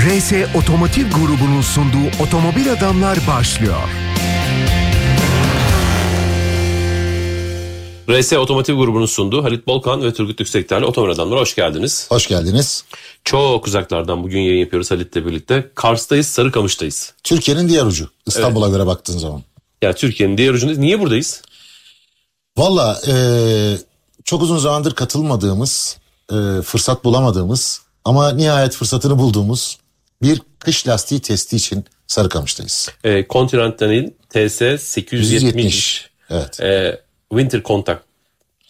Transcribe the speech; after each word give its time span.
RS 0.00 0.32
Otomotiv 0.54 1.10
grubunun 1.10 1.60
sunduğu 1.60 2.22
Otomobil 2.22 2.72
Adamlar 2.72 3.18
başlıyor. 3.28 3.88
RS 8.10 8.32
Otomotiv 8.32 8.76
grubunun 8.76 9.06
sunduğu 9.06 9.44
Halit 9.44 9.66
Bolkan 9.66 10.02
ve 10.02 10.12
Turgut 10.12 10.40
Yüksekter'le 10.40 10.82
Otomobil 10.82 11.12
Adamlar 11.12 11.40
hoş 11.40 11.54
geldiniz. 11.54 12.06
Hoş 12.10 12.28
geldiniz. 12.28 12.84
Çok 13.24 13.66
uzaklardan 13.66 14.22
bugün 14.22 14.40
yayın 14.40 14.60
yapıyoruz 14.60 14.90
Halit'le 14.90 15.16
birlikte. 15.16 15.70
Kars'tayız, 15.74 16.26
Sarıkamış'tayız. 16.26 17.14
Türkiye'nin 17.24 17.68
diğer 17.68 17.86
ucu. 17.86 18.10
İstanbul'a 18.26 18.68
göre 18.68 18.86
baktığın 18.86 19.18
zaman. 19.18 19.42
Ya 19.82 19.94
Türkiye'nin 19.94 20.38
diğer 20.38 20.52
ucundayız. 20.52 20.78
Niye 20.78 21.00
buradayız? 21.00 21.42
Valla 22.56 23.00
e, 23.08 23.14
çok 24.24 24.42
uzun 24.42 24.58
zamandır 24.58 24.94
katılmadığımız, 24.94 25.98
e, 26.32 26.62
fırsat 26.62 27.04
bulamadığımız 27.04 27.82
ama 28.04 28.32
nihayet 28.32 28.74
fırsatını 28.74 29.18
bulduğumuz 29.18 29.79
bir 30.22 30.42
kış 30.58 30.88
lastiği 30.88 31.20
testi 31.20 31.56
için 31.56 31.84
Sarıkamış'tayız. 32.06 32.88
E, 33.04 33.26
Continental'in 33.30 34.16
TS 34.28 34.82
870 34.82 35.32
170. 35.42 36.10
Evet. 36.30 36.60
e, 36.60 37.00
Winter 37.30 37.62
Contact. 37.62 38.02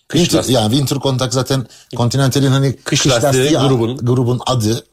Kış 0.09 0.21
Winter, 0.21 0.39
lastiği. 0.39 0.57
yani 0.57 0.71
Winter 0.71 0.97
Contact 0.97 1.35
zaten 1.35 1.67
Continental'in 1.97 2.47
hani 2.51 2.77
Kış 2.77 3.07
lastiği 3.07 3.51
grubun. 3.51 3.97
grubun 3.97 4.41
adı. 4.47 4.85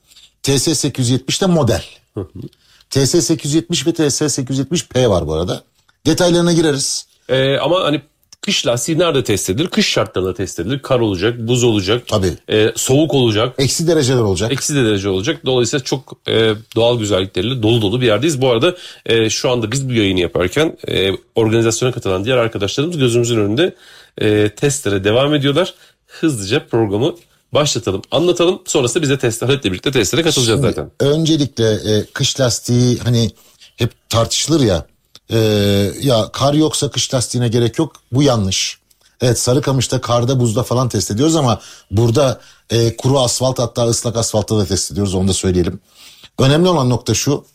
TS 0.44 0.64
870 0.78 1.42
de 1.42 1.46
model. 1.46 1.84
TS 2.90 3.12
870 3.26 3.88
ve 3.88 3.94
TS 3.94 4.22
870P 4.22 5.10
var 5.10 5.28
bu 5.28 5.34
arada. 5.34 5.64
Detaylarına 6.06 6.54
gireriz. 6.54 7.08
E, 7.30 7.58
ama 7.58 7.84
hani 7.84 8.02
kış 8.48 8.68
lastiği 8.68 9.00
nerede 9.00 9.24
test 9.24 9.50
edilir? 9.50 9.68
Kış 9.68 9.88
şartlarında 9.88 10.34
test 10.34 10.60
edilir. 10.60 10.80
Kar 10.80 11.00
olacak, 11.00 11.40
buz 11.40 11.64
olacak, 11.64 12.04
Tabii. 12.08 12.34
e, 12.50 12.72
soğuk 12.76 13.14
olacak. 13.14 13.56
Eksi 13.58 13.88
dereceler 13.88 14.22
olacak. 14.22 14.52
Eksi 14.52 14.76
de 14.76 14.86
derece 14.86 15.10
olacak. 15.10 15.46
Dolayısıyla 15.46 15.84
çok 15.84 16.14
e, 16.28 16.54
doğal 16.76 17.00
güzellikleriyle 17.00 17.64
dolu 17.64 17.82
dolu 17.82 18.02
bir 18.02 18.06
yerdeyiz. 18.06 18.42
Bu 18.42 18.50
arada 18.50 18.76
e, 19.06 19.30
şu 19.30 19.50
anda 19.50 19.72
biz 19.72 19.90
bu 19.90 19.94
yayını 19.94 20.20
yaparken 20.20 20.78
e, 20.88 21.12
organizasyona 21.36 21.92
katılan 21.92 22.26
diğer 22.26 22.38
arkadaşlarımız 22.38 22.98
gözümüzün 22.98 23.38
önünde 23.38 23.76
e, 24.22 24.50
testlere 24.50 25.04
devam 25.04 25.34
ediyorlar. 25.34 25.74
Hızlıca 26.08 26.68
programı 26.68 27.16
başlatalım, 27.54 28.02
anlatalım. 28.12 28.62
Sonrasında 28.66 29.04
biz 29.04 29.10
de 29.10 29.18
testlerle 29.18 29.64
birlikte 29.64 29.92
testlere 29.92 30.24
katılacağız 30.24 30.62
zaten. 30.62 30.92
Öncelikle 31.00 31.74
e, 31.74 32.06
kış 32.14 32.40
lastiği 32.40 32.98
hani 32.98 33.30
hep 33.76 33.92
tartışılır 34.10 34.62
ya. 34.62 34.86
E, 35.32 35.38
ya 36.02 36.30
kar 36.34 36.54
yoksa 36.54 36.92
kış 36.92 37.14
lastiğine 37.14 37.48
gerek 37.48 37.80
yok. 37.80 37.96
Bu 38.12 38.24
yanlış. 38.24 38.78
Evet 39.22 39.40
Sarıkamış'ta 39.40 40.02
karda 40.02 40.40
buzda 40.40 40.64
falan 40.64 40.90
test 40.90 41.12
ediyoruz 41.12 41.36
ama 41.36 41.62
burada 41.92 42.40
e, 42.70 42.98
kuru 42.98 43.20
asfalt 43.20 43.60
hatta 43.60 43.88
ıslak 43.88 44.18
asfaltta 44.18 44.58
da 44.58 44.66
test 44.66 44.92
ediyoruz 44.92 45.16
onu 45.16 45.28
da 45.28 45.34
söyleyelim. 45.34 45.80
Önemli 46.40 46.70
olan 46.70 46.90
nokta 46.90 47.14
şu. 47.14 47.46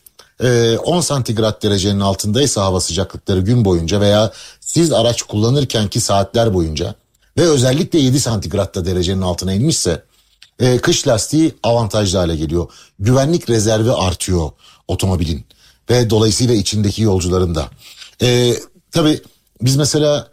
e, 0.43 0.77
10 0.77 1.01
santigrat 1.01 1.63
derecenin 1.63 1.99
altındaysa 1.99 2.63
hava 2.63 2.79
sıcaklıkları 2.79 3.39
gün 3.39 3.65
boyunca 3.65 4.01
veya 4.01 4.31
siz 4.59 4.91
araç 4.91 5.23
kullanırkenki 5.23 6.01
saatler 6.01 6.53
boyunca 6.53 6.95
ve 7.37 7.41
özellikle 7.41 7.99
7 7.99 8.19
santigratta 8.19 8.85
derecenin 8.85 9.21
altına 9.21 9.53
inmişse 9.53 10.03
e, 10.59 10.77
kış 10.77 11.07
lastiği 11.07 11.55
avantajlı 11.63 12.17
hale 12.17 12.35
geliyor. 12.35 12.67
Güvenlik 12.99 13.49
rezervi 13.49 13.91
artıyor 13.91 14.51
otomobilin 14.87 15.45
ve 15.89 16.09
dolayısıyla 16.09 16.53
içindeki 16.55 17.01
yolcuların 17.01 17.55
da. 17.55 17.69
E, 18.21 18.53
tabii 18.91 19.21
biz 19.61 19.75
mesela 19.75 20.27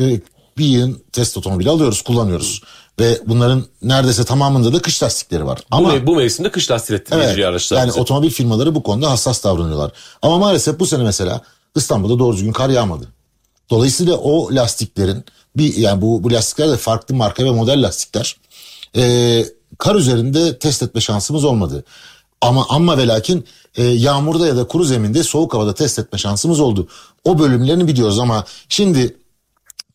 e, 0.00 0.20
bir 0.58 0.64
yığın 0.64 1.02
test 1.12 1.36
otomobili 1.36 1.70
alıyoruz, 1.70 2.02
kullanıyoruz. 2.02 2.62
Ve 3.00 3.20
bunların 3.26 3.64
neredeyse 3.82 4.24
tamamında 4.24 4.72
da 4.72 4.82
kış 4.82 5.02
lastikleri 5.02 5.46
var. 5.46 5.60
Bu, 5.72 5.76
Ama 5.76 5.94
me- 5.94 6.06
bu 6.06 6.16
mevsimde 6.16 6.50
kış 6.50 6.70
lastiği 6.70 7.00
evet, 7.12 7.38
araçlar. 7.38 7.78
yani 7.78 7.88
bize. 7.88 8.00
otomobil 8.00 8.30
firmaları 8.30 8.74
bu 8.74 8.82
konuda 8.82 9.10
hassas 9.10 9.44
davranıyorlar. 9.44 9.92
Ama 10.22 10.38
maalesef 10.38 10.78
bu 10.78 10.86
sene 10.86 11.02
mesela 11.02 11.40
İstanbul'da 11.76 12.18
doğru 12.18 12.36
düzgün 12.36 12.52
kar 12.52 12.68
yağmadı. 12.68 13.08
Dolayısıyla 13.70 14.16
o 14.16 14.54
lastiklerin 14.54 15.24
bir 15.56 15.76
yani 15.76 16.02
bu, 16.02 16.24
bu 16.24 16.32
lastikler 16.32 16.68
de 16.68 16.76
farklı 16.76 17.14
marka 17.14 17.44
ve 17.44 17.50
model 17.50 17.82
lastikler. 17.82 18.36
Ee, 18.96 19.44
kar 19.78 19.94
üzerinde 19.94 20.58
test 20.58 20.82
etme 20.82 21.00
şansımız 21.00 21.44
olmadı. 21.44 21.84
Ama 22.44 22.66
ama 22.68 22.98
ve 22.98 23.06
lakin 23.06 23.44
e, 23.76 23.84
yağmurda 23.84 24.46
ya 24.46 24.56
da 24.56 24.66
kuru 24.66 24.84
zeminde 24.84 25.22
soğuk 25.22 25.54
havada 25.54 25.74
test 25.74 25.98
etme 25.98 26.18
şansımız 26.18 26.60
oldu. 26.60 26.88
O 27.24 27.38
bölümlerini 27.38 27.88
biliyoruz 27.88 28.18
ama 28.18 28.44
şimdi 28.68 29.16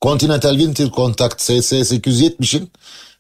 Continental 0.02 0.58
Winter 0.58 0.90
Contact 0.90 1.42
SS870'in 1.42 2.72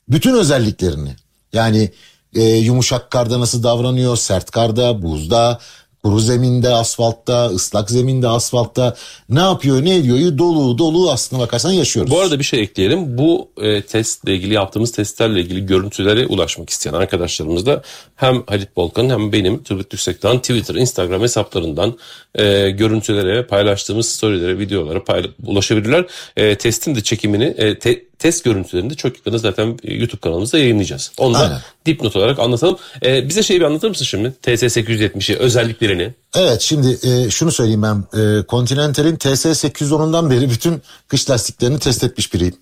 bütün 0.10 0.34
özelliklerini 0.34 1.16
yani 1.54 1.92
e, 2.36 2.44
yumuşak 2.44 3.12
karda 3.12 3.40
nasıl 3.40 3.64
davranıyor, 3.64 4.18
sert 4.18 4.52
karda, 4.52 5.02
buzda, 5.02 5.60
kuru 6.04 6.20
zeminde, 6.20 6.70
asfaltta, 6.70 7.46
ıslak 7.48 7.90
zeminde, 7.90 8.28
asfaltta 8.28 8.96
ne 9.30 9.40
yapıyor, 9.40 9.86
ne 9.86 9.96
ediyor 9.96 10.38
dolu 10.38 10.78
dolu 10.78 11.12
aslına 11.12 11.42
bakarsan 11.42 11.72
yaşıyoruz. 11.72 12.12
Bu 12.12 12.20
arada 12.20 12.40
bir 12.40 12.44
şey 12.44 12.62
ekleyelim. 12.62 13.18
Bu 13.18 13.50
e, 13.62 13.82
testle 13.82 14.36
ilgili 14.36 14.54
yaptığımız 14.54 14.92
testlerle 14.92 15.42
ilgili 15.42 15.66
görüntülere 15.66 16.28
ulaşmak 16.28 16.70
isteyen 16.70 16.94
arkadaşlarımız 16.94 17.66
da 17.66 17.82
hem 18.16 18.44
Halit 18.48 18.76
Bolkan'ın 18.76 19.10
hem 19.10 19.32
benim 19.32 19.64
Turgut 19.64 19.94
Yüksek'ten 19.94 20.40
Twitter, 20.40 20.76
Instagram 20.76 21.22
hesaplarından 21.22 21.98
e, 22.36 22.70
görüntülere, 22.70 23.46
paylaştığımız 23.46 24.10
storylere, 24.10 24.60
videolara 24.60 25.00
payla- 25.00 25.30
ulaşabilirler. 25.46 26.06
E, 26.38 26.56
testin 26.58 26.96
de 26.96 27.04
çekimini, 27.04 27.44
e, 27.58 27.80
te- 27.80 28.09
test 28.20 28.44
görüntülerini 28.44 28.90
de 28.90 28.96
çok 28.96 29.18
yakında 29.18 29.38
zaten 29.38 29.80
YouTube 29.84 30.22
kanalımızda 30.22 30.58
yayınlayacağız. 30.58 31.12
Onu 31.18 31.34
da 31.34 31.40
Aynen. 31.40 31.62
dipnot 31.86 32.16
olarak 32.16 32.40
anlatalım. 32.40 32.78
E, 33.06 33.30
bize 33.30 33.44
şeyi 33.44 33.60
bir 33.60 33.66
anlatır 33.66 33.90
mısın 33.90 34.06
şimdi? 34.06 34.34
TS870'i, 34.44 35.36
özelliklerini. 35.36 36.14
Evet 36.36 36.62
şimdi 36.62 37.00
e, 37.04 37.30
şunu 37.30 37.52
söyleyeyim 37.52 37.84
ben 37.84 38.20
e, 38.20 38.44
Continental'in 38.50 39.16
TS810'undan 39.16 40.30
beri 40.30 40.50
bütün 40.50 40.82
kış 41.08 41.30
lastiklerini 41.30 41.80
test 41.80 42.04
etmiş 42.04 42.34
biriyim. 42.34 42.56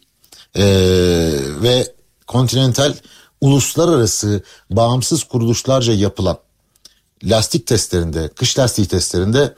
E, 0.55 0.65
ve 1.61 1.87
Continental 2.27 2.93
uluslararası 3.41 4.43
bağımsız 4.69 5.23
kuruluşlarca 5.23 5.93
yapılan 5.93 6.37
lastik 7.23 7.67
testlerinde, 7.67 8.29
kış 8.35 8.59
lastiği 8.59 8.87
testlerinde 8.87 9.53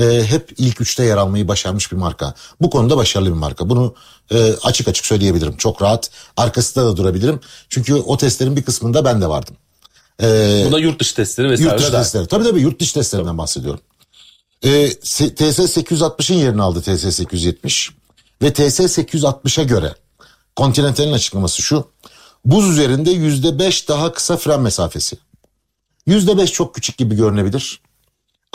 e, 0.00 0.24
hep 0.26 0.52
ilk 0.58 0.80
üçte 0.80 1.04
yer 1.04 1.16
almayı 1.16 1.48
başarmış 1.48 1.92
bir 1.92 1.96
marka. 1.96 2.34
Bu 2.60 2.70
konuda 2.70 2.96
başarılı 2.96 3.28
bir 3.28 3.34
marka. 3.34 3.68
Bunu 3.68 3.94
e, 4.30 4.52
açık 4.62 4.88
açık 4.88 5.06
söyleyebilirim. 5.06 5.56
Çok 5.56 5.82
rahat 5.82 6.10
arkasında 6.36 6.86
da 6.86 6.96
durabilirim. 6.96 7.40
Çünkü 7.68 7.94
o 7.94 8.16
testlerin 8.16 8.56
bir 8.56 8.62
kısmında 8.62 9.04
ben 9.04 9.20
de 9.22 9.26
vardım. 9.28 9.56
E, 10.22 10.64
Buna 10.68 10.78
yurt 10.78 11.00
dışı 11.00 11.14
testleri 11.14 11.50
vesaire 11.50 11.70
Yurt 11.70 11.78
dışı 11.80 11.92
de- 11.92 11.96
testleri. 11.96 12.26
Tabii 12.26 12.44
tabii 12.44 12.60
yurt 12.60 12.80
dışı 12.80 12.94
testlerinden 12.94 13.38
bahsediyorum. 13.38 13.80
Se- 14.62 15.34
TS 15.34 15.58
860'ın 15.76 16.36
yerini 16.36 16.62
aldı 16.62 16.80
TS 16.80 17.14
870 17.14 17.90
ve 18.42 18.52
TS 18.52 18.80
860'a 18.80 19.64
göre 19.64 19.94
Continental'in 20.56 21.12
açıklaması 21.12 21.62
şu. 21.62 21.88
Buz 22.44 22.68
üzerinde 22.70 23.10
yüzde 23.10 23.58
beş 23.58 23.88
daha 23.88 24.12
kısa 24.12 24.36
fren 24.36 24.60
mesafesi. 24.60 25.18
Yüzde 26.06 26.38
beş 26.38 26.52
çok 26.52 26.74
küçük 26.74 26.98
gibi 26.98 27.14
görünebilir. 27.16 27.80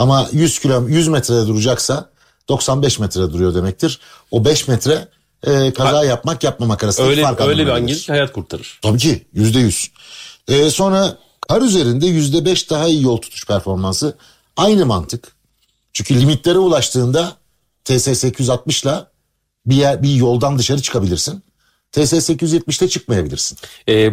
Ama 0.01 0.29
100 0.31 0.59
kilo 0.59 0.87
100 0.87 1.07
metrede 1.07 1.47
duracaksa 1.47 2.09
95 2.49 2.99
metrede 2.99 3.33
duruyor 3.33 3.55
demektir. 3.55 3.99
O 4.31 4.45
5 4.45 4.67
metre 4.67 5.07
e, 5.47 5.73
kaza 5.73 6.05
yapmak 6.05 6.43
yapmamak 6.43 6.83
arasındaki 6.83 7.11
Öyle, 7.11 7.21
fark 7.21 7.41
öyle 7.41 7.51
bir 7.51 7.59
anlamına 7.59 7.75
an 7.75 7.87
gelir. 7.87 7.93
gelir 7.93 8.05
ki 8.05 8.11
hayat 8.11 8.33
kurtarır. 8.33 8.79
Tabii 8.81 8.97
ki 8.97 9.25
yüzde 9.33 9.59
yüz. 9.59 9.91
Ee, 10.47 10.69
sonra 10.69 11.17
kar 11.47 11.61
üzerinde 11.61 12.05
yüzde 12.05 12.45
beş 12.45 12.69
daha 12.69 12.87
iyi 12.87 13.03
yol 13.03 13.17
tutuş 13.17 13.47
performansı. 13.47 14.17
Aynı 14.57 14.85
mantık. 14.85 15.35
Çünkü 15.93 16.21
limitlere 16.21 16.57
ulaştığında 16.57 17.35
TS 17.85 18.03
860 18.03 18.83
ile 18.83 18.95
bir, 19.65 19.75
yer, 19.75 20.03
bir 20.03 20.15
yoldan 20.15 20.59
dışarı 20.59 20.81
çıkabilirsin. 20.81 21.43
TS 21.91 22.13
870'te 22.13 22.87
çıkmayabilirsin. 22.89 23.57
E, 23.89 24.11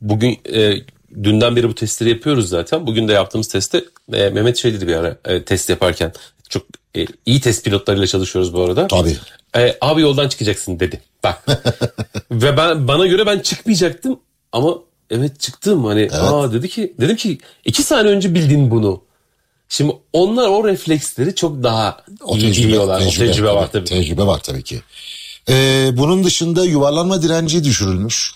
bugün 0.00 0.40
e, 0.52 0.74
dünden 1.22 1.56
beri 1.56 1.68
bu 1.68 1.74
testleri 1.74 2.10
yapıyoruz 2.10 2.48
zaten. 2.48 2.86
Bugün 2.86 3.08
de 3.08 3.12
yaptığımız 3.12 3.48
testte 3.48 3.84
e, 4.12 4.30
Mehmet 4.30 4.56
şey 4.56 4.74
dedi 4.74 4.88
bir 4.88 4.94
ara 4.96 5.16
e, 5.24 5.44
test 5.44 5.70
yaparken. 5.70 6.12
Çok 6.48 6.62
e, 6.96 7.06
iyi 7.26 7.40
test 7.40 7.64
pilotlarıyla 7.64 8.06
çalışıyoruz 8.06 8.54
bu 8.54 8.62
arada. 8.62 8.86
Tabii. 8.86 9.16
E, 9.56 9.76
abi 9.80 10.00
yoldan 10.02 10.28
çıkacaksın 10.28 10.80
dedi. 10.80 11.00
Bak. 11.24 11.46
Ve 12.30 12.56
ben 12.56 12.88
bana 12.88 13.06
göre 13.06 13.26
ben 13.26 13.38
çıkmayacaktım 13.38 14.20
ama 14.52 14.74
evet 15.10 15.40
çıktım 15.40 15.84
hani. 15.84 16.10
Aa 16.12 16.52
dedi 16.52 16.68
ki 16.68 16.94
dedim 17.00 17.16
ki 17.16 17.38
iki 17.64 17.82
saniye 17.82 18.14
önce 18.14 18.34
bildin 18.34 18.70
bunu. 18.70 19.02
Şimdi 19.68 19.92
onlar 20.12 20.48
o 20.48 20.68
refleksleri 20.68 21.34
çok 21.34 21.62
daha 21.62 21.96
O 22.20 22.36
iyi 22.36 22.52
biliyorlar. 22.52 23.02
o 23.06 23.10
tecrübe 23.10 23.50
var 23.50 23.72
tabii. 23.72 23.84
Tecrübe 23.84 24.22
var 24.26 24.40
tabii 24.42 24.62
ki. 24.62 24.82
Ee, 25.48 25.90
bunun 25.92 26.24
dışında 26.24 26.64
yuvarlanma 26.64 27.22
direnci 27.22 27.64
düşürülmüş. 27.64 28.32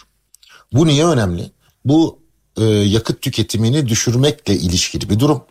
Bu 0.72 0.86
niye 0.86 1.06
önemli? 1.06 1.50
Bu 1.84 2.18
e, 2.60 2.64
yakıt 2.64 3.22
tüketimini 3.22 3.88
düşürmekle 3.88 4.54
ilişkili 4.54 5.10
bir 5.10 5.18
durum. 5.20 5.42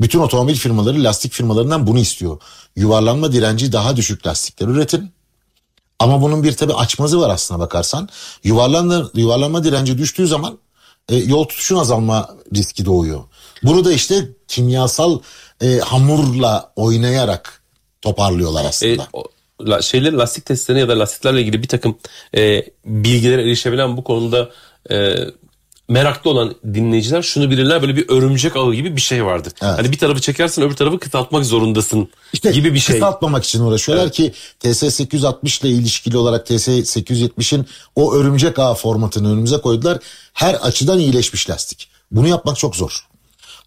Bütün 0.00 0.18
otomobil 0.18 0.54
firmaları 0.54 1.04
lastik 1.04 1.32
firmalarından 1.32 1.86
bunu 1.86 1.98
istiyor. 1.98 2.40
Yuvarlanma 2.76 3.32
direnci 3.32 3.72
daha 3.72 3.96
düşük 3.96 4.26
lastikler 4.26 4.66
üretin. 4.68 5.10
Ama 5.98 6.22
bunun 6.22 6.42
bir 6.42 6.52
tabi 6.52 6.74
açmazı 6.74 7.20
var 7.20 7.30
aslına 7.30 7.60
bakarsan. 7.60 8.08
Yuvarlanma, 8.44 9.10
yuvarlanma 9.14 9.64
direnci 9.64 9.98
düştüğü 9.98 10.26
zaman 10.26 10.58
e, 11.08 11.16
yol 11.16 11.44
tutuşun 11.44 11.76
azalma 11.76 12.28
riski 12.54 12.84
doğuyor. 12.86 13.20
Bunu 13.62 13.84
da 13.84 13.92
işte 13.92 14.28
kimyasal 14.48 15.18
e, 15.62 15.78
hamurla 15.78 16.72
oynayarak 16.76 17.62
toparlıyorlar 18.02 18.64
E, 18.64 18.68
aslında. 18.68 19.08
o- 19.12 19.24
la, 19.66 19.82
şeyler 19.82 20.12
lastik 20.12 20.44
testlerine 20.44 20.80
ya 20.80 20.88
da 20.88 20.98
lastiklerle 20.98 21.40
ilgili 21.40 21.62
bir 21.62 21.68
takım 21.68 21.98
e, 22.36 22.64
bilgilere 22.84 23.42
erişebilen 23.42 23.96
bu 23.96 24.04
konuda 24.04 24.50
e, 24.90 25.14
meraklı 25.88 26.30
olan 26.30 26.54
dinleyiciler 26.74 27.22
şunu 27.22 27.50
bilirler 27.50 27.82
böyle 27.82 27.96
bir 27.96 28.08
örümcek 28.08 28.56
ağı 28.56 28.74
gibi 28.74 28.96
bir 28.96 29.00
şey 29.00 29.24
vardır. 29.24 29.52
Evet. 29.62 29.78
Hani 29.78 29.92
bir 29.92 29.98
tarafı 29.98 30.20
çekersen 30.20 30.64
öbür 30.64 30.76
tarafı 30.76 30.98
kısaltmak 30.98 31.44
zorundasın 31.44 32.08
İşte 32.32 32.50
gibi 32.50 32.74
bir 32.74 32.78
şey. 32.78 32.96
kısaltmamak 32.96 33.44
için 33.44 33.60
uğraşıyorlar 33.60 34.12
ki 34.12 34.32
TS860 34.60 35.66
ile 35.66 35.74
ilişkili 35.74 36.16
olarak 36.16 36.50
TS870'in 36.50 37.66
o 37.96 38.14
örümcek 38.14 38.58
ağ 38.58 38.74
formatını 38.74 39.32
önümüze 39.32 39.60
koydular. 39.60 39.98
Her 40.32 40.54
açıdan 40.54 40.98
iyileşmiş 40.98 41.50
lastik. 41.50 41.88
Bunu 42.10 42.28
yapmak 42.28 42.56
çok 42.56 42.76
zor. 42.76 43.06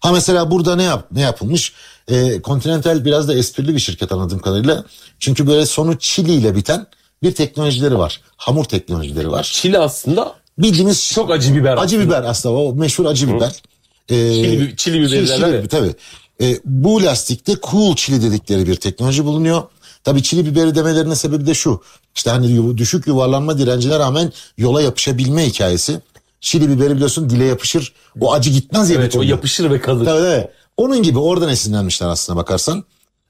Ha 0.00 0.12
mesela 0.12 0.50
burada 0.50 0.76
ne 0.76 0.82
yap 0.82 1.06
ne 1.12 1.20
yapılmış? 1.20 1.72
Ee, 2.08 2.42
Continental 2.44 3.04
biraz 3.04 3.28
da 3.28 3.34
esprili 3.34 3.74
bir 3.74 3.80
şirket 3.80 4.12
anladığım 4.12 4.38
kadarıyla. 4.38 4.84
Çünkü 5.20 5.46
böyle 5.46 5.66
sonu 5.66 5.98
çili 5.98 6.32
ile 6.32 6.56
biten 6.56 6.86
bir 7.22 7.34
teknolojileri 7.34 7.98
var. 7.98 8.20
Hamur 8.36 8.64
teknolojileri 8.64 9.30
var. 9.30 9.42
Çile 9.42 9.78
aslında 9.78 10.34
Bildiğimiz 10.62 11.12
Çok 11.12 11.30
acı 11.30 11.54
biber 11.56 11.72
Acı 11.76 11.96
aslında. 11.96 12.04
biber 12.04 12.22
aslında 12.22 12.54
o 12.54 12.74
meşhur 12.74 13.04
acı 13.06 13.34
biber. 13.36 13.62
Ee, 14.08 14.14
Çili 14.34 14.76
çili 14.76 15.00
biberi 15.00 15.26
çili-. 15.26 15.68
Tabii. 15.68 15.94
Ee, 16.42 16.58
bu 16.64 17.02
lastikte 17.02 17.56
cool 17.70 17.96
çili 17.96 18.22
dedikleri 18.22 18.66
bir 18.66 18.74
teknoloji 18.74 19.24
bulunuyor. 19.24 19.62
Tabii 20.04 20.22
çili 20.22 20.46
biberi 20.46 20.74
demelerinin 20.74 21.14
sebebi 21.14 21.46
de 21.46 21.54
şu. 21.54 21.82
İşte 22.16 22.30
hani 22.30 22.78
düşük 22.78 23.06
yuvarlanma 23.06 23.58
direncine 23.58 23.98
rağmen 23.98 24.32
yola 24.58 24.82
yapışabilme 24.82 25.46
hikayesi. 25.46 26.00
Çili 26.40 26.68
biberi 26.68 26.94
biliyorsun 26.94 27.30
dile 27.30 27.44
yapışır. 27.44 27.92
O 28.20 28.32
acı 28.32 28.50
gitmez 28.50 28.90
ya. 28.90 28.96
evet, 28.96 29.16
o 29.16 29.22
yapışır 29.22 29.70
ve 29.70 29.80
kalır. 29.80 30.04
Tabii 30.04 30.20
tabii. 30.20 30.48
Onun 30.76 31.02
gibi 31.02 31.18
oradan 31.18 31.48
esinlenmişler 31.48 32.08
aslına 32.08 32.36
bakarsan. 32.38 32.84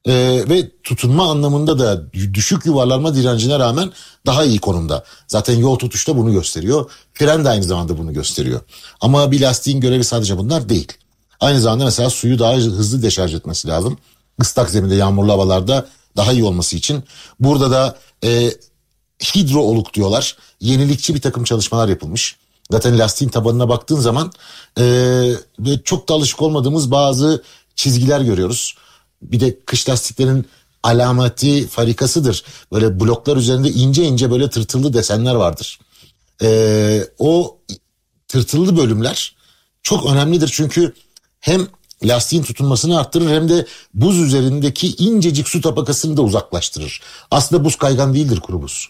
Ee, 0.06 0.44
ve 0.48 0.70
tutunma 0.82 1.30
anlamında 1.30 1.78
da 1.78 2.12
düşük 2.12 2.66
yuvarlanma 2.66 3.14
direncine 3.14 3.58
rağmen 3.58 3.92
daha 4.26 4.44
iyi 4.44 4.58
konumda. 4.58 5.04
Zaten 5.28 5.58
yol 5.58 5.76
tutuşta 5.78 6.16
bunu 6.16 6.32
gösteriyor. 6.32 6.90
Fren 7.14 7.44
de 7.44 7.48
aynı 7.48 7.64
zamanda 7.64 7.98
bunu 7.98 8.12
gösteriyor. 8.12 8.60
Ama 9.00 9.30
bir 9.30 9.40
lastiğin 9.40 9.80
görevi 9.80 10.04
sadece 10.04 10.38
bunlar 10.38 10.68
değil. 10.68 10.92
Aynı 11.40 11.60
zamanda 11.60 11.84
mesela 11.84 12.10
suyu 12.10 12.38
daha 12.38 12.54
hızlı 12.54 13.02
deşarj 13.02 13.34
etmesi 13.34 13.68
lazım. 13.68 13.98
Islak 14.40 14.70
zeminde 14.70 14.94
yağmurlu 14.94 15.32
havalarda 15.32 15.86
daha 16.16 16.32
iyi 16.32 16.44
olması 16.44 16.76
için. 16.76 17.04
Burada 17.40 17.70
da 17.70 17.96
e, 18.24 18.50
hidrooluk 19.34 19.94
diyorlar. 19.94 20.36
Yenilikçi 20.60 21.14
bir 21.14 21.20
takım 21.20 21.44
çalışmalar 21.44 21.88
yapılmış. 21.88 22.36
Zaten 22.70 22.98
lastiğin 22.98 23.30
tabanına 23.30 23.68
baktığın 23.68 24.00
zaman 24.00 24.32
e, 24.78 25.32
çok 25.84 26.08
da 26.08 26.14
alışık 26.14 26.42
olmadığımız 26.42 26.90
bazı 26.90 27.42
çizgiler 27.76 28.20
görüyoruz. 28.20 28.74
Bir 29.22 29.40
de 29.40 29.60
kış 29.66 29.88
lastiklerin 29.88 30.46
alameti 30.82 31.66
farikasıdır. 31.66 32.44
Böyle 32.72 33.00
bloklar 33.00 33.36
üzerinde 33.36 33.68
ince 33.68 34.04
ince 34.04 34.30
böyle 34.30 34.50
tırtıllı 34.50 34.92
desenler 34.92 35.34
vardır. 35.34 35.78
E, 36.42 37.00
o 37.18 37.58
tırtıllı 38.28 38.76
bölümler 38.76 39.36
çok 39.82 40.06
önemlidir 40.06 40.50
çünkü 40.52 40.94
hem 41.40 41.66
lastiğin 42.04 42.42
tutunmasını 42.42 43.00
arttırır 43.00 43.30
hem 43.30 43.48
de 43.48 43.66
buz 43.94 44.18
üzerindeki 44.18 44.94
incecik 44.96 45.48
su 45.48 45.60
tabakasını 45.60 46.16
da 46.16 46.22
uzaklaştırır. 46.22 47.00
Aslında 47.30 47.64
buz 47.64 47.76
kaygan 47.76 48.14
değildir 48.14 48.40
kuru 48.40 48.62
buz. 48.62 48.88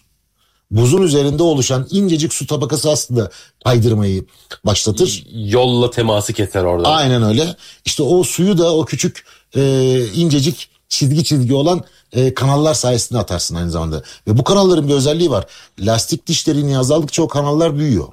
Buzun 0.71 1.01
üzerinde 1.01 1.43
oluşan 1.43 1.87
incecik 1.91 2.33
su 2.33 2.47
tabakası 2.47 2.91
aslında 2.91 3.31
kaydırmayı 3.63 4.25
başlatır. 4.65 5.25
Yolla 5.33 5.91
teması 5.91 6.33
keser 6.33 6.63
orada. 6.63 6.89
Aynen 6.89 7.23
öyle. 7.23 7.55
İşte 7.85 8.03
o 8.03 8.23
suyu 8.23 8.57
da 8.57 8.75
o 8.75 8.85
küçük 8.85 9.25
e, 9.55 10.05
incecik 10.13 10.69
çizgi 10.89 11.23
çizgi 11.23 11.53
olan 11.53 11.83
e, 12.13 12.33
kanallar 12.33 12.73
sayesinde 12.73 13.19
atarsın 13.19 13.55
aynı 13.55 13.71
zamanda. 13.71 14.03
Ve 14.27 14.37
bu 14.37 14.43
kanalların 14.43 14.87
bir 14.87 14.93
özelliği 14.93 15.31
var. 15.31 15.45
Lastik 15.79 16.27
dişlerini 16.27 16.77
azaldıkça 16.77 17.23
o 17.23 17.27
kanallar 17.27 17.77
büyüyor. 17.77 18.07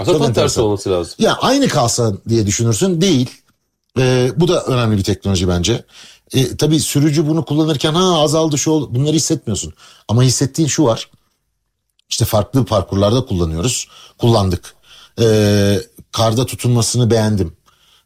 Aslında 0.00 0.18
tam 0.18 0.32
tersi 0.32 0.60
olması 0.60 0.90
lazım. 0.90 1.14
Ya 1.18 1.34
aynı 1.34 1.68
kalsa 1.68 2.12
diye 2.28 2.46
düşünürsün 2.46 3.00
değil. 3.00 3.30
Ee, 3.98 4.32
bu 4.36 4.48
da 4.48 4.64
önemli 4.64 4.98
bir 4.98 5.04
teknoloji 5.04 5.48
bence. 5.48 5.84
Ee, 6.34 6.56
tabii 6.56 6.80
sürücü 6.80 7.28
bunu 7.28 7.44
kullanırken 7.44 7.94
ha 7.94 8.20
azaldı 8.20 8.58
şu 8.58 8.70
oldu 8.70 8.94
bunları 8.94 9.16
hissetmiyorsun. 9.16 9.72
Ama 10.08 10.22
hissettiğin 10.22 10.68
şu 10.68 10.84
var. 10.84 11.10
İşte 12.08 12.24
farklı 12.24 12.64
parkurlarda 12.64 13.26
kullanıyoruz. 13.26 13.88
Kullandık. 14.18 14.74
Ee, 15.20 15.80
karda 16.12 16.46
tutunmasını 16.46 17.10
beğendim. 17.10 17.56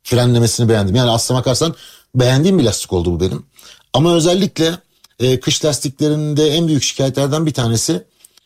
Frenlemesini 0.02 0.68
beğendim. 0.68 0.94
Yani 0.94 1.10
aslına 1.10 1.38
bakarsan 1.38 1.74
beğendiğim 2.14 2.58
bir 2.58 2.64
lastik 2.64 2.92
oldu 2.92 3.12
bu 3.12 3.20
benim. 3.20 3.46
Ama 3.92 4.14
özellikle 4.14 4.78
e, 5.20 5.40
kış 5.40 5.64
lastiklerinde 5.64 6.48
en 6.48 6.68
büyük 6.68 6.82
şikayetlerden 6.82 7.46
bir 7.46 7.52
tanesi 7.54 8.04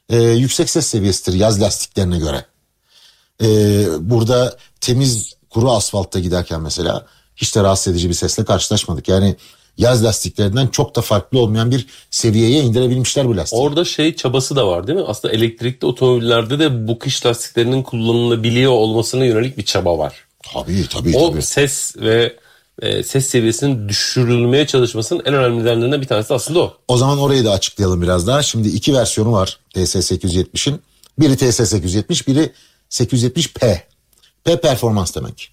e, 0.09 0.23
yüksek 0.23 0.71
ses 0.71 0.87
seviyesidir 0.87 1.39
yaz 1.39 1.61
lastiklerine 1.63 2.19
göre. 2.19 2.45
Ee, 3.43 3.87
burada 4.01 4.57
temiz 4.81 5.35
kuru 5.51 5.71
asfaltta 5.71 6.21
giderken 6.21 6.61
mesela 6.61 7.07
hiç 7.37 7.57
de 7.57 7.63
rahatsız 7.63 7.93
edici 7.93 8.09
bir 8.09 8.15
sesle 8.15 8.45
karşılaşmadık. 8.45 9.09
Yani 9.09 9.37
yaz 9.79 10.05
lastiklerinden 10.05 10.67
çok 10.67 10.97
da 10.97 11.01
farklı 11.01 11.39
olmayan 11.39 11.71
bir 11.71 11.87
seviyeye 12.11 12.61
indirebilmişler 12.63 13.29
bu 13.29 13.37
lastiği. 13.37 13.63
Orada 13.63 13.85
şey 13.85 14.17
çabası 14.17 14.57
da 14.57 14.67
var 14.67 14.87
değil 14.87 14.99
mi? 14.99 15.05
Aslında 15.09 15.35
elektrikli 15.35 15.87
otomobillerde 15.87 16.59
de 16.59 16.89
bu 16.89 16.99
kış 16.99 17.27
lastiklerinin 17.27 17.83
kullanılabiliyor 17.83 18.73
olmasına 18.73 19.25
yönelik 19.25 19.59
bir 19.59 19.65
çaba 19.65 19.99
var. 19.99 20.15
Tabii 20.53 20.89
tabii 20.89 21.17
O 21.17 21.31
tabii. 21.31 21.43
ses 21.43 21.97
ve 21.97 22.37
e, 22.83 23.03
ses 23.03 23.27
seviyesinin 23.27 23.89
düşürülmeye 23.89 24.67
çalışmasının 24.67 25.23
en 25.25 25.35
önemli 25.35 25.63
nedenlerinden 25.63 26.01
bir 26.01 26.07
tanesi 26.07 26.35
aslında 26.35 26.61
o. 26.61 26.77
O 26.89 26.97
zaman 26.97 27.19
orayı 27.19 27.45
da 27.45 27.53
açıklayalım 27.53 28.03
biraz 28.03 28.27
daha. 28.27 28.43
Şimdi 28.43 28.69
iki 28.69 28.95
versiyonu 28.95 29.33
var 29.33 29.59
TS870'in. 29.75 30.81
Biri 31.19 31.33
TS870 31.33 32.27
biri 32.27 32.53
870P. 32.91 33.81
P 34.45 34.61
performans 34.61 35.15
demek. 35.15 35.53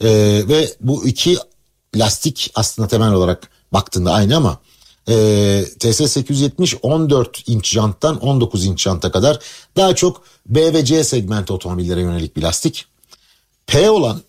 Ee, 0.00 0.08
ve 0.48 0.68
bu 0.80 1.06
iki 1.06 1.36
lastik 1.96 2.50
aslında 2.54 2.88
temel 2.88 3.12
olarak 3.12 3.50
baktığında 3.72 4.12
aynı 4.12 4.36
ama 4.36 4.58
e, 5.08 5.14
TS870 5.78 6.78
14 6.82 7.48
inç 7.48 7.68
janttan 7.68 8.20
19 8.20 8.64
inç 8.64 8.82
janta 8.82 9.10
kadar 9.10 9.38
daha 9.76 9.94
çok 9.94 10.22
B 10.46 10.72
ve 10.72 10.84
C 10.84 11.04
segment 11.04 11.50
otomobillere 11.50 12.00
yönelik 12.00 12.36
bir 12.36 12.42
lastik. 12.42 12.86
P 13.66 13.90
olan 13.90 14.20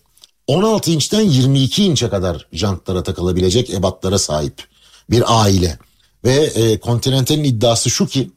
16 0.50 0.90
inçten 0.90 1.20
22 1.20 1.84
inçe 1.84 2.08
kadar 2.08 2.46
jantlara 2.52 3.02
takılabilecek 3.02 3.70
ebatlara 3.70 4.18
sahip 4.18 4.64
bir 5.10 5.42
aile. 5.42 5.78
Ve 6.24 6.52
e, 6.54 6.80
Continental'in 6.80 7.44
iddiası 7.44 7.90
şu 7.90 8.06
ki 8.06 8.30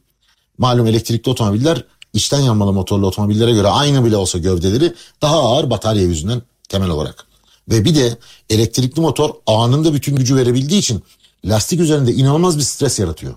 malum 0.58 0.86
elektrikli 0.86 1.30
otomobiller 1.30 1.84
içten 2.12 2.40
yanmalı 2.40 2.72
motorlu 2.72 3.06
otomobillere 3.06 3.52
göre 3.52 3.68
aynı 3.68 4.04
bile 4.04 4.16
olsa 4.16 4.38
gövdeleri 4.38 4.94
daha 5.22 5.38
ağır 5.38 5.70
batarya 5.70 6.02
yüzünden 6.02 6.42
temel 6.68 6.90
olarak. 6.90 7.26
Ve 7.68 7.84
bir 7.84 7.94
de 7.94 8.18
elektrikli 8.50 9.00
motor 9.00 9.30
anında 9.46 9.94
bütün 9.94 10.16
gücü 10.16 10.36
verebildiği 10.36 10.80
için 10.80 11.02
lastik 11.44 11.80
üzerinde 11.80 12.12
inanılmaz 12.12 12.58
bir 12.58 12.62
stres 12.62 12.98
yaratıyor. 12.98 13.34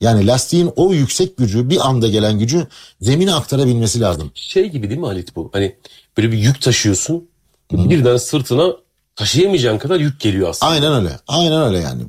Yani 0.00 0.26
lastiğin 0.26 0.72
o 0.76 0.92
yüksek 0.92 1.36
gücü 1.36 1.70
bir 1.70 1.88
anda 1.88 2.08
gelen 2.08 2.38
gücü 2.38 2.66
zemine 3.00 3.34
aktarabilmesi 3.34 4.00
lazım. 4.00 4.30
Şey 4.34 4.68
gibi 4.68 4.88
değil 4.88 5.00
mi 5.00 5.06
Halit 5.06 5.36
bu? 5.36 5.50
Hani 5.52 5.76
böyle 6.16 6.32
bir 6.32 6.38
yük 6.38 6.62
taşıyorsun. 6.62 7.29
Birden 7.70 8.16
sırtına 8.16 8.72
taşıyamayacağın 9.16 9.78
kadar 9.78 10.00
yük 10.00 10.20
geliyor 10.20 10.48
aslında. 10.48 10.72
Aynen 10.72 10.92
öyle. 10.92 11.18
Aynen 11.28 11.62
öyle 11.62 11.78
yani. 11.78 12.02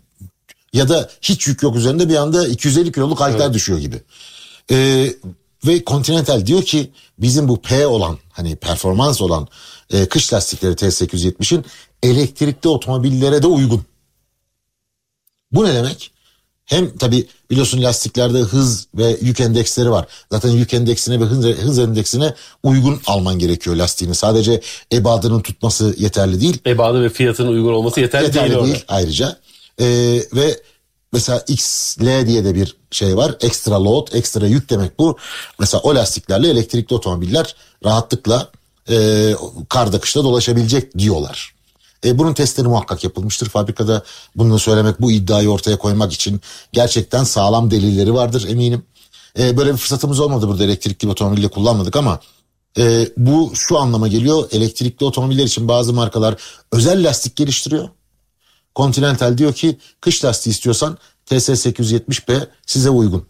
Ya 0.73 0.89
da 0.89 1.09
hiç 1.21 1.47
yük 1.47 1.63
yok 1.63 1.75
üzerinde 1.75 2.09
bir 2.09 2.15
anda 2.15 2.47
250 2.47 2.91
kiloluk 2.91 3.21
halter 3.21 3.53
düşüyor 3.53 3.79
gibi. 3.79 4.01
Ee, 4.71 5.13
ve 5.67 5.83
Continental 5.85 6.45
diyor 6.45 6.63
ki 6.63 6.91
bizim 7.17 7.47
bu 7.47 7.61
P 7.61 7.87
olan 7.87 8.17
hani 8.31 8.55
performans 8.55 9.21
olan 9.21 9.47
e, 9.93 10.05
kış 10.05 10.33
lastikleri 10.33 10.73
T870'in 10.73 11.65
elektrikli 12.03 12.67
otomobillere 12.67 13.43
de 13.43 13.47
uygun. 13.47 13.85
Bu 15.51 15.65
ne 15.65 15.73
demek? 15.73 16.11
Hem 16.71 16.97
tabi 16.97 17.27
biliyorsun 17.49 17.83
lastiklerde 17.83 18.39
hız 18.39 18.87
ve 18.95 19.17
yük 19.21 19.39
endeksleri 19.39 19.91
var. 19.91 20.07
Zaten 20.31 20.49
yük 20.49 20.73
endeksine 20.73 21.19
ve 21.19 21.23
hız, 21.23 21.45
hız 21.45 21.79
endeksine 21.79 22.33
uygun 22.63 23.01
alman 23.07 23.39
gerekiyor 23.39 23.75
lastiğini. 23.75 24.15
Sadece 24.15 24.61
ebadının 24.93 25.39
tutması 25.39 25.95
yeterli 25.97 26.41
değil. 26.41 26.57
Ebadı 26.65 27.03
ve 27.03 27.09
fiyatının 27.09 27.47
uygun 27.51 27.73
olması 27.73 27.99
yeterli, 28.01 28.25
Yeterli 28.25 28.51
değil, 28.53 28.63
değil, 28.63 28.75
orada. 28.75 28.93
ayrıca. 28.93 29.37
Ee, 29.79 29.85
ve 30.33 30.59
mesela 31.13 31.43
XL 31.47 32.27
diye 32.27 32.45
de 32.45 32.55
bir 32.55 32.75
şey 32.91 33.17
var. 33.17 33.35
Extra 33.41 33.83
load, 33.83 34.07
ekstra 34.13 34.47
yük 34.47 34.69
demek 34.69 34.99
bu. 34.99 35.17
Mesela 35.59 35.81
o 35.81 35.95
lastiklerle 35.95 36.49
elektrikli 36.49 36.93
otomobiller 36.93 37.55
rahatlıkla 37.85 38.51
e, 38.89 38.95
karda 39.69 39.99
kışta 39.99 40.23
dolaşabilecek 40.23 40.97
diyorlar. 40.97 41.53
E, 42.05 42.17
bunun 42.17 42.33
testleri 42.33 42.67
muhakkak 42.67 43.03
yapılmıştır. 43.03 43.49
Fabrikada 43.49 44.03
bunu 44.35 44.59
söylemek, 44.59 45.01
bu 45.01 45.11
iddiayı 45.11 45.49
ortaya 45.49 45.77
koymak 45.77 46.13
için 46.13 46.41
gerçekten 46.73 47.23
sağlam 47.23 47.71
delilleri 47.71 48.13
vardır 48.13 48.47
eminim. 48.49 48.83
E, 49.39 49.57
böyle 49.57 49.71
bir 49.73 49.77
fırsatımız 49.77 50.19
olmadı 50.19 50.47
burada 50.47 50.63
elektrikli 50.63 51.07
otomobille 51.09 51.47
kullanmadık 51.47 51.95
ama 51.95 52.19
E, 52.77 53.07
bu 53.17 53.51
şu 53.55 53.77
anlama 53.79 54.07
geliyor. 54.07 54.47
Elektrikli 54.51 55.03
otomobiller 55.03 55.43
için 55.43 55.67
bazı 55.67 55.93
markalar 55.93 56.35
özel 56.71 57.07
lastik 57.07 57.35
geliştiriyor. 57.35 57.89
Continental 58.75 59.37
diyor 59.37 59.53
ki 59.53 59.77
kış 60.01 60.25
lastiği 60.25 60.53
istiyorsan 60.53 60.97
TS870B 61.29 62.47
size 62.65 62.89
uygun. 62.89 63.25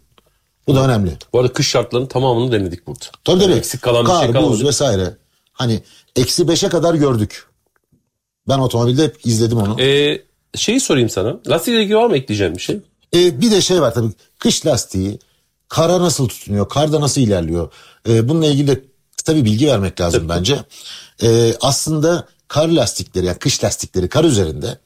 Bu 0.66 0.74
da 0.74 0.84
önemli. 0.84 1.16
Bu 1.32 1.40
arada 1.40 1.52
kış 1.52 1.68
şartlarının 1.68 2.06
tamamını 2.08 2.52
denedik 2.52 2.86
burada. 2.86 3.04
Tabii 3.24 3.40
tabii. 3.40 3.52
Eksik 3.52 3.82
kalan 3.82 4.04
Kar, 4.04 4.20
bir 4.20 4.24
şey 4.24 4.32
kalmadı. 4.32 4.52
buz 4.52 4.64
vesaire. 4.64 5.16
Hani 5.52 5.82
eksi 6.16 6.42
5'e 6.42 6.68
kadar 6.68 6.94
gördük. 6.94 7.46
Ben 8.48 8.58
otomobilde 8.58 9.04
hep 9.04 9.26
izledim 9.26 9.58
onu. 9.58 9.80
Ee, 9.82 10.22
şeyi 10.54 10.80
sorayım 10.80 11.08
sana. 11.08 11.36
Lastikle 11.48 11.82
ilgili 11.82 11.96
var 11.96 12.06
mı 12.06 12.16
ekleyeceğim 12.16 12.56
bir 12.56 12.62
şey? 12.62 12.80
Ee, 13.14 13.40
bir 13.40 13.50
de 13.50 13.60
şey 13.60 13.80
var 13.80 13.94
tabii. 13.94 14.12
Kış 14.38 14.66
lastiği 14.66 15.18
kara 15.68 16.00
nasıl 16.00 16.28
tutunuyor? 16.28 16.68
Karda 16.68 17.00
nasıl 17.00 17.20
ilerliyor? 17.20 17.72
Ee, 18.08 18.28
bununla 18.28 18.46
ilgili 18.46 18.68
de 18.68 18.84
kısa 19.16 19.36
bir 19.36 19.44
bilgi 19.44 19.66
vermek 19.66 20.00
lazım 20.00 20.28
bence. 20.28 20.64
Ee, 21.22 21.54
aslında 21.60 22.28
kar 22.48 22.68
lastikleri 22.68 23.26
yani 23.26 23.38
kış 23.38 23.64
lastikleri 23.64 24.08
kar 24.08 24.24
üzerinde 24.24 24.78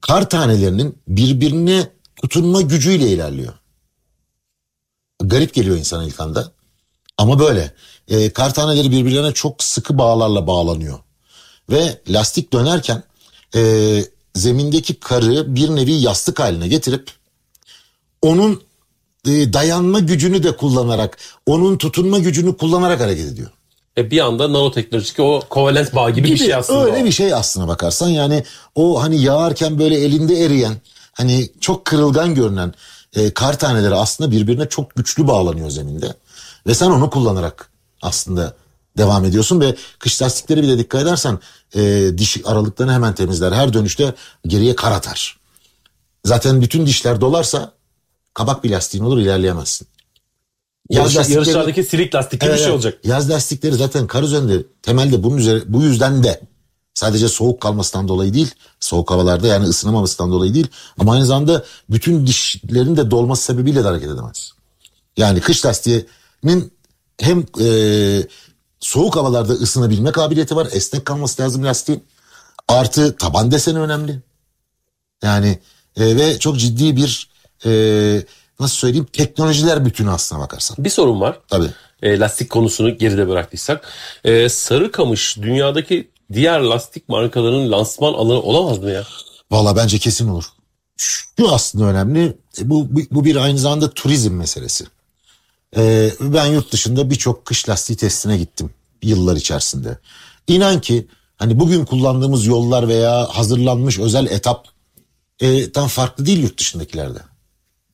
kar 0.00 0.30
tanelerinin 0.30 0.98
birbirine 1.08 1.88
tutunma 2.22 2.60
gücüyle 2.60 3.08
ilerliyor. 3.08 3.52
Garip 5.22 5.54
geliyor 5.54 5.76
insana 5.76 6.04
ilk 6.04 6.20
anda. 6.20 6.52
Ama 7.18 7.38
böyle. 7.38 7.74
Ee, 8.08 8.30
kar 8.30 8.54
taneleri 8.54 8.90
birbirlerine 8.90 9.32
çok 9.32 9.62
sıkı 9.62 9.98
bağlarla 9.98 10.46
bağlanıyor. 10.46 10.98
Ve 11.70 12.00
lastik 12.08 12.52
dönerken 12.52 13.02
e, 13.54 14.02
zemindeki 14.34 14.94
karı 14.94 15.54
bir 15.54 15.68
nevi 15.68 15.92
yastık 15.92 16.40
haline 16.40 16.68
getirip 16.68 17.10
onun 18.22 18.62
e, 19.26 19.52
dayanma 19.52 19.98
gücünü 19.98 20.42
de 20.42 20.56
kullanarak, 20.56 21.18
onun 21.46 21.78
tutunma 21.78 22.18
gücünü 22.18 22.56
kullanarak 22.56 23.00
hareket 23.00 23.26
ediyor. 23.26 23.50
E, 23.98 24.10
bir 24.10 24.20
anda 24.20 24.52
nanoteknolojik 24.52 25.20
o 25.20 25.42
kovalent 25.50 25.94
bağ 25.94 26.10
gibi, 26.10 26.28
bir 26.28 26.36
şey 26.36 26.54
aslında. 26.54 26.84
Öyle 26.84 27.02
o. 27.02 27.04
bir 27.04 27.12
şey 27.12 27.34
aslına 27.34 27.68
bakarsan 27.68 28.08
yani 28.08 28.44
o 28.74 29.02
hani 29.02 29.22
yağarken 29.22 29.78
böyle 29.78 29.96
elinde 29.98 30.44
eriyen 30.44 30.74
hani 31.12 31.48
çok 31.60 31.84
kırılgan 31.84 32.34
görünen 32.34 32.74
e, 33.16 33.30
kar 33.30 33.58
taneleri 33.58 33.94
aslında 33.94 34.30
birbirine 34.30 34.68
çok 34.68 34.96
güçlü 34.96 35.26
bağlanıyor 35.26 35.70
zeminde. 35.70 36.14
Ve 36.66 36.74
sen 36.74 36.90
onu 36.90 37.10
kullanarak 37.10 37.70
aslında 38.02 38.54
devam 38.98 39.24
ediyorsun 39.24 39.60
ve 39.60 39.74
kış 39.98 40.22
lastikleri 40.22 40.62
bir 40.62 40.68
de 40.68 40.78
dikkat 40.78 41.02
edersen 41.02 41.38
e, 41.74 42.10
diş 42.18 42.36
aralıklarını 42.44 42.92
hemen 42.92 43.14
temizler. 43.14 43.52
Her 43.52 43.72
dönüşte 43.72 44.14
geriye 44.46 44.76
kar 44.76 44.92
atar. 44.92 45.38
Zaten 46.24 46.62
bütün 46.62 46.86
dişler 46.86 47.20
dolarsa 47.20 47.72
kabak 48.34 48.64
bir 48.64 48.70
lastiğin 48.70 49.04
olur 49.04 49.18
ilerleyemezsin. 49.18 49.88
Yarış, 50.90 51.14
Yaz 51.14 51.26
lastikleri- 51.26 51.34
yarışlardaki 51.34 51.84
silik 51.84 52.14
lastik 52.14 52.40
gibi 52.40 52.46
bir 52.46 52.50
Evet, 52.50 52.58
şey 52.58 52.66
evet. 52.66 52.74
olacak. 52.74 52.98
Yaz 53.04 53.30
lastikleri 53.30 53.74
zaten 53.74 54.06
kar 54.06 54.22
üzerinde 54.22 54.62
temelde 54.82 55.22
bunun 55.22 55.36
üzeri, 55.36 55.62
bu 55.66 55.82
yüzden 55.82 56.22
de 56.24 56.40
sadece 56.94 57.28
soğuk 57.28 57.60
kalmasından 57.60 58.08
dolayı 58.08 58.34
değil 58.34 58.50
soğuk 58.80 59.10
havalarda 59.10 59.46
yani 59.46 59.66
ısınamamasından 59.66 60.32
dolayı 60.32 60.54
değil 60.54 60.66
ama 60.98 61.12
aynı 61.12 61.26
zamanda 61.26 61.64
bütün 61.90 62.26
dişlerin 62.26 62.96
de 62.96 63.10
dolması 63.10 63.42
sebebiyle 63.42 63.84
de 63.84 63.88
hareket 63.88 64.10
edemez. 64.10 64.52
Yani 65.16 65.40
kış 65.40 65.66
lastiğinin 65.66 66.72
hem 67.20 67.44
e, 67.60 67.66
soğuk 68.86 69.16
havalarda 69.16 69.52
ısınabilme 69.52 70.12
kabiliyeti 70.12 70.56
var 70.56 70.68
esnek 70.72 71.06
kalması 71.06 71.42
lazım 71.42 71.64
lastiğin 71.64 72.04
artı 72.68 73.16
taban 73.16 73.50
deseni 73.50 73.78
önemli. 73.78 74.22
Yani 75.22 75.58
e, 75.96 76.16
ve 76.16 76.38
çok 76.38 76.58
ciddi 76.58 76.96
bir 76.96 77.30
e, 77.66 77.70
nasıl 78.60 78.76
söyleyeyim 78.76 79.06
teknolojiler 79.12 79.84
bütünü 79.84 80.10
aslına 80.10 80.40
bakarsan. 80.40 80.84
Bir 80.84 80.90
sorun 80.90 81.20
var. 81.20 81.38
Tabii. 81.48 81.70
E, 82.02 82.18
lastik 82.18 82.50
konusunu 82.50 82.98
geride 82.98 83.28
bıraktıysak. 83.28 83.88
E, 84.24 84.48
Sarıkamış 84.48 85.36
dünyadaki 85.36 86.10
diğer 86.32 86.60
lastik 86.60 87.08
markalarının 87.08 87.72
lansman 87.72 88.12
alanı 88.12 88.42
olamaz 88.42 88.78
mı 88.78 88.90
ya? 88.90 89.04
Valla 89.50 89.76
bence 89.76 89.98
kesin 89.98 90.28
olur. 90.28 90.44
Şu 90.96 91.50
aslında 91.50 91.84
önemli. 91.84 92.36
e, 92.60 92.70
Bu, 92.70 92.96
bu, 92.96 93.00
bu 93.10 93.24
bir 93.24 93.36
aynı 93.36 93.58
zamanda 93.58 93.90
turizm 93.90 94.34
meselesi. 94.34 94.84
Ee, 95.76 96.10
ben 96.20 96.46
yurt 96.46 96.72
dışında 96.72 97.10
birçok 97.10 97.44
kış 97.44 97.68
lastiği 97.68 97.96
testine 97.96 98.36
gittim 98.38 98.70
yıllar 99.02 99.36
içerisinde. 99.36 99.98
İnan 100.48 100.80
ki 100.80 101.06
hani 101.36 101.60
bugün 101.60 101.84
kullandığımız 101.84 102.46
yollar 102.46 102.88
veya 102.88 103.24
hazırlanmış 103.24 103.98
özel 103.98 104.26
etap 104.26 104.68
e, 105.40 105.72
tam 105.72 105.88
farklı 105.88 106.26
değil 106.26 106.42
yurt 106.42 106.58
dışındakilerde. 106.58 107.18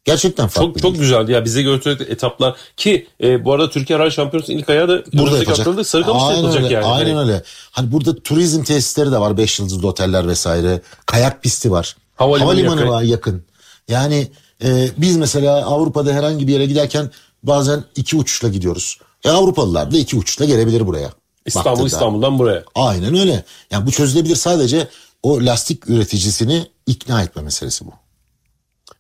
Gerçekten 0.05 0.49
farklı 0.49 0.73
Çok 0.73 0.83
çok 0.83 0.93
değil. 0.93 1.03
güzeldi 1.03 1.33
ya 1.33 1.45
bize 1.45 1.63
götürdük 1.63 2.11
etaplar 2.11 2.57
ki 2.77 3.07
e, 3.23 3.45
bu 3.45 3.53
arada 3.53 3.71
Türkiye 3.71 3.99
Rally 3.99 4.11
Şampiyonası 4.11 4.53
ilk 4.53 4.69
ayağı 4.71 4.89
da 4.89 5.03
Burada 5.13 5.51
haftada 5.51 5.85
Sarıkamış'ta 5.85 6.27
Aynen 6.27 6.37
yapılacak 6.37 6.65
öyle, 6.65 6.75
yani. 6.75 6.85
Aynen 6.85 7.15
Hani 7.15 7.31
öyle. 7.31 7.43
Hani 7.71 7.93
burada 7.93 8.23
turizm 8.23 8.63
tesisleri 8.63 9.13
de 9.13 9.21
var. 9.21 9.37
Beş 9.37 9.59
yıldızlı 9.61 9.89
oteller 9.89 10.29
vesaire. 10.29 10.81
Kayak 11.07 11.43
pisti 11.43 11.71
var. 11.71 11.97
Havalimanı 12.17 12.51
Havalimanı 12.51 12.81
yakın. 12.81 12.93
var 12.93 13.03
yakın. 13.03 13.45
Yani 13.89 14.29
e, 14.65 14.89
biz 14.97 15.17
mesela 15.17 15.65
Avrupa'da 15.67 16.13
herhangi 16.13 16.49
bir 16.49 16.53
yere 16.53 16.67
giderken 16.67 17.11
bazen 17.43 17.85
iki 17.97 18.17
uçuşla 18.17 18.49
gidiyoruz. 18.49 18.99
E 19.25 19.31
Avrupalılar 19.31 19.93
da 19.93 19.99
iki 19.99 20.17
uçuşla 20.17 20.45
gelebilir 20.45 20.87
buraya. 20.87 21.11
İstanbul 21.47 21.71
Baktığında. 21.71 21.87
İstanbul'dan 21.87 22.38
buraya. 22.38 22.64
Aynen 22.75 23.19
öyle. 23.19 23.45
Yani 23.71 23.87
bu 23.87 23.91
çözülebilir 23.91 24.37
sadece 24.37 24.88
o 25.23 25.47
lastik 25.47 25.91
üreticisini 25.91 26.67
ikna 26.87 27.23
etme 27.23 27.43
meselesi 27.43 27.87
bu. 27.87 27.91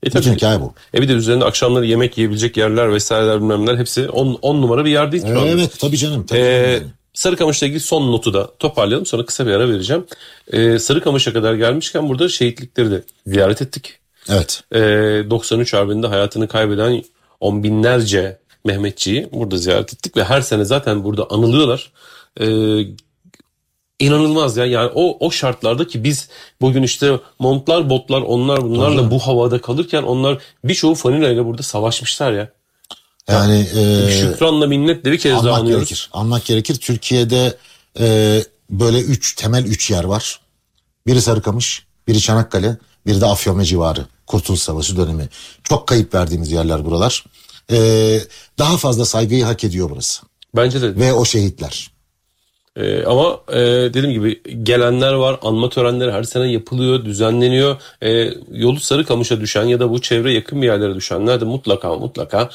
E, 0.02 0.10
tabii. 0.10 0.20
Bütün 0.20 0.34
hikaye 0.34 0.60
bu. 0.60 0.74
E 0.94 1.02
bir 1.02 1.08
de 1.08 1.12
üzerinde 1.12 1.44
akşamları 1.44 1.86
yemek 1.86 2.18
yiyebilecek 2.18 2.56
yerler 2.56 2.92
vesaireler 2.92 3.40
bilmem 3.40 3.66
neler 3.66 3.78
hepsi 3.78 4.08
10 4.08 4.62
numara 4.62 4.84
bir 4.84 4.90
yerdeyiz 4.90 5.24
şu 5.26 5.40
anda. 5.40 5.48
Evet 5.48 5.80
tabii 5.80 5.96
canım. 5.96 6.26
Tabii 6.26 6.40
Ee. 6.40 6.82
Sarıkamış'la 7.14 7.66
ilgili 7.66 7.80
son 7.80 8.12
notu 8.12 8.34
da 8.34 8.50
toparlayalım 8.58 9.06
sonra 9.06 9.26
kısa 9.26 9.46
bir 9.46 9.50
ara 9.50 9.68
vereceğim. 9.68 10.06
Ee, 10.52 10.78
Sarıkamış'a 10.78 11.32
kadar 11.32 11.54
gelmişken 11.54 12.08
burada 12.08 12.28
şehitlikleri 12.28 12.90
de 12.90 13.02
ziyaret 13.26 13.62
ettik. 13.62 13.98
Evet. 14.28 14.62
Ee, 14.74 14.78
93 15.30 15.72
Harbi'nde 15.74 16.06
hayatını 16.06 16.48
kaybeden 16.48 17.04
on 17.40 17.62
binlerce 17.62 18.38
Mehmetçiyi 18.64 19.28
burada 19.32 19.56
ziyaret 19.56 19.94
ettik 19.94 20.16
ve 20.16 20.24
her 20.24 20.40
sene 20.40 20.64
zaten 20.64 21.04
burada 21.04 21.30
anılıyorlar. 21.30 21.92
Ee, 22.40 22.46
inanılmaz 23.98 24.56
ya 24.56 24.66
yani 24.66 24.90
o 24.94 25.26
o 25.26 25.30
şartlarda 25.30 25.86
ki 25.86 26.04
biz 26.04 26.28
bugün 26.60 26.82
işte 26.82 27.20
montlar 27.38 27.90
botlar 27.90 28.20
onlar 28.20 28.62
bunlarla 28.62 29.10
bu 29.10 29.18
havada 29.18 29.60
kalırken 29.60 30.02
onlar 30.02 30.38
birçoğu 30.64 30.94
fanilayla 30.94 31.46
burada 31.46 31.62
savaşmışlar 31.62 32.32
ya. 32.32 32.52
Yani 33.28 33.66
e, 33.76 34.10
Şükranla 34.10 34.66
minnetle 34.66 35.12
bir 35.12 35.18
kez 35.18 35.44
daha 35.44 35.54
anıyoruz. 35.54 35.88
gerekir. 35.88 36.10
Anmak 36.12 36.44
gerekir. 36.44 36.74
Türkiye'de 36.74 37.56
e, 38.00 38.38
böyle 38.70 39.00
üç 39.00 39.34
temel 39.34 39.64
üç 39.64 39.90
yer 39.90 40.04
var. 40.04 40.40
Biri 41.06 41.22
Sarıkamış, 41.22 41.86
biri 42.08 42.20
Çanakkale, 42.20 42.76
biri 43.06 43.20
de 43.20 43.26
Afyon 43.26 43.62
civarı. 43.62 44.06
Kurtuluş 44.26 44.60
Savaşı 44.60 44.96
dönemi. 44.96 45.28
Çok 45.64 45.86
kayıp 45.86 46.14
verdiğimiz 46.14 46.52
yerler 46.52 46.84
buralar. 46.84 47.24
E, 47.70 48.18
daha 48.58 48.76
fazla 48.76 49.04
saygıyı 49.04 49.44
hak 49.44 49.64
ediyor 49.64 49.90
burası. 49.90 50.22
Bence 50.56 50.82
de. 50.82 50.96
Ve 50.96 51.12
o 51.12 51.24
şehitler. 51.24 51.92
Ee, 52.76 53.04
ama 53.04 53.40
e, 53.48 53.58
dediğim 53.94 54.10
gibi 54.10 54.42
gelenler 54.62 55.12
var, 55.12 55.38
anma 55.42 55.68
törenleri 55.68 56.12
her 56.12 56.22
sene 56.22 56.52
yapılıyor, 56.52 57.04
düzenleniyor. 57.04 57.76
E, 58.02 58.34
yolu 58.52 58.80
Sarıkamış'a 58.80 59.40
düşen 59.40 59.64
ya 59.64 59.80
da 59.80 59.90
bu 59.90 60.00
çevre 60.00 60.32
yakın 60.32 60.62
bir 60.62 60.66
yerlere 60.66 60.94
düşenler 60.94 61.40
de 61.40 61.44
mutlaka 61.44 61.94
mutlaka 61.94 62.50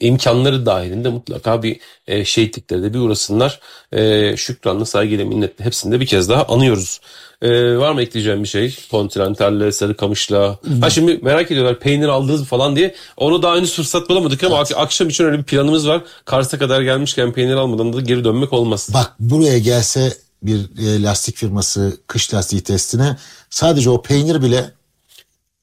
imkanları 0.00 0.66
dahilinde 0.66 1.08
mutlaka 1.08 1.62
bir 1.62 1.80
e, 2.06 2.24
şehitlikleri 2.24 2.82
de 2.82 2.94
bir 2.94 2.98
uğrasınlar. 2.98 3.60
E, 3.92 4.36
şükranla, 4.36 4.84
saygıyla, 4.84 5.24
minnetle 5.24 5.64
hepsini 5.64 5.92
de 5.92 6.00
bir 6.00 6.06
kez 6.06 6.28
daha 6.28 6.44
anıyoruz. 6.44 7.00
E, 7.42 7.76
var 7.78 7.92
mı 7.92 8.02
ekleyeceğim 8.02 8.42
bir 8.42 8.48
şey? 8.48 8.78
Continental'le, 8.90 9.72
Sarıkamış'la. 9.72 10.58
Ha 10.80 10.90
şimdi 10.90 11.18
merak 11.22 11.50
ediyorlar 11.50 11.78
peynir 11.80 12.08
aldınız 12.08 12.44
falan 12.44 12.76
diye. 12.76 12.94
Onu 13.16 13.42
daha 13.42 13.56
henüz 13.56 13.74
fırsat 13.74 14.08
bulamadık 14.08 14.44
ama 14.44 14.58
ak- 14.58 14.76
akşam 14.76 15.08
için 15.08 15.24
öyle 15.24 15.38
bir 15.38 15.44
planımız 15.44 15.88
var. 15.88 16.02
Kars'a 16.24 16.58
kadar 16.58 16.82
gelmişken 16.82 17.32
peynir 17.32 17.54
almadan 17.54 17.92
da 17.92 18.00
geri 18.00 18.24
dönmek 18.24 18.52
olmaz. 18.52 18.88
Bak 18.94 19.14
buraya 19.20 19.58
gelse 19.58 20.12
bir 20.42 20.58
e, 20.58 21.02
lastik 21.02 21.36
firması 21.36 21.96
kış 22.06 22.34
lastiği 22.34 22.62
testine 22.62 23.16
sadece 23.50 23.90
o 23.90 24.02
peynir 24.02 24.42
bile 24.42 24.70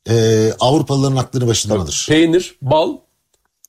e, 0.09 0.49
Avrupalıların 0.59 1.15
aklını 1.15 1.47
başından 1.47 1.79
alır. 1.79 2.05
Peynir, 2.09 2.55
bal, 2.61 2.93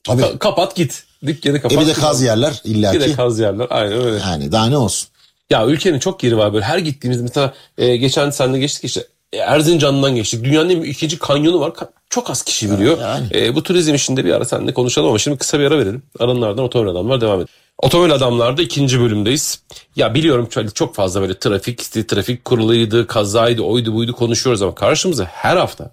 Tabii. 0.09 0.23
ka- 0.23 0.39
kapat 0.39 0.77
git. 0.77 1.05
Dükkanı 1.27 1.61
kapat. 1.63 1.79
E 1.79 1.81
bir 1.81 1.87
de 1.87 1.93
kaz 1.93 2.23
yerler 2.23 2.63
Bir 2.65 2.71
de 2.75 2.79
illaki. 2.79 3.17
kaz 3.17 3.39
yerler. 3.39 3.67
Aynen 3.71 3.93
öyle. 4.05 4.19
Yani 4.19 4.53
daha 4.53 4.67
ne 4.67 4.77
olsun. 4.77 5.09
Ya 5.51 5.67
ülkenin 5.67 5.99
çok 5.99 6.23
yeri 6.25 6.37
var 6.39 6.53
böyle. 6.53 6.65
Her 6.65 6.79
gittiğimizde 6.79 7.23
mesela 7.23 7.55
e, 7.79 7.97
geçen 7.97 8.31
seninle 8.31 8.59
geçtik 8.59 8.85
işte 8.85 9.07
e, 9.33 9.37
Erzincan'dan 9.37 10.15
geçtik. 10.15 10.45
Dünyanın 10.45 10.71
en 10.71 10.83
ikinci 10.83 11.19
kanyonu 11.19 11.61
var. 11.61 11.73
Çok 12.11 12.31
az 12.31 12.43
kişi 12.43 12.71
biliyor. 12.71 12.99
yani. 13.01 13.27
E, 13.35 13.55
bu 13.55 13.63
turizm 13.63 13.95
işinde 13.95 14.25
bir 14.25 14.33
ara 14.33 14.45
seninle 14.45 14.75
konuşalım 14.75 15.09
ama 15.09 15.19
şimdi 15.19 15.39
kısa 15.39 15.59
bir 15.61 15.65
ara 15.65 15.79
verelim. 15.79 16.03
Aranlardan 16.19 16.65
otomobil 16.65 16.91
adamlar 16.91 17.21
devam 17.21 17.35
edelim. 17.35 17.49
Otomobil 17.79 18.13
adamlarda 18.13 18.63
ikinci 18.63 19.01
bölümdeyiz. 19.01 19.63
Ya 19.97 20.15
biliyorum 20.15 20.49
çok, 20.75 20.95
fazla 20.95 21.21
böyle 21.21 21.39
trafik, 21.39 22.09
trafik 22.09 22.45
kuruluydu, 22.45 23.07
kazaydı, 23.07 23.63
oydu 23.63 23.95
buydu 23.95 24.13
konuşuyoruz 24.13 24.63
ama 24.63 24.75
karşımıza 24.75 25.25
her 25.25 25.57
hafta 25.57 25.91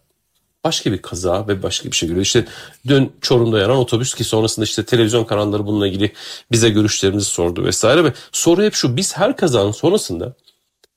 başka 0.65 0.91
bir 0.91 1.01
kaza 1.01 1.48
ve 1.48 1.63
başka 1.63 1.91
bir 1.91 1.95
şey 1.95 2.10
görüyor. 2.10 2.25
İşte 2.25 2.45
dün 2.88 3.12
Çorum'da 3.22 3.60
yanan 3.60 3.77
otobüs 3.77 4.13
ki 4.13 4.24
sonrasında 4.24 4.63
işte 4.63 4.86
televizyon 4.86 5.24
kanalları 5.24 5.65
bununla 5.67 5.88
ilgili 5.88 6.12
bize 6.51 6.69
görüşlerimizi 6.69 7.25
sordu 7.25 7.65
vesaire 7.65 8.03
ve 8.03 8.13
soru 8.31 8.63
hep 8.63 8.74
şu 8.74 8.98
biz 8.98 9.17
her 9.17 9.38
kazanın 9.38 9.72
sonrasında 9.72 10.36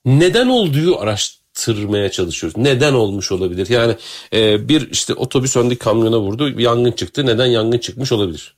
neden 0.05 0.47
olduğu 0.47 0.99
araştırmaya 0.99 2.11
çalışıyoruz. 2.11 2.57
Neden 2.57 2.93
olmuş 2.93 3.31
olabilir? 3.31 3.69
Yani 3.69 3.95
e, 4.33 4.69
bir 4.69 4.91
işte 4.91 5.13
otobüs 5.13 5.55
öndeki 5.55 5.79
kamyona 5.79 6.19
vurdu, 6.19 6.59
yangın 6.61 6.91
çıktı. 6.91 7.25
Neden 7.25 7.45
yangın 7.45 7.77
çıkmış 7.77 8.11
olabilir? 8.11 8.55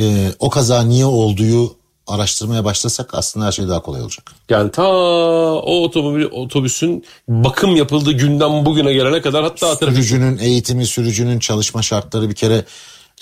Ee, 0.00 0.32
o 0.38 0.50
kaza 0.50 0.82
niye 0.82 1.04
olduğu 1.06 1.83
araştırmaya 2.06 2.64
başlasak 2.64 3.14
aslında 3.14 3.46
her 3.46 3.52
şey 3.52 3.68
daha 3.68 3.82
kolay 3.82 4.02
olacak. 4.02 4.32
Yani 4.50 4.70
ta 4.70 4.88
o 5.54 5.82
otomobil 5.82 6.24
otobüsün 6.24 7.04
bakım 7.28 7.76
yapıldığı 7.76 8.12
günden 8.12 8.66
bugüne 8.66 8.92
gelene 8.92 9.20
kadar 9.20 9.42
hatta 9.44 9.78
trafik 9.78 9.94
Sürücünün 9.94 10.38
eğitimi, 10.38 10.86
sürücünün 10.86 11.38
çalışma 11.38 11.82
şartları 11.82 12.28
bir 12.28 12.34
kere 12.34 12.64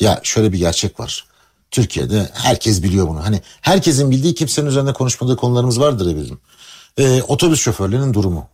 ya 0.00 0.20
şöyle 0.22 0.52
bir 0.52 0.58
gerçek 0.58 1.00
var. 1.00 1.24
Türkiye'de 1.70 2.30
herkes 2.32 2.82
biliyor 2.82 3.08
bunu. 3.08 3.24
Hani 3.24 3.40
herkesin 3.60 4.10
bildiği 4.10 4.34
kimsenin 4.34 4.66
üzerinde 4.66 4.92
konuşmadığı 4.92 5.36
konularımız 5.36 5.80
vardır 5.80 6.10
ya 6.10 6.16
bizim. 6.16 6.38
Ee, 6.98 7.22
otobüs 7.22 7.60
şoförlerinin 7.60 8.14
durumu. 8.14 8.48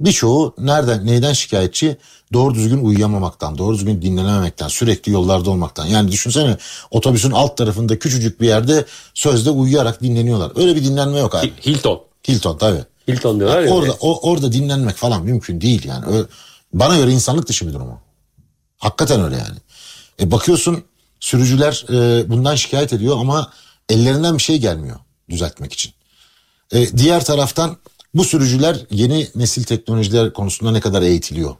Birçoğu 0.00 0.54
nereden 0.58 1.06
neyden 1.06 1.32
şikayetçi? 1.32 1.96
Doğru 2.32 2.54
düzgün 2.54 2.84
uyuyamamaktan, 2.84 3.58
doğru 3.58 3.74
düzgün 3.74 4.02
dinlenememekten, 4.02 4.68
sürekli 4.68 5.12
yollarda 5.12 5.50
olmaktan. 5.50 5.86
Yani 5.86 6.12
düşünsene 6.12 6.56
otobüsün 6.90 7.30
alt 7.30 7.56
tarafında 7.56 7.98
küçücük 7.98 8.40
bir 8.40 8.46
yerde 8.46 8.84
sözde 9.14 9.50
uyuyarak 9.50 10.02
dinleniyorlar. 10.02 10.52
Öyle 10.56 10.76
bir 10.76 10.84
dinlenme 10.84 11.18
yok 11.18 11.34
abi. 11.34 11.52
Hilton. 11.66 12.02
Hilton 12.28 12.58
tabii. 12.58 12.84
Hilton 13.08 13.38
diyorlar 13.40 13.62
ya. 13.62 13.70
Orada 13.74 13.92
o, 14.00 14.30
orada 14.30 14.52
dinlenmek 14.52 14.96
falan 14.96 15.22
mümkün 15.22 15.60
değil 15.60 15.84
yani. 15.84 16.06
Ö- 16.06 16.26
bana 16.72 16.96
göre 16.96 17.10
insanlık 17.12 17.48
dışı 17.48 17.68
bir 17.68 17.72
durum. 17.72 17.88
Hakikaten 18.78 19.24
öyle 19.24 19.36
yani. 19.36 19.58
E 20.20 20.30
bakıyorsun 20.30 20.84
sürücüler 21.20 21.84
e, 21.90 22.30
bundan 22.30 22.54
şikayet 22.54 22.92
ediyor 22.92 23.16
ama 23.20 23.52
ellerinden 23.88 24.38
bir 24.38 24.42
şey 24.42 24.58
gelmiyor 24.58 24.96
düzeltmek 25.30 25.72
için. 25.72 25.92
E, 26.72 26.98
diğer 26.98 27.24
taraftan 27.24 27.76
bu 28.16 28.24
sürücüler 28.24 28.76
yeni 28.90 29.28
nesil 29.34 29.64
teknolojiler 29.64 30.32
konusunda 30.32 30.72
ne 30.72 30.80
kadar 30.80 31.02
eğitiliyor? 31.02 31.56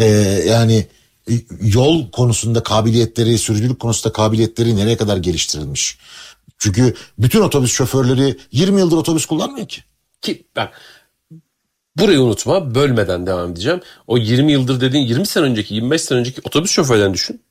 E, 0.00 0.04
yani 0.48 0.86
e, 1.30 1.32
yol 1.60 2.10
konusunda 2.10 2.62
kabiliyetleri, 2.62 3.38
sürücülük 3.38 3.80
konusunda 3.80 4.12
kabiliyetleri 4.12 4.76
nereye 4.76 4.96
kadar 4.96 5.16
geliştirilmiş? 5.16 5.98
Çünkü 6.58 6.94
bütün 7.18 7.40
otobüs 7.40 7.72
şoförleri 7.72 8.36
20 8.52 8.80
yıldır 8.80 8.96
otobüs 8.96 9.26
kullanmıyor 9.26 9.68
ki. 9.68 9.80
Ki 10.20 10.46
bak 10.56 10.80
burayı 11.96 12.20
unutma 12.20 12.74
bölmeden 12.74 13.26
devam 13.26 13.50
edeceğim. 13.52 13.80
O 14.06 14.18
20 14.18 14.52
yıldır 14.52 14.80
dediğin 14.80 15.06
20 15.06 15.26
sene 15.26 15.44
önceki 15.44 15.74
25 15.74 16.02
sene 16.02 16.18
önceki 16.18 16.40
otobüs 16.44 16.70
şoförlerini 16.70 17.14
düşün. 17.14 17.42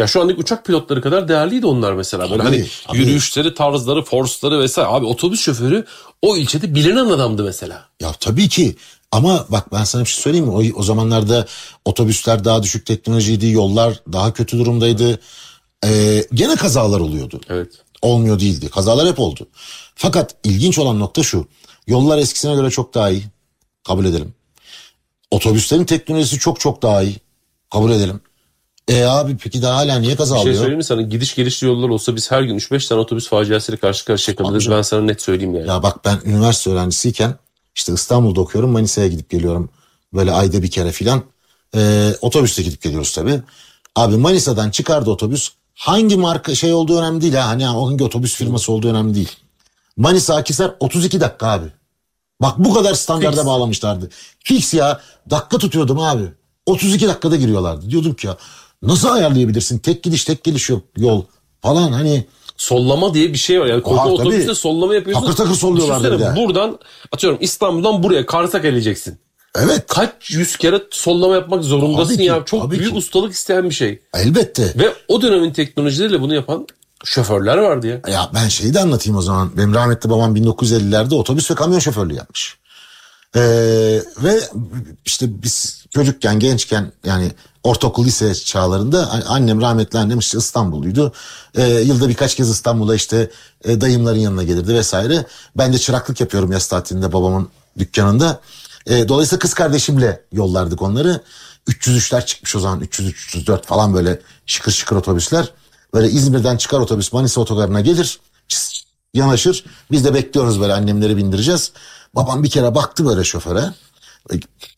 Ya 0.00 0.06
şu 0.06 0.20
andaki 0.20 0.40
uçak 0.40 0.64
pilotları 0.64 1.02
kadar 1.02 1.28
değerliydi 1.28 1.66
onlar 1.66 1.92
mesela. 1.92 2.30
Böyle 2.30 2.42
Tabii, 2.42 2.56
hani 2.56 2.68
tabii. 2.86 2.98
yürüyüşleri, 2.98 3.54
tarzları, 3.54 4.02
forsları 4.02 4.60
vesaire. 4.60 4.88
Abi 4.88 5.06
otobüs 5.06 5.40
şoförü 5.40 5.84
o 6.22 6.36
ilçede 6.36 6.74
bilinen 6.74 7.06
adamdı 7.06 7.44
mesela. 7.44 7.84
Ya 8.00 8.12
tabii 8.12 8.48
ki 8.48 8.76
ama 9.12 9.46
bak 9.48 9.72
ben 9.72 9.84
sana 9.84 10.02
bir 10.02 10.08
şey 10.08 10.22
söyleyeyim 10.22 10.46
mi? 10.46 10.52
O, 10.52 10.80
o 10.80 10.82
zamanlarda 10.82 11.46
otobüsler 11.84 12.44
daha 12.44 12.62
düşük 12.62 12.86
teknolojiydi, 12.86 13.46
yollar 13.46 14.02
daha 14.12 14.32
kötü 14.32 14.58
durumdaydı. 14.58 15.20
Ee, 15.84 16.26
gene 16.34 16.56
kazalar 16.56 17.00
oluyordu. 17.00 17.40
Evet. 17.48 17.72
Olmuyor 18.02 18.40
değildi. 18.40 18.68
Kazalar 18.68 19.08
hep 19.08 19.18
oldu. 19.18 19.48
Fakat 19.94 20.34
ilginç 20.44 20.78
olan 20.78 21.00
nokta 21.00 21.22
şu. 21.22 21.46
Yollar 21.86 22.18
eskisine 22.18 22.54
göre 22.54 22.70
çok 22.70 22.94
daha 22.94 23.10
iyi. 23.10 23.24
Kabul 23.84 24.04
edelim. 24.04 24.34
Otobüslerin 25.30 25.84
teknolojisi 25.84 26.38
çok 26.38 26.60
çok 26.60 26.82
daha 26.82 27.02
iyi. 27.02 27.16
Kabul 27.70 27.90
edelim. 27.90 28.20
E 28.90 29.04
abi 29.04 29.36
peki 29.36 29.62
daha 29.62 29.76
hala 29.76 29.98
niye 29.98 30.16
kaza 30.16 30.36
Bir 30.36 30.40
şey 30.40 30.54
söyleyeyim 30.54 30.76
mi 30.76 30.84
sana? 30.84 31.02
Gidiş 31.02 31.34
gelişli 31.34 31.66
yollar 31.66 31.88
olsa 31.88 32.16
biz 32.16 32.30
her 32.30 32.42
gün 32.42 32.58
3-5 32.58 32.88
tane 32.88 33.00
otobüs 33.00 33.28
faciasıyla 33.28 33.80
karşı 33.80 34.04
karşıya 34.04 34.36
kalırız. 34.36 34.70
Ben 34.70 34.82
sana 34.82 35.00
net 35.00 35.22
söyleyeyim 35.22 35.54
yani. 35.54 35.68
Ya 35.68 35.82
bak 35.82 36.04
ben 36.04 36.18
üniversite 36.24 36.70
öğrencisiyken 36.70 37.34
işte 37.74 37.92
İstanbul'da 37.92 38.40
okuyorum 38.40 38.70
Manisa'ya 38.70 39.08
gidip 39.08 39.30
geliyorum. 39.30 39.70
Böyle 40.14 40.32
ayda 40.32 40.62
bir 40.62 40.70
kere 40.70 40.92
filan. 40.92 41.22
Ee, 41.76 42.10
otobüste 42.20 42.62
gidip 42.62 42.82
geliyoruz 42.82 43.12
tabii. 43.12 43.40
Abi 43.96 44.16
Manisa'dan 44.16 44.70
çıkardı 44.70 45.10
otobüs. 45.10 45.50
Hangi 45.74 46.16
marka 46.16 46.54
şey 46.54 46.72
olduğu 46.72 46.98
önemli 46.98 47.22
değil 47.22 47.34
ha. 47.34 47.48
Hani 47.48 47.64
hangi 47.64 48.04
otobüs 48.04 48.34
firması 48.34 48.72
olduğu 48.72 48.88
önemli 48.88 49.14
değil. 49.14 49.36
Manisa 49.96 50.36
Akhisar 50.36 50.74
32 50.80 51.20
dakika 51.20 51.46
abi. 51.46 51.66
Bak 52.42 52.58
bu 52.58 52.74
kadar 52.74 52.94
standarda 52.94 53.36
Fix. 53.36 53.46
bağlamışlardı. 53.46 54.10
Fix 54.44 54.74
ya 54.74 55.00
dakika 55.30 55.58
tutuyordum 55.58 55.98
abi. 55.98 56.22
32 56.66 57.08
dakikada 57.08 57.36
giriyorlardı. 57.36 57.90
Diyordum 57.90 58.14
ki 58.14 58.26
ya 58.26 58.36
nasıl 58.82 59.08
ayarlayabilirsin? 59.08 59.78
Tek 59.78 60.02
gidiş 60.02 60.24
tek 60.24 60.44
geliş 60.44 60.70
yok 60.70 60.82
yol 60.96 61.22
falan 61.62 61.92
hani 61.92 62.24
Sollama 62.56 63.14
diye 63.14 63.32
bir 63.32 63.38
şey 63.38 63.60
var. 63.60 63.66
Yani 63.66 63.82
koca 63.82 64.00
Aa, 64.00 64.04
tabii. 64.04 64.12
otobüste 64.12 64.54
sollama 64.54 64.94
yapıyorsun. 64.94 65.26
Takır 65.26 65.36
takır 65.36 65.54
solluyorlar 65.54 66.12
bir 66.12 66.18
de. 66.18 66.36
Buradan 66.36 66.78
atıyorum 67.12 67.38
İstanbul'dan 67.42 68.02
buraya 68.02 68.26
Karsak 68.26 68.62
geleceksin. 68.62 69.18
evet 69.54 69.84
Kaç 69.88 70.30
yüz 70.30 70.56
kere 70.56 70.82
sollama 70.90 71.34
yapmak 71.34 71.64
zorundasın 71.64 72.16
ki, 72.16 72.22
ya. 72.22 72.44
Çok 72.44 72.70
büyük 72.70 72.88
ki. 72.90 72.94
ustalık 72.94 73.32
isteyen 73.32 73.64
bir 73.64 73.74
şey. 73.74 74.00
elbette. 74.14 74.72
Ve 74.78 74.92
o 75.08 75.22
dönemin 75.22 75.52
teknolojileriyle 75.52 76.20
bunu 76.20 76.34
yapan 76.34 76.66
şoförler 77.04 77.58
vardı 77.58 77.86
ya. 77.86 78.12
Ya 78.12 78.30
ben 78.34 78.48
şeyi 78.48 78.74
de 78.74 78.80
anlatayım 78.80 79.18
o 79.18 79.22
zaman. 79.22 79.56
Benim 79.56 79.74
rahmetli 79.74 80.10
babam 80.10 80.36
1950'lerde 80.36 81.14
otobüs 81.14 81.50
ve 81.50 81.54
kamyon 81.54 81.78
şoförlüğü 81.78 82.14
yapmış. 82.14 82.58
Ee, 83.36 83.40
ve 84.22 84.40
işte 85.04 85.42
biz 85.42 85.84
çocukken, 85.90 86.38
gençken 86.38 86.92
yani 87.04 87.32
ortaokul, 87.64 88.04
lise 88.04 88.34
çağlarında 88.34 89.10
annem, 89.28 89.60
rahmetli 89.60 89.98
annem 89.98 90.18
işte 90.18 90.38
İstanbulluydu. 90.38 91.12
Ee, 91.54 91.62
yılda 91.64 92.08
birkaç 92.08 92.34
kez 92.34 92.50
İstanbul'a 92.50 92.94
işte 92.94 93.30
e, 93.64 93.80
dayımların 93.80 94.18
yanına 94.18 94.42
gelirdi 94.42 94.74
vesaire. 94.74 95.26
Ben 95.56 95.72
de 95.72 95.78
çıraklık 95.78 96.20
yapıyorum 96.20 96.52
yaz 96.52 96.68
tatilinde 96.68 97.12
babamın 97.12 97.48
dükkanında. 97.78 98.40
Ee, 98.86 99.08
dolayısıyla 99.08 99.38
kız 99.38 99.54
kardeşimle 99.54 100.22
yollardık 100.32 100.82
onları. 100.82 101.20
303'ler 101.68 102.26
çıkmış 102.26 102.56
o 102.56 102.60
zaman 102.60 102.80
303 102.80 103.26
304 103.26 103.66
falan 103.66 103.94
böyle 103.94 104.20
şıkır 104.46 104.72
şıkır 104.72 104.96
otobüsler. 104.96 105.52
Böyle 105.94 106.10
İzmir'den 106.10 106.56
çıkar 106.56 106.80
otobüs 106.80 107.12
Manisa 107.12 107.40
otogarına 107.40 107.80
gelir. 107.80 108.20
çıs 108.48 108.82
yanaşır. 109.14 109.64
Biz 109.90 110.04
de 110.04 110.14
bekliyoruz 110.14 110.60
böyle 110.60 110.72
annemleri 110.72 111.16
bindireceğiz. 111.16 111.72
Babam 112.14 112.42
bir 112.42 112.50
kere 112.50 112.74
baktı 112.74 113.06
böyle 113.06 113.24
şoföre. 113.24 113.74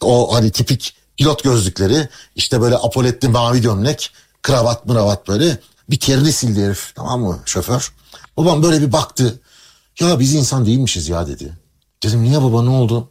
O 0.01 0.35
hani 0.35 0.51
tipik 0.51 0.97
pilot 1.17 1.45
gözlükleri 1.45 2.09
işte 2.37 2.61
böyle 2.61 2.77
apoletli 2.77 3.29
mavi 3.29 3.61
gömlek 3.61 4.11
kravat 4.43 4.87
mıravat 4.87 5.29
böyle 5.29 5.59
bir 5.91 6.01
terini 6.01 6.33
sildi 6.33 6.65
herif 6.65 6.93
tamam 6.95 7.21
mı 7.21 7.39
şoför. 7.45 7.93
Babam 8.37 8.63
böyle 8.63 8.81
bir 8.81 8.93
baktı. 8.93 9.41
Ya 10.01 10.21
biz 10.21 10.35
insan 10.35 10.67
değilmişiz 10.67 11.09
ya 11.09 11.27
dedi. 11.27 11.59
Dedim 12.03 12.23
niye 12.23 12.43
baba 12.43 12.63
ne 12.63 12.71
oldu? 12.71 13.11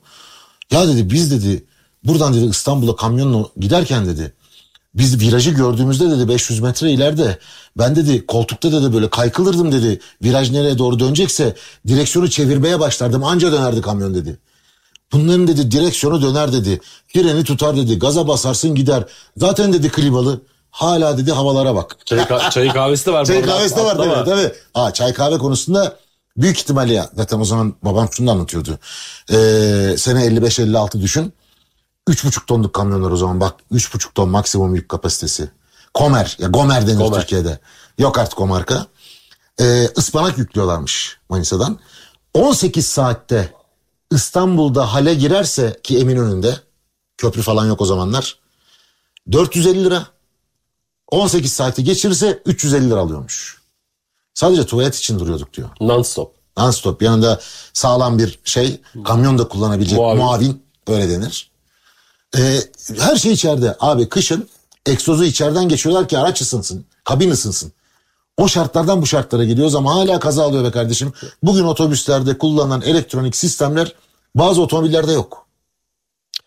Ya 0.72 0.88
dedi 0.88 1.10
biz 1.10 1.32
dedi 1.32 1.66
buradan 2.04 2.34
dedi 2.34 2.46
İstanbul'a 2.46 2.96
kamyonla 2.96 3.48
giderken 3.58 4.06
dedi 4.06 4.34
biz 4.96 5.22
virajı 5.22 5.52
gördüğümüzde 5.52 6.10
dedi 6.10 6.28
500 6.28 6.60
metre 6.60 6.92
ileride 6.92 7.40
ben 7.78 7.96
dedi 7.96 8.26
koltukta 8.26 8.72
dedi 8.72 8.94
böyle 8.94 9.10
kaykılırdım 9.10 9.72
dedi. 9.72 10.00
Viraj 10.24 10.52
nereye 10.52 10.78
doğru 10.78 11.00
dönecekse 11.00 11.56
direksiyonu 11.88 12.30
çevirmeye 12.30 12.80
başlardım 12.80 13.24
anca 13.24 13.52
dönerdi 13.52 13.82
kamyon 13.82 14.14
dedi. 14.14 14.40
Bunların 15.14 15.48
dedi 15.48 15.72
direksiyonu 15.72 16.22
döner 16.22 16.54
dedi. 16.54 16.82
Freni 17.08 17.44
tutar 17.44 17.78
dedi. 17.78 18.00
Gaza 18.00 18.28
basarsın 18.28 18.76
gider. 18.76 19.04
Zaten 19.38 19.74
dedi 19.74 19.90
klimalı. 19.90 20.42
Hala 20.72 21.18
dedi 21.18 21.32
havalara 21.32 21.76
bak. 21.76 21.98
Çay, 22.06 22.20
ka- 22.20 22.50
çayı 22.52 22.74
kahvesi 22.74 23.06
de 23.06 23.14
var. 23.14 23.26
Çay 23.26 23.42
kahvesi 23.42 23.76
de 23.76 23.84
var 23.84 23.96
tabii 23.96 24.26
tabii. 24.30 24.52
Aa, 24.74 24.94
çay 24.94 25.14
kahve 25.14 25.38
konusunda 25.38 25.96
büyük 26.38 26.58
ihtimalle 26.58 26.94
ya. 26.94 27.10
Zaten 27.16 27.40
o 27.40 27.46
zaman 27.46 27.76
babam 27.84 28.08
şunu 28.12 28.28
da 28.28 28.32
anlatıyordu. 28.32 28.80
Ee, 29.30 29.96
sene 29.98 30.26
55-56 30.26 31.02
düşün. 31.02 31.34
3,5 32.10 32.46
tonluk 32.46 32.74
kamyonlar 32.74 33.12
o 33.12 33.18
zaman 33.18 33.40
bak 33.40 33.54
3,5 33.72 34.14
ton 34.16 34.30
maksimum 34.30 34.76
yük 34.76 34.90
kapasitesi. 34.90 35.52
Komer 35.94 36.38
ya 36.40 36.48
Gomer 36.48 36.88
denir 36.88 36.98
Gomer. 36.98 37.20
Türkiye'de. 37.20 37.60
Yok 37.98 38.18
artık 38.18 38.40
o 38.42 38.48
marka. 38.48 38.86
Ee, 39.60 39.88
ıspanak 39.98 40.38
yüklüyorlarmış 40.38 41.18
Manisa'dan. 41.30 41.80
18 42.34 42.88
saatte 42.88 43.54
İstanbul'da 44.12 44.94
hale 44.94 45.14
girerse 45.14 45.80
ki 45.84 46.00
Eminönü'nde 46.00 46.58
köprü 47.18 47.42
falan 47.42 47.66
yok 47.66 47.82
o 47.82 47.86
zamanlar. 47.86 48.40
450 49.32 49.84
lira. 49.84 50.08
18 51.12 51.54
saati 51.54 51.84
geçirirse 51.84 52.42
350 52.46 52.90
lira 52.90 53.00
alıyormuş. 53.00 53.62
Sadece 54.34 54.66
tuvalet 54.66 54.96
için 54.96 55.20
duruyorduk 55.20 55.54
diyor. 55.54 55.70
Non-stop. 55.80 56.28
Non-stop 56.58 57.04
yanında 57.04 57.40
sağlam 57.74 58.20
bir 58.20 58.40
şey 58.44 58.82
kamyon 59.06 59.38
da 59.38 59.48
kullanabilecek 59.48 59.98
Muavin. 60.00 60.22
muavin, 60.22 60.64
öyle 60.88 61.10
denir. 61.10 61.52
Ee, 62.38 62.60
her 63.00 63.16
şey 63.16 63.32
içeride 63.34 63.76
abi 63.80 64.10
kışın 64.10 64.50
egzozu 64.86 65.24
içeriden 65.24 65.70
geçiyorlar 65.70 66.08
ki 66.08 66.18
araç 66.18 66.42
ısınsın 66.42 66.86
kabin 67.04 67.32
ısınsın. 67.32 67.74
O 68.42 68.48
şartlardan 68.48 69.02
bu 69.02 69.06
şartlara 69.06 69.44
geliyoruz 69.44 69.76
ama 69.76 69.96
hala 69.96 70.20
kaza 70.20 70.44
alıyor 70.44 70.64
be 70.64 70.72
kardeşim. 70.72 71.14
Bugün 71.44 71.64
otobüslerde 71.64 72.38
kullanılan 72.38 72.82
elektronik 72.82 73.36
sistemler 73.36 73.94
bazı 74.36 74.62
otomobillerde 74.62 75.12
yok. 75.12 75.48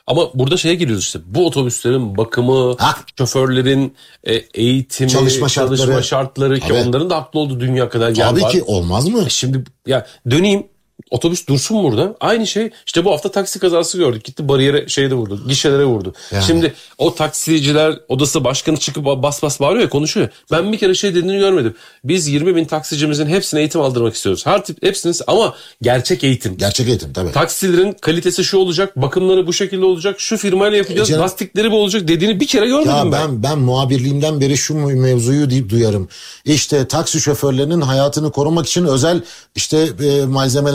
Ama 0.06 0.30
burada 0.34 0.56
şeye 0.56 0.74
giriyoruz 0.74 1.04
işte. 1.04 1.18
Bu 1.26 1.46
otobüslerin 1.46 2.16
bakımı, 2.16 2.76
Ha. 2.78 2.96
şoförlerin 3.18 3.94
e, 4.24 4.34
eğitimi, 4.34 5.10
Çalışma 5.10 5.48
şartları. 5.48 5.78
çalışma 5.78 6.02
şartları 6.02 6.60
ki 6.60 6.68
Tabii. 6.68 6.88
onların 6.88 7.10
da 7.10 7.16
haklı 7.16 7.40
olduğu 7.40 7.60
dünya 7.60 7.88
kadar 7.88 8.08
yer 8.10 8.28
Tabii 8.30 8.42
var. 8.42 8.50
ki 8.50 8.62
olmaz 8.62 9.08
mı? 9.08 9.22
E 9.26 9.28
Şimdi 9.28 9.64
ya 9.86 10.06
döneyim 10.30 10.66
otobüs 11.10 11.46
dursun 11.48 11.82
burada. 11.84 12.14
Aynı 12.20 12.46
şey 12.46 12.70
işte 12.86 13.04
bu 13.04 13.12
hafta 13.12 13.30
taksi 13.30 13.58
kazası 13.58 13.98
gördük. 13.98 14.24
Gitti 14.24 14.48
bariyere 14.48 14.88
şeyde 14.88 15.14
vurdu. 15.14 15.40
Gişelere 15.48 15.84
vurdu. 15.84 16.14
Yani. 16.32 16.44
Şimdi 16.44 16.74
o 16.98 17.14
taksiciler 17.14 17.98
odası 18.08 18.44
başkanı 18.44 18.76
çıkıp 18.76 19.04
bas 19.04 19.42
bas 19.42 19.60
bağırıyor 19.60 19.82
ya 19.82 19.88
konuşuyor. 19.88 20.28
Ben 20.50 20.72
bir 20.72 20.78
kere 20.78 20.94
şey 20.94 21.10
dediğini 21.14 21.38
görmedim. 21.38 21.74
Biz 22.04 22.28
20 22.28 22.56
bin 22.56 22.64
taksicimizin 22.64 23.26
hepsine 23.26 23.60
eğitim 23.60 23.80
aldırmak 23.80 24.14
istiyoruz. 24.14 24.46
Her 24.46 24.64
tip 24.64 24.82
hepsiniz 24.82 25.22
ama 25.26 25.54
gerçek 25.82 26.24
eğitim. 26.24 26.56
Gerçek 26.56 26.88
eğitim 26.88 27.12
tabii. 27.12 27.32
Taksilerin 27.32 27.92
kalitesi 27.92 28.44
şu 28.44 28.58
olacak, 28.58 28.96
bakımları 28.96 29.46
bu 29.46 29.52
şekilde 29.52 29.84
olacak, 29.84 30.20
şu 30.20 30.36
firmayla 30.36 30.76
yapacağız, 30.78 31.08
E 31.08 31.12
canım- 31.12 31.22
lastikleri 31.24 31.70
bu 31.70 31.76
olacak 31.76 32.08
dediğini 32.08 32.40
bir 32.40 32.46
kere 32.46 32.66
görmedim 32.66 32.90
Ya 32.92 33.04
ben. 33.04 33.12
ben 33.12 33.42
ben 33.42 33.58
muhabirliğimden 33.58 34.40
beri 34.40 34.56
şu 34.56 34.74
mevzuyu 34.74 35.50
deyip 35.50 35.70
duyarım. 35.70 36.08
İşte 36.44 36.88
taksi 36.88 37.20
şoförlerinin 37.20 37.80
hayatını 37.80 38.32
korumak 38.32 38.66
için 38.66 38.84
özel 38.84 39.22
işte 39.56 39.88
e, 40.04 40.24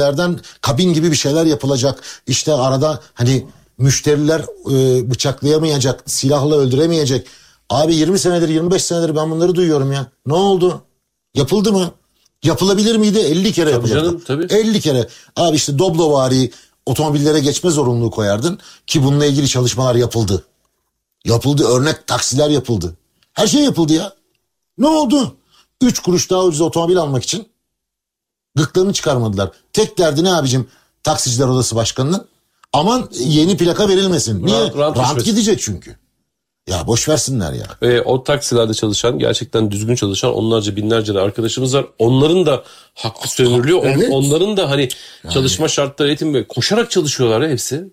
malzemelerden 0.09 0.39
kabin 0.61 0.93
gibi 0.93 1.11
bir 1.11 1.15
şeyler 1.15 1.45
yapılacak. 1.45 2.01
İşte 2.27 2.53
arada 2.53 3.01
hani 3.13 3.45
müşteriler 3.77 4.41
e, 4.71 5.09
bıçaklayamayacak, 5.11 6.03
silahla 6.05 6.55
öldüremeyecek. 6.55 7.27
Abi 7.69 7.95
20 7.95 8.19
senedir 8.19 8.49
25 8.49 8.83
senedir 8.83 9.15
ben 9.15 9.31
bunları 9.31 9.55
duyuyorum 9.55 9.91
ya. 9.91 10.07
Ne 10.25 10.33
oldu? 10.33 10.81
Yapıldı 11.35 11.71
mı? 11.71 11.91
Yapılabilir 12.43 12.95
miydi? 12.95 13.19
50 13.19 13.51
kere 13.51 13.69
yapılırdı. 13.71 13.93
canım, 13.93 14.21
tabii. 14.27 14.45
50 14.49 14.79
kere. 14.81 15.07
Abi 15.35 15.55
işte 15.55 15.79
Doblovari 15.79 16.51
otomobillere 16.85 17.39
geçme 17.39 17.69
zorunluluğu 17.69 18.11
koyardın 18.11 18.59
ki 18.87 19.03
bununla 19.03 19.25
ilgili 19.25 19.47
çalışmalar 19.47 19.95
yapıldı. 19.95 20.43
Yapıldı 21.25 21.63
örnek 21.67 22.07
taksiler 22.07 22.49
yapıldı. 22.49 22.97
Her 23.33 23.47
şey 23.47 23.63
yapıldı 23.63 23.93
ya. 23.93 24.13
Ne 24.77 24.87
oldu? 24.87 25.35
3 25.81 25.99
kuruş 25.99 26.29
daha 26.29 26.43
ucuz 26.43 26.61
otomobil 26.61 26.97
almak 26.97 27.23
için 27.23 27.47
gıklarını 28.55 28.93
çıkarmadılar. 28.93 29.49
Tek 29.73 29.97
derdi 29.97 30.23
ne 30.23 30.33
abicim 30.33 30.67
taksiciler 31.03 31.47
odası 31.47 31.75
başkanının? 31.75 32.27
Aman 32.73 33.09
yeni 33.19 33.57
plaka 33.57 33.89
verilmesin. 33.89 34.45
Niye? 34.45 34.57
Rant- 34.57 34.77
rant 34.77 34.97
Rant, 34.97 35.25
gidecek 35.25 35.61
çünkü. 35.61 35.95
Ya 36.69 36.87
boş 36.87 37.09
versinler 37.09 37.53
ya. 37.53 37.65
Ve 37.81 38.01
o 38.01 38.23
taksilerde 38.23 38.73
çalışan, 38.73 39.19
gerçekten 39.19 39.71
düzgün 39.71 39.95
çalışan 39.95 40.33
onlarca 40.33 40.75
binlerce 40.75 41.13
de 41.13 41.19
arkadaşımız 41.19 41.75
var. 41.75 41.85
Onların 41.99 42.45
da 42.45 42.63
hakkı 42.95 43.29
sömürülüyor. 43.29 43.81
Evet. 43.83 44.09
Onların 44.11 44.57
da 44.57 44.69
hani 44.69 44.89
çalışma 45.33 45.67
şartları, 45.67 46.07
eğitim 46.07 46.33
ve 46.33 46.47
koşarak 46.47 46.91
çalışıyorlar 46.91 47.41
ya 47.41 47.49
hepsi. 47.49 47.83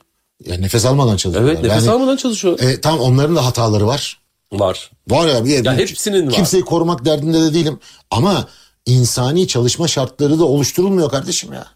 ya 0.47 0.57
nefes 0.57 0.85
almadan 0.87 1.17
çalışıyorlar. 1.17 1.53
Evet 1.53 1.63
nefes 1.65 1.87
Yani, 1.87 1.95
almadan 1.95 2.17
çalışıyor. 2.17 2.61
e, 2.61 2.81
tam 2.81 3.01
onların 3.01 3.37
da 3.37 3.47
hataları 3.47 3.87
var. 3.87 4.21
Var. 4.53 4.91
Var 5.09 5.29
ya 5.29 5.45
bir 5.45 5.65
Ya 5.65 5.75
hepsinin 5.77 6.27
var. 6.27 6.33
Kimseyi 6.33 6.63
korumak 6.63 7.05
derdinde 7.05 7.41
de 7.41 7.55
değilim. 7.55 7.79
Ama 8.11 8.49
insani 8.87 9.49
çalışma 9.49 9.89
şartları 9.89 10.39
da 10.39 10.45
oluşturulmuyor 10.45 11.11
kardeşim 11.11 11.53
ya. 11.53 11.67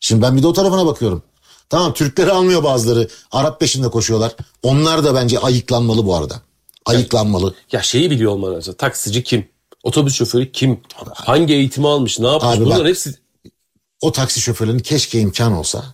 Şimdi 0.00 0.22
ben 0.22 0.36
bir 0.36 0.42
de 0.42 0.46
o 0.46 0.52
tarafına 0.52 0.86
bakıyorum. 0.86 1.22
Tamam 1.70 1.94
Türkleri 1.94 2.32
almıyor 2.32 2.64
bazıları. 2.64 3.08
Arap 3.30 3.60
peşinde 3.60 3.88
koşuyorlar. 3.90 4.36
Onlar 4.62 5.04
da 5.04 5.14
bence 5.14 5.38
ayıklanmalı 5.38 6.06
bu 6.06 6.14
arada. 6.14 6.42
Ayıklanmalı. 6.86 7.54
Ya 7.72 7.82
şeyi 7.82 8.10
biliyor 8.10 8.32
olman 8.32 8.54
lazım. 8.54 8.74
Taksici 8.78 9.22
kim? 9.22 9.48
Otobüs 9.82 10.14
şoförü 10.14 10.52
kim? 10.52 10.80
Hangi 11.14 11.54
eğitimi 11.54 11.88
almış? 11.88 12.18
Ne 12.18 12.26
yapmış? 12.26 12.44
Abi 12.52 12.64
Bunların 12.64 12.80
bak- 12.80 12.88
hepsi 12.88 13.14
O 14.00 14.12
taksi 14.12 14.40
şoförlerinin 14.40 14.82
keşke 14.82 15.20
imkan 15.20 15.52
olsa. 15.52 15.84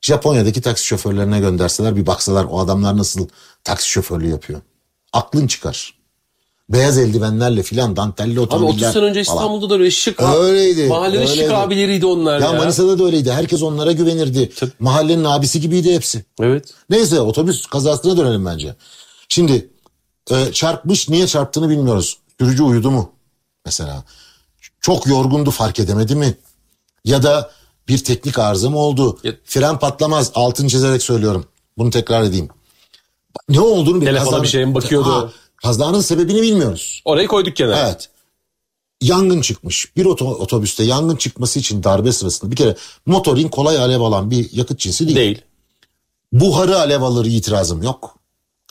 Japonya'daki 0.00 0.60
taksi 0.60 0.86
şoförlerine 0.86 1.40
gönderseler 1.40 1.96
bir 1.96 2.06
baksalar 2.06 2.46
o 2.50 2.60
adamlar 2.60 2.96
nasıl 2.96 3.28
taksi 3.64 3.88
şoförlüğü 3.88 4.28
yapıyor. 4.28 4.60
Aklın 5.12 5.46
çıkar. 5.46 5.99
Beyaz 6.72 6.98
eldivenlerle 6.98 7.62
filan 7.62 7.96
dantelli 7.96 8.32
Abi 8.32 8.40
otomobiller. 8.40 8.88
30 8.88 8.92
sene 8.92 9.04
önce 9.04 9.24
falan. 9.24 9.36
İstanbul'da 9.38 9.70
da 9.70 9.74
öyle 9.74 9.90
şık. 9.90 10.22
Öyleydi, 10.22 10.86
Mahallenin 10.86 11.26
şık 11.26 11.34
öyleydi. 11.36 11.54
abileriydi 11.56 12.06
onlar 12.06 12.40
ya. 12.40 12.46
Ya 12.46 12.52
Manisa'da 12.52 12.98
da 12.98 13.04
öyleydi. 13.04 13.32
Herkes 13.32 13.62
onlara 13.62 13.92
güvenirdi. 13.92 14.50
Tabii. 14.56 14.70
Mahallenin 14.80 15.24
abisi 15.24 15.60
gibiydi 15.60 15.94
hepsi. 15.94 16.24
Evet. 16.40 16.74
Neyse 16.90 17.20
otobüs 17.20 17.66
kazasına 17.66 18.16
dönelim 18.16 18.46
bence. 18.46 18.76
Şimdi 19.28 19.70
e, 20.30 20.52
çarpmış 20.52 21.08
niye 21.08 21.26
çarptığını 21.26 21.68
bilmiyoruz. 21.68 22.18
Sürücü 22.40 22.62
uyudu 22.62 22.90
mu 22.90 23.12
mesela? 23.66 24.04
Çok 24.80 25.06
yorgundu 25.06 25.50
fark 25.50 25.80
edemedi 25.80 26.14
mi? 26.14 26.34
Ya 27.04 27.22
da 27.22 27.50
bir 27.88 28.04
teknik 28.04 28.38
arıza 28.38 28.70
mı 28.70 28.78
oldu? 28.78 29.18
Ya- 29.24 29.32
Fren 29.44 29.78
patlamaz 29.78 30.30
altını 30.34 30.68
çizerek 30.68 31.02
söylüyorum. 31.02 31.44
Bunu 31.78 31.90
tekrar 31.90 32.22
edeyim. 32.22 32.48
Ne 33.48 33.60
olduğunu 33.60 34.00
bir 34.00 34.06
Telefona 34.06 34.42
bir 34.42 34.48
şeye 34.48 34.74
bakıyordu? 34.74 35.32
Kazanın 35.62 36.00
sebebini 36.00 36.42
bilmiyoruz. 36.42 37.02
Orayı 37.04 37.28
koyduk 37.28 37.56
kenara. 37.56 37.78
Evet. 37.88 38.08
Yangın 39.00 39.40
çıkmış. 39.40 39.96
Bir 39.96 40.04
oto- 40.04 40.34
otobüste 40.34 40.84
yangın 40.84 41.16
çıkması 41.16 41.58
için 41.58 41.82
darbe 41.84 42.12
sırasında 42.12 42.50
bir 42.50 42.56
kere 42.56 42.76
motorin 43.06 43.48
kolay 43.48 43.78
alev 43.78 44.00
alan 44.00 44.30
bir 44.30 44.52
yakıt 44.52 44.78
cinsi 44.78 45.06
değil. 45.06 45.16
Değil. 45.16 45.42
Buharı 46.32 46.78
alev 46.78 47.02
alır 47.02 47.24
itirazım 47.26 47.82
yok. 47.82 48.16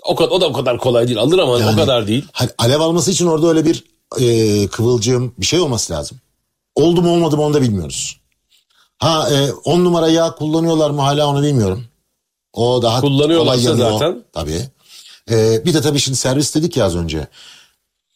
O, 0.03 0.15
kadar, 0.15 0.29
o 0.31 0.41
da 0.41 0.47
o 0.47 0.53
kadar 0.53 0.77
kolay 0.77 1.07
değil. 1.07 1.19
Alır 1.19 1.39
ama 1.39 1.51
o 1.51 1.57
Yani- 1.57 1.75
kadar 1.75 2.07
değil. 2.07 2.25
Hani 2.31 2.49
alev 2.57 2.79
alması 2.79 3.11
için 3.11 3.25
orada 3.27 3.47
öyle 3.47 3.65
bir 3.65 3.83
e, 4.19 4.67
kıvılcım 4.67 5.33
bir 5.37 5.45
şey 5.45 5.59
olması 5.59 5.93
lazım. 5.93 6.17
Oldu 6.75 7.01
mu 7.01 7.13
olmadı 7.13 7.37
mı 7.37 7.43
onu 7.43 7.53
da 7.53 7.61
bilmiyoruz. 7.61 8.19
Ha 8.97 9.29
10 9.63 9.85
numara 9.85 10.07
yağ 10.07 10.35
kullanıyorlar 10.35 10.89
mı 10.89 11.01
hala 11.01 11.27
onu 11.27 11.43
bilmiyorum. 11.43 11.85
O 12.53 12.81
daha 12.81 13.01
kolay 13.01 13.63
yanıyor. 13.63 13.91
zaten. 13.91 14.23
Tabii. 14.33 14.69
E, 15.29 15.65
bir 15.65 15.73
de 15.73 15.81
tabii 15.81 15.99
şimdi 15.99 16.17
servis 16.17 16.55
dedik 16.55 16.77
ya 16.77 16.85
az 16.85 16.95
önce. 16.95 17.27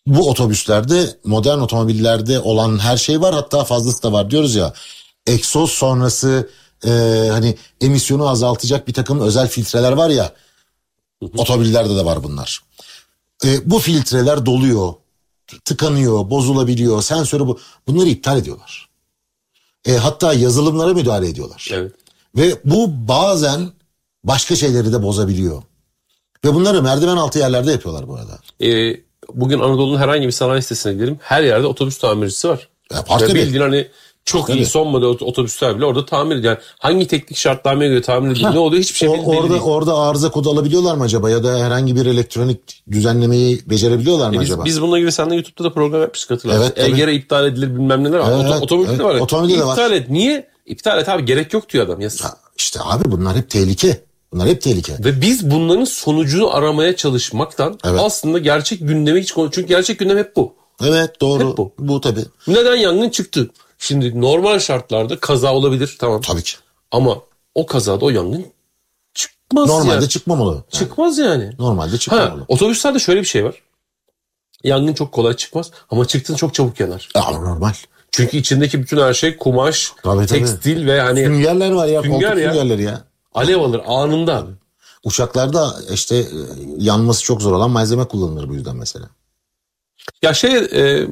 Bu 0.08 0.30
otobüslerde 0.30 1.17
modern 1.23 1.60
otomobillerde 1.60 2.39
olan 2.39 2.80
her 2.80 2.97
şey 2.97 3.21
var 3.21 3.34
hatta 3.34 3.63
fazlası 3.63 4.04
da 4.04 4.12
var 4.12 4.32
diyoruz 4.32 4.56
ya. 4.56 4.73
Egzoz 5.28 5.71
sonrası 5.71 6.49
e, 6.86 6.89
hani 7.32 7.58
emisyonu 7.82 8.30
azaltacak 8.30 8.88
bir 8.88 8.93
takım 8.93 9.19
özel 9.21 9.47
filtreler 9.47 9.91
var 9.91 10.10
ya. 10.10 10.34
Otomobillerde 11.38 11.95
de 11.95 12.06
var 12.06 12.23
bunlar. 12.23 12.63
E, 13.45 13.71
bu 13.71 13.80
filtreler 13.80 14.45
doluyor, 14.45 14.93
tıkanıyor, 15.65 16.30
bozulabiliyor, 16.30 17.02
sensörü 17.02 17.47
bu. 17.47 17.60
Bunları 17.88 18.10
iptal 18.10 18.38
ediyorlar. 18.38 18.89
E, 19.86 19.97
hatta 19.97 20.34
yazılımlara 20.34 20.93
müdahale 20.93 21.28
ediyorlar. 21.30 21.69
Evet. 21.71 21.91
Ve 22.36 22.62
bu 22.65 23.08
bazen 23.08 23.71
başka 24.23 24.56
şeyleri 24.56 24.93
de 24.93 25.04
bozabiliyor. 25.04 25.63
Ve 26.45 26.53
bunları 26.53 26.82
merdiven 26.82 27.17
altı 27.17 27.39
yerlerde 27.39 27.71
yapıyorlar 27.71 28.08
bu 28.08 28.15
arada. 28.15 28.39
Ee, 28.62 28.97
bugün 29.34 29.60
Anadolu'nun 29.60 29.97
herhangi 29.97 30.27
bir 30.27 30.32
sanayi 30.32 30.62
sitesine 30.62 30.93
gidelim. 30.93 31.19
Her 31.21 31.43
yerde 31.43 31.67
otobüs 31.67 31.97
tamircisi 31.97 32.49
var. 32.49 32.67
Ya 32.93 32.99
Ve 32.99 33.03
tabii. 33.27 33.36
bildiğin 33.36 33.62
hani 33.62 33.88
çok 34.25 34.49
iyi 34.49 34.53
Tabii. 34.53 34.65
son 34.65 34.88
model 34.88 35.08
ot- 35.08 35.21
otobüsler 35.23 35.77
bile 35.77 35.86
orada 35.86 36.06
tamir. 36.06 36.43
Yani 36.43 36.58
hangi 36.79 37.08
teknik 37.08 37.38
şartnameye 37.38 37.91
göre 37.91 38.01
tamir 38.01 38.32
ediyor 38.32 38.53
ne 38.53 38.60
oluyor 38.60 38.84
hiçbir 38.84 38.97
şey 38.97 39.10
belli 39.10 39.21
orada 39.21 39.49
değil. 39.49 39.62
orada 39.62 39.97
arıza 39.97 40.32
kodu 40.32 40.49
alabiliyorlar 40.49 40.95
mı 40.95 41.03
acaba 41.03 41.29
ya 41.29 41.43
da 41.43 41.60
herhangi 41.60 41.95
bir 41.95 42.06
elektronik 42.06 42.84
düzenlemeyi 42.91 43.62
becerebiliyorlar 43.65 44.29
mı 44.29 44.36
E 44.36 44.39
biz, 44.39 44.51
acaba? 44.51 44.65
biz 44.65 44.82
bununla 44.82 44.97
ilgili 44.97 45.12
seninle 45.12 45.36
YouTube'da 45.36 45.63
da 45.63 45.73
program 45.73 46.01
yapmıştık 46.01 46.32
hatırlarsın. 46.32 46.62
Evet, 46.63 46.75
tabii. 46.75 47.01
EGR 47.01 47.08
iptal 47.08 47.47
edilir 47.47 47.67
bilmem 47.75 48.03
neler 48.03 48.19
var. 48.19 48.45
Evet, 48.51 48.62
Oto, 48.63 48.86
evet, 48.88 48.99
de 48.99 49.03
var. 49.03 49.15
Otomobilde 49.15 49.60
de 49.60 49.65
var. 49.65 49.71
İptal 49.73 49.91
et. 49.91 50.10
Niye? 50.10 50.47
İptal 50.65 50.99
et 50.99 51.10
abi 51.10 51.25
gerek 51.25 51.53
yok 51.53 51.69
diyor 51.69 51.86
adam. 51.86 52.01
Ya. 52.01 52.10
Ha, 52.21 52.38
işte 52.58 52.79
abi 52.84 53.12
bunlar 53.12 53.36
hep 53.38 53.49
tehlike. 53.49 54.01
Bunlar 54.33 54.47
hep 54.47 54.61
tehlike. 54.61 54.93
Ve 54.99 55.21
biz 55.21 55.51
bunların 55.51 55.83
sonucunu 55.83 56.55
aramaya 56.55 56.95
çalışmaktan 56.95 57.79
Evet. 57.83 57.99
aslında 58.03 58.39
gerçek 58.39 58.79
gündemi 58.87 59.21
hiç 59.21 59.31
konu... 59.31 59.51
Çünkü 59.51 59.67
gerçek 59.67 59.99
gündem 59.99 60.17
hep 60.17 60.35
bu. 60.35 60.53
Evet 60.83 61.21
doğru. 61.21 61.49
Hep 61.51 61.57
bu. 61.57 61.73
bu 61.79 62.01
tabii. 62.01 62.25
Neden 62.47 62.75
yangın 62.75 63.09
çıktı? 63.09 63.49
Şimdi 63.77 64.21
normal 64.21 64.59
şartlarda 64.59 65.19
kaza 65.19 65.53
olabilir 65.53 65.95
tamam. 65.99 66.21
Tabii 66.21 66.43
ki. 66.43 66.53
Ama 66.91 67.17
o 67.55 67.65
kazada 67.65 68.05
o 68.05 68.09
yangın 68.09 68.45
çıkmaz 69.13 69.67
Normalde 69.69 69.93
yani. 69.93 70.09
çıkmamalı. 70.09 70.63
Çıkmaz 70.71 71.17
yani. 71.17 71.51
Normalde 71.59 71.91
Ha, 71.91 71.97
çıkmamalı. 71.97 72.45
otobüslerde 72.47 72.99
şöyle 72.99 73.19
bir 73.19 73.25
şey 73.25 73.45
var. 73.45 73.55
Yangın 74.63 74.93
çok 74.93 75.11
kolay 75.11 75.33
çıkmaz 75.33 75.71
ama 75.89 76.05
çıktığında 76.07 76.37
çok 76.37 76.53
çabuk 76.53 76.79
yanar. 76.79 77.09
Ya, 77.15 77.21
normal. 77.31 77.73
Çünkü 78.11 78.37
içindeki 78.37 78.81
bütün 78.81 78.97
her 78.97 79.13
şey 79.13 79.37
kumaş, 79.37 79.91
Tabii, 80.03 80.25
tabii. 80.25 80.39
tekstil 80.39 80.87
ve 80.87 81.01
hani 81.01 81.23
Süngerler 81.25 81.71
var 81.71 81.87
ya. 81.87 82.01
Sünger 82.01 82.21
koltuk 82.29 82.41
ya. 82.43 82.51
süngerleri 82.53 82.83
ya. 82.83 83.01
Alev 83.33 83.57
alır 83.57 83.81
anında. 83.87 84.43
Uçaklarda 85.03 85.75
işte 85.93 86.15
e, 86.15 86.25
yanması 86.77 87.23
çok 87.23 87.41
zor 87.41 87.51
olan 87.53 87.71
malzeme 87.71 88.05
kullanılır 88.05 88.49
bu 88.49 88.53
yüzden 88.53 88.75
mesela. 88.75 89.09
Ya 90.21 90.33
şey 90.33 90.55
e, 90.57 91.07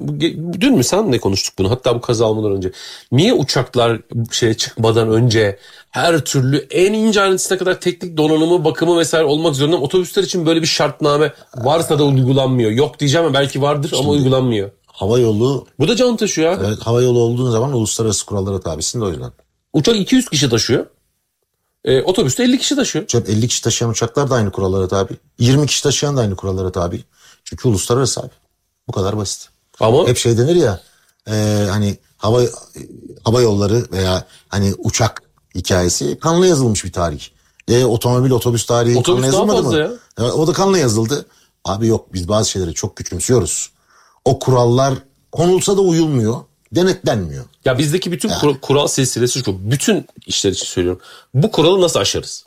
dün 0.62 0.75
mü 0.77 0.84
sen 0.84 1.12
ne 1.12 1.19
konuştuk 1.19 1.53
bunu 1.60 1.69
hatta 1.71 1.95
bu 1.95 2.01
kaza 2.01 2.25
olmadan 2.25 2.51
önce. 2.51 2.71
Niye 3.12 3.34
uçaklar 3.34 4.01
şeye 4.31 4.53
çıkmadan 4.53 5.10
önce 5.12 5.60
her 5.89 6.19
türlü 6.19 6.57
en 6.57 6.93
ince 6.93 7.21
ayrıntısına 7.21 7.57
kadar 7.57 7.81
teknik 7.81 8.17
donanımı, 8.17 8.65
bakımı 8.65 8.99
vesaire 8.99 9.25
olmak 9.25 9.55
zorunda. 9.55 9.77
Otobüsler 9.77 10.23
için 10.23 10.45
böyle 10.45 10.62
bir 10.62 10.67
şartname 10.67 11.34
varsa 11.55 11.99
da 11.99 12.03
uygulanmıyor. 12.03 12.71
Yok 12.71 12.99
diyeceğim 12.99 13.25
ama 13.27 13.34
belki 13.34 13.62
vardır 13.62 13.93
ama 13.99 14.10
uygulanmıyor. 14.10 14.71
Hava 14.86 15.19
yolu 15.19 15.67
Bu 15.79 15.88
da 15.88 15.95
can 15.95 16.17
taşıyor 16.17 16.53
abi. 16.53 16.65
evet, 16.67 16.79
hava 16.79 17.01
yolu 17.01 17.19
olduğun 17.19 17.51
zaman 17.51 17.73
uluslararası 17.73 18.25
kurallara 18.25 18.60
tabisin 18.60 19.01
de 19.01 19.05
o 19.05 19.10
yüzden. 19.10 19.31
Uçak 19.73 19.95
200 19.95 20.29
kişi 20.29 20.49
taşıyor. 20.49 20.86
E, 21.86 22.02
otobüste 22.02 22.44
50 22.44 22.58
kişi 22.58 22.76
taşıyor. 22.76 23.08
Cep 23.08 23.30
50 23.30 23.48
kişi 23.48 23.63
taşıyan 23.63 23.91
uçaklar 23.91 24.30
da 24.30 24.36
aynı 24.36 24.52
kurallara 24.52 24.88
tabi. 24.88 25.13
20 25.39 25.67
kişi 25.67 25.84
taşıyan 25.84 26.17
da 26.17 26.22
aynı 26.22 26.36
kurallara 26.36 26.72
tabi. 26.72 27.04
Çünkü 27.44 27.67
uluslararası 27.67 28.22
abi. 28.22 28.32
Bu 28.88 28.91
kadar 28.91 29.17
basit. 29.17 29.50
Ama 29.80 30.08
Hep 30.08 30.17
şey 30.17 30.38
denir 30.38 30.56
ya 30.56 30.80
e, 31.28 31.67
hani 31.70 31.98
hava 32.17 32.41
hava 33.24 33.41
yolları 33.41 33.86
veya 33.91 34.26
hani 34.50 34.74
uçak 34.78 35.22
hikayesi 35.56 36.20
kanla 36.20 36.48
yazılmış 36.48 36.86
bir 36.86 36.91
tarih. 36.91 37.22
E, 37.67 37.86
otomobil 37.86 38.32
otobüs 38.32 38.65
tarihi 38.65 38.98
Otobüs 38.98 39.32
kanla 39.32 39.54
yazılmadı 39.54 39.89
mı? 39.89 40.00
E, 40.20 40.24
o 40.24 40.48
da 40.48 40.54
kanla 40.54 40.78
yazıldı. 40.78 41.26
Abi 41.65 41.88
yok 41.88 42.13
biz 42.13 42.28
bazı 42.28 42.50
şeyleri 42.50 42.74
çok 42.74 42.96
küçümsüyoruz. 42.96 43.72
O 44.26 44.39
kurallar 44.39 44.94
konulsa 45.32 45.78
da 45.78 45.82
uyulmuyor. 45.82 46.36
Denetlenmiyor. 46.71 47.45
ya 47.65 47.77
bizdeki 47.77 48.12
bütün 48.12 48.29
kur- 48.29 48.60
kural 48.62 48.88
silsilesi 48.88 49.43
şu. 49.43 49.71
Bütün 49.71 50.05
işler 50.25 50.51
için 50.51 50.65
söylüyorum. 50.65 51.01
Bu 51.34 51.51
kuralı 51.51 51.81
nasıl 51.81 51.99
aşarız? 51.99 52.45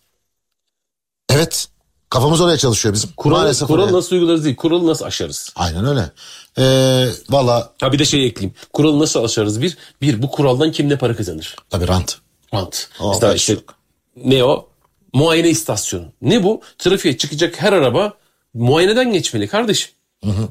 Evet. 1.30 1.68
Kafamız 2.10 2.40
oraya 2.40 2.56
çalışıyor 2.56 2.94
bizim. 2.94 3.10
Kuralı, 3.16 3.38
Maalesef 3.40 3.68
kuralı 3.68 3.84
oraya. 3.86 3.92
nasıl 3.92 4.16
uygularız 4.16 4.44
değil. 4.44 4.56
Kuralı 4.56 4.86
nasıl 4.86 5.04
aşarız? 5.04 5.52
Aynen 5.56 5.86
öyle. 5.86 6.10
Ee, 6.58 7.08
Valla 7.30 7.72
Ha 7.80 7.92
bir 7.92 7.98
de 7.98 8.04
şey 8.04 8.26
ekleyeyim. 8.26 8.54
Kuralı 8.72 8.98
nasıl 8.98 9.24
aşarız? 9.24 9.62
Bir, 9.62 9.76
bir 10.00 10.22
bu 10.22 10.30
kuraldan 10.30 10.72
kim 10.72 10.88
ne 10.88 10.98
para 10.98 11.16
kazanır? 11.16 11.56
tabii 11.70 11.88
rant. 11.88 12.16
Rant. 12.54 12.88
Hiç 13.00 13.34
işte 13.40 13.52
yok. 13.52 13.74
ne 14.16 14.44
o? 14.44 14.68
Muayene 15.12 15.48
istasyonu. 15.50 16.04
Ne 16.22 16.42
bu? 16.44 16.60
Trafiğe 16.78 17.16
çıkacak 17.18 17.62
her 17.62 17.72
araba 17.72 18.14
muayeneden 18.54 19.12
geçmeli 19.12 19.48
kardeşim. 19.48 19.90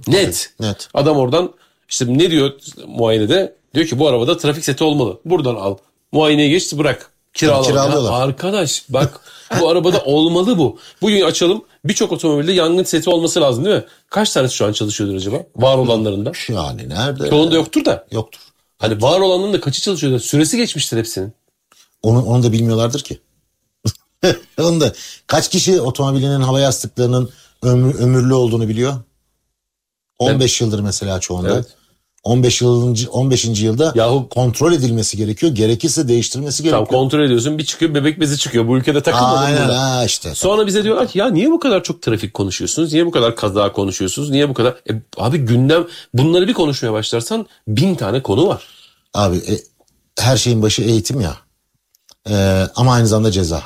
Net. 0.08 0.54
net. 0.60 0.90
Adam 0.94 1.18
oradan 1.18 1.54
işte 1.90 2.06
ne 2.18 2.32
diyor 2.32 2.52
muayenede? 2.88 3.56
Diyor 3.74 3.88
ki 3.88 4.00
bu 4.00 4.08
arabada 4.08 4.38
trafik 4.38 4.66
seti 4.66 4.84
olmalı. 4.84 5.20
Buradan 5.26 5.56
al. 5.56 5.78
Muayeneye 6.12 6.50
geç 6.50 6.74
bırak. 6.74 7.12
Kirala. 7.34 7.62
kiralıyorlar. 7.62 8.12
Ya 8.12 8.18
arkadaş 8.18 8.84
bak 8.90 9.20
bu 9.60 9.70
arabada 9.70 10.04
olmalı 10.04 10.58
bu. 10.58 10.80
Bugün 11.02 11.22
açalım 11.22 11.64
birçok 11.86 12.12
otomobilde 12.12 12.52
yangın 12.52 12.84
seti 12.84 13.10
olması 13.10 13.42
lazım 13.42 13.66
değil 13.66 13.76
mi? 13.76 13.86
Kaç 14.10 14.32
tanesi 14.32 14.56
şu 14.56 14.66
an 14.66 14.72
çalışıyordur 14.72 15.16
acaba? 15.16 15.38
Var 15.56 15.78
olanlarında. 15.78 16.32
Yani 16.50 16.90
nerede? 16.90 17.30
Çoğunda 17.30 17.56
yoktur 17.56 17.86
da. 17.86 18.08
Yoktur. 18.12 18.42
Hani 18.78 19.02
var 19.02 19.20
olanların 19.20 19.54
da 19.54 19.60
kaçı 19.60 19.82
çalışıyordur? 19.82 20.20
Süresi 20.20 20.58
geçmiştir 20.58 20.98
hepsinin. 20.98 21.34
Onu, 22.04 22.26
onu 22.26 22.44
da 22.44 22.52
bilmiyorlardır 22.52 23.02
ki. 23.02 23.20
onu 24.60 24.82
da 24.82 24.94
kaç 25.28 25.50
kişi 25.50 25.82
otomobilinin 25.82 26.42
hava 26.42 26.60
yastıklarının 26.60 27.30
ömür, 27.64 27.96
ömürlü 27.96 28.34
olduğunu 28.34 28.68
biliyor? 28.68 28.94
15 30.20 30.62
yıldır 30.62 30.80
mesela 30.80 31.20
çoğunda. 31.20 31.54
Evet. 31.54 31.68
15 32.24 32.62
yılıncı 32.62 33.12
15. 33.12 33.46
yılda 33.64 33.92
Yahu- 33.96 34.30
kontrol 34.30 34.74
edilmesi 34.74 35.18
gerekiyor. 35.18 35.56
Gerekirse 35.56 36.08
değiştirmesi 36.08 36.64
gerekiyor. 36.64 36.88
kontrol 36.88 37.24
ediyorsun 37.24 37.58
bir 37.58 37.66
çıkıyor 37.66 37.94
bebek 37.96 38.20
bezi 38.20 38.38
çıkıyor. 38.38 38.68
Bu 38.68 38.78
ülkede 38.78 39.04
takılmadın 39.04 39.38
Aynen 39.38 39.70
ha 39.70 40.06
işte. 40.06 40.36
Sonra 40.36 40.68
bize 40.68 40.84
diyorlar 40.84 41.08
ki 41.08 41.20
ya 41.20 41.30
niye 41.30 41.52
bu 41.52 41.60
kadar 41.60 41.84
çok 41.84 42.02
trafik 42.02 42.34
konuşuyorsunuz? 42.34 42.94
Niye 42.94 43.06
bu 43.06 43.12
kadar 43.12 43.36
kaza 43.36 43.72
konuşuyorsunuz? 43.72 44.30
Niye 44.30 44.50
bu 44.50 44.54
kadar? 44.54 44.72
E, 44.72 44.94
abi 45.18 45.38
gündem 45.38 45.88
bunları 46.14 46.48
bir 46.48 46.54
konuşmaya 46.54 46.94
başlarsan 46.94 47.46
bin 47.68 47.96
tane 47.96 48.22
konu 48.24 48.48
var. 48.48 48.64
Abi 49.14 49.38
e, 49.38 49.54
her 50.20 50.38
şeyin 50.38 50.62
başı 50.62 50.82
eğitim 50.82 51.22
ya. 51.22 51.38
E, 52.30 52.68
ama 52.76 52.94
aynı 52.94 53.08
zamanda 53.08 53.32
ceza. 53.32 53.64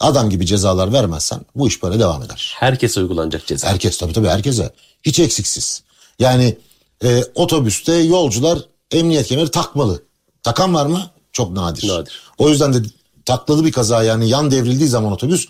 Adam 0.00 0.30
gibi 0.30 0.46
cezalar 0.46 0.92
vermezsen 0.92 1.40
bu 1.54 1.68
iş 1.68 1.82
böyle 1.82 1.98
devam 1.98 2.22
eder. 2.22 2.54
Herkese 2.58 3.00
uygulanacak 3.00 3.46
ceza. 3.46 3.68
Herkes 3.68 3.98
tabii 3.98 4.12
tabii 4.12 4.28
herkese. 4.28 4.70
Hiç 5.02 5.18
eksiksiz. 5.20 5.82
Yani 6.18 6.56
e, 7.04 7.24
otobüste 7.34 7.94
yolcular 7.94 8.58
emniyet 8.90 9.26
kemeri 9.26 9.50
takmalı. 9.50 10.02
Takan 10.42 10.74
var 10.74 10.86
mı? 10.86 11.10
Çok 11.32 11.52
nadir. 11.52 11.88
Nadir. 11.88 12.20
O 12.38 12.48
yüzden 12.48 12.74
de 12.74 12.78
taklalı 13.24 13.64
bir 13.64 13.72
kaza 13.72 14.02
yani 14.02 14.28
yan 14.28 14.50
devrildiği 14.50 14.88
zaman 14.88 15.12
otobüs 15.12 15.48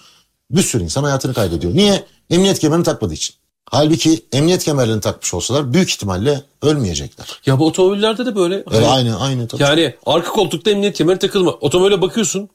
bir 0.50 0.62
sürü 0.62 0.84
insan 0.84 1.04
hayatını 1.04 1.34
kaybediyor. 1.34 1.74
Niye? 1.74 2.04
Emniyet 2.30 2.58
kemerini 2.58 2.84
takmadığı 2.84 3.14
için. 3.14 3.34
Halbuki 3.70 4.26
emniyet 4.32 4.64
kemerlerini 4.64 5.00
takmış 5.00 5.34
olsalar 5.34 5.72
büyük 5.72 5.90
ihtimalle 5.90 6.42
ölmeyecekler. 6.62 7.40
Ya 7.46 7.58
bu 7.58 7.66
otomobillerde 7.66 8.26
de 8.26 8.36
böyle. 8.36 8.54
Evet, 8.54 8.66
Hani 8.72 8.86
aynı 8.86 9.20
aynı 9.20 9.48
tabii. 9.48 9.62
Yani 9.62 9.94
arka 10.06 10.30
koltukta 10.32 10.70
emniyet 10.70 10.96
kemeri 10.96 11.18
takılma. 11.18 11.50
Otomobile 11.50 12.02
bakıyorsun 12.02 12.48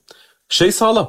şey 0.50 0.72
sağlam. 0.72 1.08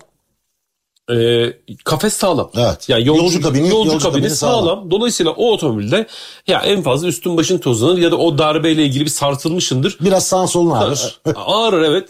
Ee, 1.13 1.53
kafes 1.85 2.15
sağlam. 2.15 2.51
Evet. 2.57 2.89
Yani 2.89 3.07
yolcu, 3.07 3.23
Yolcu 3.23 3.41
kabini- 3.41 3.69
yolcu, 3.69 3.91
yolcu 3.91 4.05
kabini, 4.05 4.21
kabini 4.23 4.31
sağlam. 4.37 4.61
sağlam. 4.65 4.91
Dolayısıyla 4.91 5.33
o 5.33 5.53
otomobilde 5.53 6.07
ya 6.47 6.61
en 6.61 6.83
fazla 6.83 7.09
üstün 7.09 7.37
başın 7.37 7.59
tozlanır 7.59 7.99
ya 7.99 8.11
da 8.13 8.17
o 8.17 8.39
darbeyle 8.39 8.85
ilgili 8.85 9.05
bir 9.05 9.11
sarsılmışındır. 9.11 9.97
Biraz 10.01 10.27
sağ 10.27 10.47
solun 10.47 10.71
ağrır. 10.71 11.21
Ağrır 11.37 11.83
evet 11.83 12.09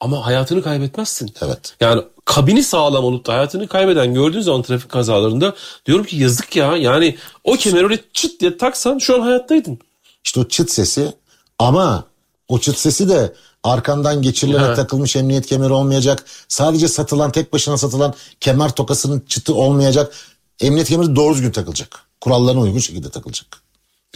ama 0.00 0.26
hayatını 0.26 0.62
kaybetmezsin. 0.62 1.34
Evet. 1.42 1.74
Yani 1.80 2.02
kabini 2.24 2.62
sağlam 2.62 3.04
olup 3.04 3.26
da 3.26 3.32
hayatını 3.32 3.68
kaybeden 3.68 4.14
gördüğün 4.14 4.40
zaman 4.40 4.62
trafik 4.62 4.88
kazalarında 4.90 5.54
diyorum 5.86 6.04
ki 6.04 6.16
yazık 6.16 6.56
ya. 6.56 6.76
Yani 6.76 7.16
o 7.44 7.52
kemeri 7.52 7.84
öyle 7.84 7.98
çıt 8.12 8.40
diye 8.40 8.56
taksan 8.56 8.98
şu 8.98 9.14
an 9.16 9.20
hayattaydın. 9.20 9.78
İşte 10.24 10.40
o 10.40 10.44
çıt 10.44 10.70
sesi 10.70 11.12
ama 11.58 12.04
o 12.48 12.58
çıt 12.58 12.78
sesi 12.78 13.08
de 13.08 13.32
arkandan 13.64 14.22
geçirilerek 14.22 14.66
Ha. 14.68 14.74
takılmış 14.74 15.16
emniyet 15.16 15.46
kemeri 15.46 15.72
olmayacak. 15.72 16.24
Sadece 16.48 16.88
satılan 16.88 17.32
tek 17.32 17.52
başına 17.52 17.76
satılan 17.78 18.14
kemer 18.40 18.70
tokasının 18.74 19.20
çıtı 19.28 19.54
olmayacak. 19.54 20.14
Emniyet 20.60 20.88
kemeri 20.88 21.16
doğru 21.16 21.34
düzgün 21.34 21.50
takılacak. 21.50 22.00
Kurallarına 22.20 22.60
uygun 22.60 22.78
şekilde 22.78 23.10
takılacak. 23.10 23.62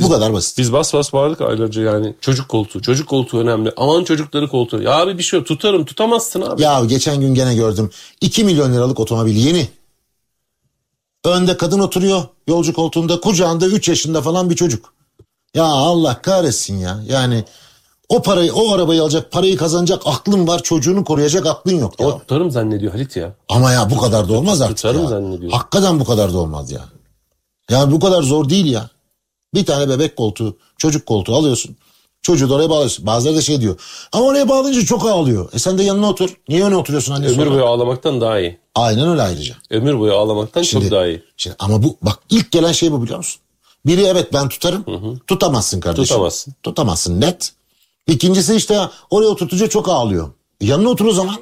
Bu 0.00 0.10
kadar 0.10 0.32
basit. 0.32 0.58
Biz 0.58 0.72
bas 0.72 0.94
bas 0.94 1.12
bağırdık 1.12 1.40
aylarca 1.40 1.82
yani. 1.82 2.14
Çocuk 2.20 2.48
koltuğu. 2.48 2.82
Çocuk 2.82 3.08
koltuğu 3.08 3.38
önemli. 3.40 3.72
Aman 3.76 4.04
çocukları 4.04 4.48
koltuğu. 4.48 4.82
Ya 4.82 4.92
abi 4.92 5.18
bir 5.18 5.22
şey 5.22 5.38
yok. 5.38 5.48
Tutarım. 5.48 5.84
Tutamazsın 5.84 6.42
abi. 6.42 6.62
Ya 6.62 6.84
geçen 6.84 7.20
gün 7.20 7.34
gene 7.34 7.54
gördüm. 7.54 7.90
2 8.20 8.44
milyon 8.44 8.72
liralık 8.72 9.00
otomobil 9.00 9.36
yeni. 9.36 9.68
Önde 11.24 11.56
kadın 11.56 11.78
oturuyor 11.78 12.22
yolcu 12.48 12.72
koltuğunda 12.74 13.20
kucağında 13.20 13.66
3 13.66 13.88
yaşında 13.88 14.22
falan 14.22 14.50
bir 14.50 14.56
çocuk. 14.56 14.92
Ya 15.54 15.64
Allah 15.64 16.22
kahretsin 16.22 16.76
ya. 16.78 17.00
Yani 17.08 17.44
o 18.12 18.22
parayı 18.22 18.55
o 18.55 18.72
arabayı 18.72 19.03
alacak 19.03 19.33
parayı 19.33 19.57
kazanacak 19.57 20.03
aklın 20.05 20.46
var 20.48 20.62
çocuğunu 20.62 21.05
koruyacak 21.05 21.46
aklın 21.46 21.79
yok. 21.79 22.01
Ya. 22.01 22.18
Tutarım 22.18 22.51
zannediyor 22.51 22.92
Halit 22.92 23.16
ya. 23.16 23.35
Ama 23.48 23.72
ya 23.72 23.90
bu 23.90 23.98
kadar 23.98 24.29
da 24.29 24.33
olmaz 24.33 24.61
artık 24.61 24.77
Tutarım 24.77 25.03
ya. 25.03 25.09
zannediyorum. 25.09 25.59
Hakikaten 25.59 26.01
bu 26.01 26.05
kadar 26.05 26.33
da 26.33 26.38
olmaz 26.38 26.70
ya. 26.70 26.81
Yani 27.70 27.92
bu 27.92 28.01
kadar 28.01 28.22
zor 28.22 28.48
değil 28.48 28.66
ya. 28.66 28.90
Bir 29.55 29.66
tane 29.66 29.88
bebek 29.88 30.16
koltuğu, 30.16 30.57
çocuk 30.79 31.07
koltuğu 31.07 31.35
alıyorsun. 31.35 31.77
Çocuğu 32.22 32.51
da 32.51 32.55
oraya 32.55 32.70
bağlıyorsun. 32.70 33.07
Bazıları 33.07 33.37
da 33.37 33.42
şey 33.42 33.61
diyor. 33.61 33.81
Ama 34.12 34.27
oraya 34.27 34.48
bağlayınca 34.48 34.85
çok 34.87 35.07
ağlıyor. 35.07 35.48
E 35.53 35.59
sen 35.59 35.79
de 35.79 35.83
yanına 35.83 36.09
otur. 36.09 36.37
Niye 36.48 36.64
öne 36.64 36.77
oturuyorsun 36.77 37.12
anne 37.14 37.27
Ömür 37.27 37.35
sonra? 37.37 37.51
boyu 37.51 37.64
ağlamaktan 37.64 38.20
daha 38.20 38.40
iyi. 38.40 38.59
Aynen 38.75 39.09
öyle 39.09 39.22
ayrıca. 39.22 39.55
Ömür 39.70 39.98
boyu 39.98 40.14
ağlamaktan 40.14 40.62
Şimdi, 40.62 40.85
çok 40.85 40.92
daha 40.92 41.07
iyi. 41.07 41.22
şimdi 41.37 41.57
ama 41.59 41.83
bu 41.83 41.96
bak 42.03 42.18
ilk 42.31 42.51
gelen 42.53 42.72
şey 42.72 42.92
bu 42.92 43.03
biliyor 43.03 43.18
musun? 43.18 43.40
Biri 43.87 44.03
evet 44.03 44.33
ben 44.33 44.48
tutarım. 44.48 44.85
Tutamazsın 45.27 45.81
kardeşim. 45.81 46.05
Tutamazsın. 46.05 46.55
Tutamazsın 46.62 47.20
net. 47.20 47.53
İkincisi 48.06 48.54
işte 48.54 48.80
oraya 49.10 49.28
oturtunca 49.28 49.68
çok 49.68 49.88
ağlıyor. 49.88 50.28
Yanına 50.60 50.88
otur 50.88 51.06
o 51.06 51.12
zaman. 51.12 51.36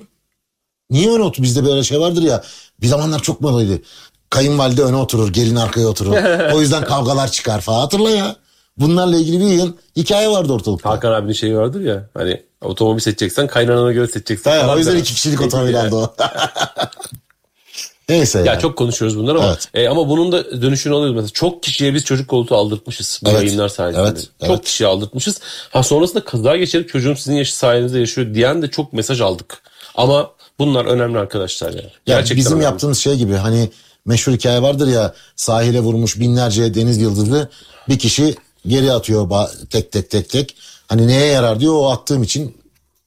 Niye 0.90 1.10
öne 1.12 1.22
otur? 1.22 1.42
Bizde 1.42 1.64
böyle 1.64 1.82
şey 1.82 2.00
vardır 2.00 2.22
ya. 2.22 2.42
Bir 2.80 2.86
zamanlar 2.86 3.22
çok 3.22 3.40
modaydı. 3.40 3.82
Kayınvalide 4.30 4.82
öne 4.82 4.96
oturur, 4.96 5.32
gelin 5.32 5.56
arkaya 5.56 5.86
oturur. 5.88 6.12
o 6.54 6.60
yüzden 6.60 6.84
kavgalar 6.84 7.30
çıkar 7.30 7.60
falan. 7.60 7.80
Hatırla 7.80 8.10
ya. 8.10 8.36
Bunlarla 8.76 9.16
ilgili 9.16 9.40
bir 9.40 9.46
yıl 9.46 9.72
hikaye 9.96 10.28
vardı 10.30 10.52
ortalıkta. 10.52 10.90
Hakan 10.90 11.12
abinin 11.12 11.32
şeyi 11.32 11.56
vardır 11.56 11.80
ya. 11.80 12.10
Hani 12.14 12.42
otomobil 12.60 13.00
seçeceksen 13.00 13.46
kaynanana 13.46 13.92
göre 13.92 14.06
seçeceksin. 14.06 14.50
Falan 14.50 14.68
o 14.68 14.78
yüzden 14.78 14.96
iki 14.96 15.14
kişilik 15.14 15.40
otomobil 15.40 15.80
aldı 15.86 15.96
o. 15.96 16.14
Neyse 18.10 18.38
Ya 18.38 18.44
yani. 18.44 18.60
çok 18.60 18.78
konuşuyoruz 18.78 19.18
bunları 19.18 19.38
ama 19.38 19.46
Evet. 19.48 19.68
e, 19.74 19.88
ama 19.88 20.08
bunun 20.08 20.32
da 20.32 20.62
dönüşünü 20.62 20.94
alıyoruz. 20.94 21.14
Mesela 21.14 21.30
çok 21.32 21.62
kişiye 21.62 21.94
biz 21.94 22.04
çocuk 22.04 22.28
koltuğu 22.28 22.56
aldırtmışız 22.56 23.20
bu 23.24 23.30
Evet. 23.30 23.42
yayınlar 23.42 23.68
sayesinde. 23.68 24.02
Evet, 24.08 24.28
Çok 24.40 24.50
evet. 24.50 24.64
kişiye 24.64 24.88
aldırtmışız. 24.88 25.40
Ha 25.70 25.82
sonrasında 25.82 26.24
kaza 26.24 26.56
geçirip 26.56 26.88
çocuğum 26.88 27.16
sizin 27.16 27.34
yaşı 27.36 27.56
sayenizde 27.56 27.98
yaşıyor 27.98 28.34
diyen 28.34 28.62
de 28.62 28.70
çok 28.70 28.92
mesaj 28.92 29.20
aldık. 29.20 29.62
Ama 29.94 30.30
bunlar 30.58 30.84
önemli 30.84 31.18
arkadaşlar 31.18 31.70
ya. 31.72 31.76
Ya 31.82 31.90
Gerçekten 32.06 32.36
bizim 32.36 32.52
önemli. 32.52 32.64
yaptığımız 32.64 32.98
şey 32.98 33.14
gibi 33.16 33.34
hani 33.34 33.70
meşhur 34.06 34.32
hikaye 34.32 34.62
vardır 34.62 34.88
ya 34.88 35.14
sahile 35.36 35.80
vurmuş 35.80 36.20
binlerce 36.20 36.74
deniz 36.74 36.98
yıldızı 36.98 37.48
bir 37.88 37.98
kişi 37.98 38.34
geri 38.66 38.92
atıyor 38.92 39.30
tek 39.70 39.92
tek 39.92 40.10
tek 40.10 40.28
tek. 40.30 40.56
Hani 40.88 41.06
neye 41.08 41.26
yarar 41.26 41.60
diyor 41.60 41.74
o 41.74 41.90
attığım 41.90 42.22
için 42.22 42.56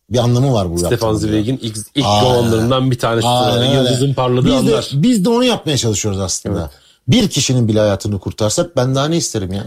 bir 0.09 0.17
anlamı 0.17 0.53
var 0.53 0.71
bu 0.71 0.77
Stefan. 0.79 1.13
Zweig'in 1.13 1.57
ilk, 1.61 1.77
ilk 1.95 2.05
romanlarından 2.05 2.91
bir 2.91 2.99
tanesi. 2.99 3.27
Aynen 3.27 3.69
öyle. 3.69 3.73
Yıldızın 3.75 4.13
parladığı 4.13 4.45
biz 4.45 4.53
anlar. 4.53 4.83
De, 4.93 5.03
biz 5.03 5.25
de 5.25 5.29
onu 5.29 5.43
yapmaya 5.43 5.77
çalışıyoruz 5.77 6.19
aslında. 6.19 6.71
Bir 7.07 7.29
kişinin 7.29 7.67
bile 7.67 7.79
hayatını 7.79 8.19
kurtarsak 8.19 8.75
ben 8.75 8.95
daha 8.95 9.05
ne 9.07 9.17
isterim 9.17 9.53
ya? 9.53 9.63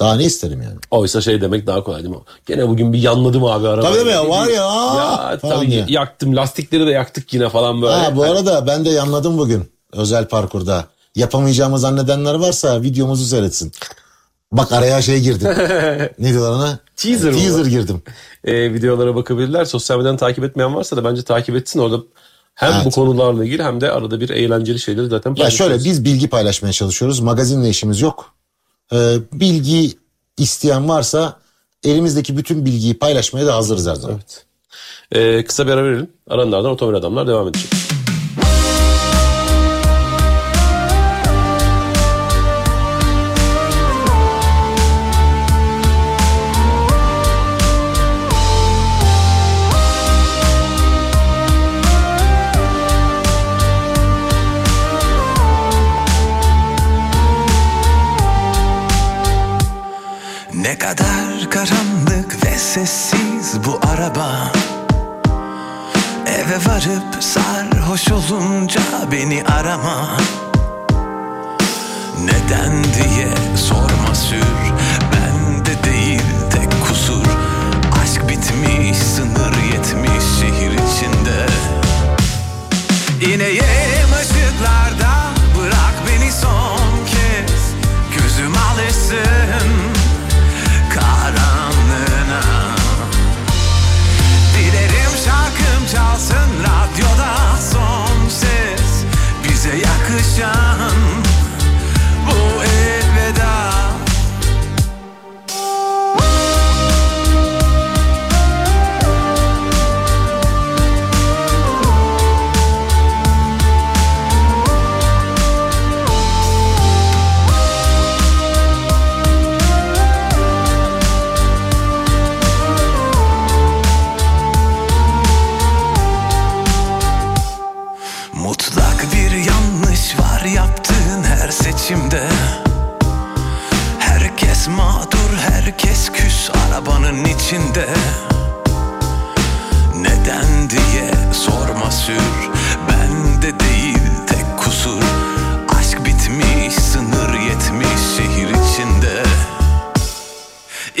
Daha 0.00 0.14
ne 0.16 0.24
isterim 0.24 0.62
yani? 0.62 0.76
Oysa 0.90 1.20
şey 1.20 1.40
demek 1.40 1.66
daha 1.66 1.84
kolay 1.84 2.02
değil 2.02 2.14
mi? 2.14 2.20
Gene 2.46 2.68
bugün 2.68 2.92
bir 2.92 2.98
yanladım 2.98 3.44
abi 3.44 3.68
araba. 3.68 3.86
Tabii 3.86 3.98
tabii 3.98 4.10
ya, 4.10 4.28
var 4.28 4.46
ya, 4.46 4.64
aa, 4.64 5.30
Ya 5.32 5.38
tabii 5.38 5.66
diye. 5.70 5.84
yaktım 5.88 6.36
lastikleri 6.36 6.86
de 6.86 6.90
yaktık 6.90 7.34
yine 7.34 7.48
falan 7.48 7.82
böyle. 7.82 7.94
Ha, 7.94 8.16
bu 8.16 8.22
arada 8.22 8.66
ben 8.66 8.84
de 8.84 8.90
yanladım 8.90 9.38
bugün 9.38 9.70
özel 9.92 10.28
parkurda. 10.28 10.84
Yapamayacağımı 11.14 11.78
zannedenler 11.78 12.34
varsa 12.34 12.82
videomuzu 12.82 13.24
seyretsin. 13.24 13.72
Bak 14.52 14.72
araya 14.72 15.02
şey 15.02 15.20
girdim. 15.20 15.48
ne 16.18 16.28
diyorlar 16.32 16.50
ona? 16.50 16.78
Teaser 16.96 17.32
Teaser 17.32 17.64
girdim. 17.66 18.02
e, 18.44 18.74
videolara 18.74 19.14
bakabilirler. 19.14 19.64
Sosyal 19.64 19.96
medyadan 19.98 20.16
takip 20.16 20.44
etmeyen 20.44 20.74
varsa 20.74 20.96
da 20.96 21.04
bence 21.04 21.22
takip 21.22 21.56
etsin. 21.56 21.80
Orada 21.80 22.02
Hem 22.54 22.72
Evet. 22.72 22.84
bu 22.84 22.90
konularla 22.90 23.44
ilgili 23.44 23.62
hem 23.62 23.80
de 23.80 23.90
arada 23.90 24.20
bir 24.20 24.28
eğlenceli 24.30 24.78
şeyleri 24.78 25.06
zaten 25.06 25.34
Ya 25.34 25.50
şöyle 25.50 25.84
biz 25.84 26.04
bilgi 26.04 26.28
paylaşmaya 26.28 26.72
çalışıyoruz. 26.72 27.20
Magazinle 27.20 27.68
işimiz 27.68 28.00
yok. 28.00 28.34
Ee, 28.92 29.16
bilgi 29.32 29.92
isteyen 30.38 30.88
varsa 30.88 31.36
elimizdeki 31.84 32.36
bütün 32.36 32.64
bilgiyi 32.66 32.98
paylaşmaya 32.98 33.46
da 33.46 33.54
hazırız 33.56 33.86
her 33.86 33.94
zaman. 33.94 34.16
Evet. 34.16 34.44
Ee, 35.12 35.44
kısa 35.44 35.66
bir 35.66 35.72
ara 35.72 35.84
verelim. 35.84 36.08
Aranlardan 36.30 36.70
otomobil 36.70 36.96
adamlar 36.98 37.26
devam 37.26 37.48
edecek. 37.48 37.70
Ne 60.70 60.78
kadar 60.78 61.50
karanlık 61.50 62.46
ve 62.46 62.58
sessiz 62.58 63.58
bu 63.66 63.80
araba. 63.92 64.52
Eve 66.26 66.56
varıp 66.66 67.22
sarhoş 67.24 68.12
olunca 68.12 68.80
beni 69.12 69.44
arama. 69.44 70.16
Neden 72.24 72.84
diye 72.84 73.28
sorma 73.56 74.14
sür 74.14 74.72
Bende 75.12 75.84
değil 75.84 76.22
tek 76.52 76.88
kusur. 76.88 77.26
Aşk 78.02 78.28
bitmiş 78.28 78.98
sınır 78.98 79.62
yetmiş 79.72 80.24
şehir 80.40 80.72
içinde. 80.72 81.46
Işıklarda 83.20 83.79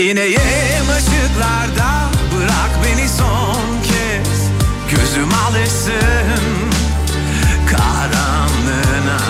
İneyim 0.00 0.88
ışıklarda 0.98 2.10
bırak 2.36 2.70
beni 2.84 3.08
son 3.08 3.82
kez. 3.82 4.40
Gözüm 4.90 5.28
alışsın 5.48 6.70
karanlığına. 7.70 9.20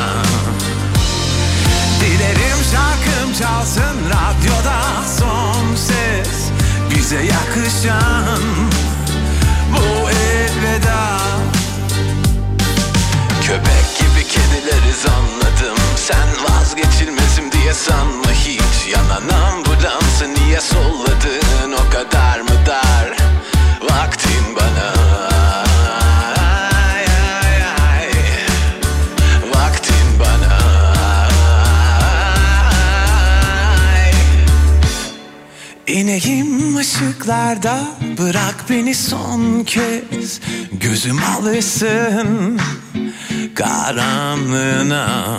Dilerim 2.00 2.58
şarkım 2.72 3.32
çalsın 3.38 3.96
radyoda 4.06 4.80
son 5.18 5.76
ses. 5.76 6.50
Bize 6.90 7.22
yakışan 7.22 8.42
bu 9.72 10.10
elveda. 10.10 11.20
Köpek 13.42 13.98
gibi 13.98 14.28
kedileriz 14.28 15.06
anladım 15.06 15.78
Sen 15.96 16.28
vazgeçilmezim 16.44 16.49
diye 17.70 17.74
sanma 17.74 18.32
hiç 18.32 18.92
Yanan 18.92 19.28
ambulansı 19.28 20.34
niye 20.34 20.60
solladın? 20.60 21.72
O 21.72 21.90
kadar 21.90 22.40
mı 22.40 22.66
dar 22.66 23.16
Vaktin 23.82 24.56
bana. 24.56 24.92
Vaktin 29.54 30.18
bana. 30.20 30.58
Ay. 33.94 34.12
İneyim 35.86 36.76
ışıklarda 36.76 37.80
bırak 38.18 38.64
beni 38.70 38.94
son 38.94 39.64
kez. 39.64 40.40
Gözüm 40.72 41.18
alışsın 41.24 42.60
karanlığına 43.54 45.38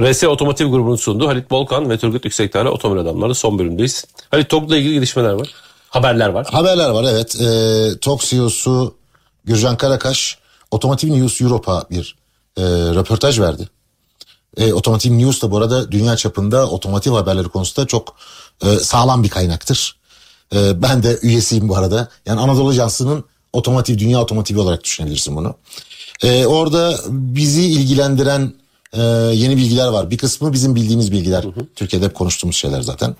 RS 0.00 0.24
Otomotiv 0.24 0.66
grubunun 0.66 0.96
sunduğu 0.96 1.28
Halit 1.28 1.52
Volkan 1.52 1.90
ve 1.90 1.98
Turgut 1.98 2.24
Yüksekdağ'la 2.24 2.70
Otomobil 2.70 3.00
Adamları 3.00 3.34
son 3.34 3.58
bölümdeyiz. 3.58 4.04
Halit 4.30 4.50
TOG'la 4.50 4.76
ilgili 4.76 4.94
gelişmeler 4.94 5.32
var. 5.32 5.48
Haberler 5.88 6.28
var. 6.28 6.46
Haberler 6.50 6.90
var 6.90 7.04
evet. 7.04 7.40
E, 7.40 7.98
TOK 8.00 8.20
CEO'su 8.20 8.94
Gürcan 9.44 9.76
Karakaş 9.76 10.38
Otomotiv 10.70 11.12
News 11.12 11.40
Europe'a 11.40 11.84
bir 11.90 12.16
e, 12.56 12.62
röportaj 12.62 13.40
verdi. 13.40 13.68
E, 14.56 14.72
Otomotiv 14.72 15.18
News 15.18 15.42
da 15.42 15.50
bu 15.50 15.58
arada 15.58 15.92
dünya 15.92 16.16
çapında 16.16 16.70
otomotiv 16.70 17.12
haberleri 17.12 17.48
konusunda 17.48 17.86
çok 17.86 18.16
e, 18.64 18.76
sağlam 18.76 19.22
bir 19.22 19.28
kaynaktır. 19.28 19.96
E, 20.54 20.82
ben 20.82 21.02
de 21.02 21.18
üyesiyim 21.22 21.68
bu 21.68 21.76
arada. 21.76 22.08
Yani 22.26 22.40
Anadolu 22.40 22.68
Ajansı'nın 22.68 23.24
otomotiv, 23.52 23.98
dünya 23.98 24.20
otomotivi 24.20 24.60
olarak 24.60 24.84
düşünebilirsin 24.84 25.36
bunu. 25.36 25.54
E, 26.22 26.46
orada 26.46 26.98
bizi 27.08 27.62
ilgilendiren 27.62 28.52
e, 28.92 29.02
yeni 29.34 29.56
bilgiler 29.56 29.88
var. 29.88 30.10
Bir 30.10 30.18
kısmı 30.18 30.52
bizim 30.52 30.74
bildiğimiz 30.74 31.12
bilgiler. 31.12 31.44
Türkiye'de 31.74 32.06
hep 32.06 32.14
konuştuğumuz 32.14 32.56
şeyler 32.56 32.80
zaten. 32.80 33.16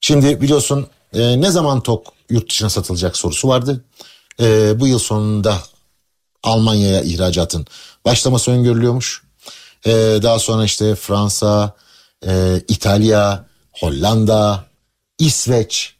Şimdi 0.00 0.40
biliyorsun 0.40 0.86
e, 1.12 1.40
ne 1.40 1.50
zaman 1.50 1.80
TOK 1.80 2.12
yurt 2.30 2.50
dışına 2.50 2.70
satılacak 2.70 3.16
sorusu 3.16 3.48
vardı. 3.48 3.84
E, 4.40 4.80
bu 4.80 4.86
yıl 4.86 4.98
sonunda 4.98 5.58
Almanya'ya 6.42 7.02
ihracatın 7.02 7.66
başlaması 8.04 8.50
öngörülüyormuş. 8.50 9.22
E, 9.86 9.90
daha 10.22 10.38
sonra 10.38 10.64
işte 10.64 10.94
Fransa, 10.94 11.74
e, 12.26 12.62
İtalya, 12.68 13.46
Hollanda, 13.72 14.64
İsveç 15.18 15.94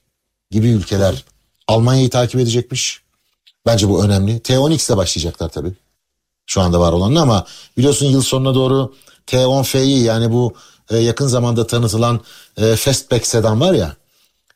gibi 0.50 0.68
ülkeler 0.68 1.24
Almanya'yı 1.68 2.10
takip 2.10 2.40
edecekmiş. 2.40 3.02
Bence 3.66 3.88
bu 3.88 4.04
önemli. 4.04 4.36
T10X 4.36 4.90
ile 4.90 4.96
başlayacaklar 4.96 5.48
tabii. 5.48 5.72
Şu 6.46 6.60
anda 6.60 6.80
var 6.80 6.92
olanla 6.92 7.20
ama 7.20 7.46
biliyorsun 7.78 8.06
yıl 8.06 8.22
sonuna 8.22 8.54
doğru 8.54 8.94
T10F'yi 9.26 10.02
yani 10.02 10.32
bu 10.32 10.54
e, 10.90 10.96
yakın 10.96 11.26
zamanda 11.26 11.66
tanıtılan 11.66 12.20
e, 12.56 12.76
Fastback 12.76 13.26
sedan 13.26 13.60
var 13.60 13.74
ya 13.74 13.96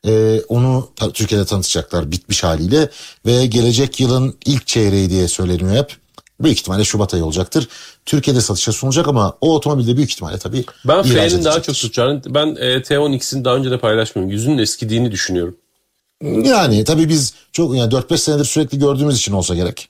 e, 0.07 0.41
onu 0.49 0.89
Türkiye'de 1.13 1.45
tanıtacaklar 1.45 2.11
bitmiş 2.11 2.43
haliyle 2.43 2.89
ve 3.25 3.45
gelecek 3.45 3.99
yılın 3.99 4.37
ilk 4.45 4.67
çeyreği 4.67 5.09
diye 5.09 5.27
söyleniyor 5.27 5.75
hep. 5.75 5.95
Büyük 6.39 6.59
ihtimalle 6.59 6.83
Şubat 6.83 7.13
ayı 7.13 7.25
olacaktır. 7.25 7.67
Türkiye'de 8.05 8.41
satışa 8.41 8.71
sunulacak 8.71 9.07
ama 9.07 9.37
o 9.41 9.55
otomobilde 9.55 9.97
büyük 9.97 10.11
ihtimalle 10.11 10.37
tabii 10.37 10.65
Ben 10.85 11.03
F'nin 11.03 11.43
daha 11.43 11.61
çok 11.61 11.75
tutacağını, 11.75 12.21
ben 12.27 12.47
e, 12.47 12.77
T10X'in 12.77 13.45
daha 13.45 13.55
önce 13.55 13.71
de 13.71 13.77
paylaşmıyorum. 13.79 14.31
Yüzünün 14.31 14.57
eskidiğini 14.57 15.11
düşünüyorum. 15.11 15.57
Yani 16.23 16.83
tabii 16.83 17.09
biz 17.09 17.33
çok 17.51 17.75
yani 17.75 17.93
4-5 17.93 18.17
senedir 18.17 18.45
sürekli 18.45 18.79
gördüğümüz 18.79 19.17
için 19.17 19.33
olsa 19.33 19.55
gerek. 19.55 19.89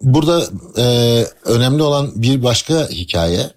Burada 0.00 0.48
e, 0.76 0.84
önemli 1.44 1.82
olan 1.82 2.22
bir 2.22 2.42
başka 2.42 2.88
hikaye. 2.88 3.50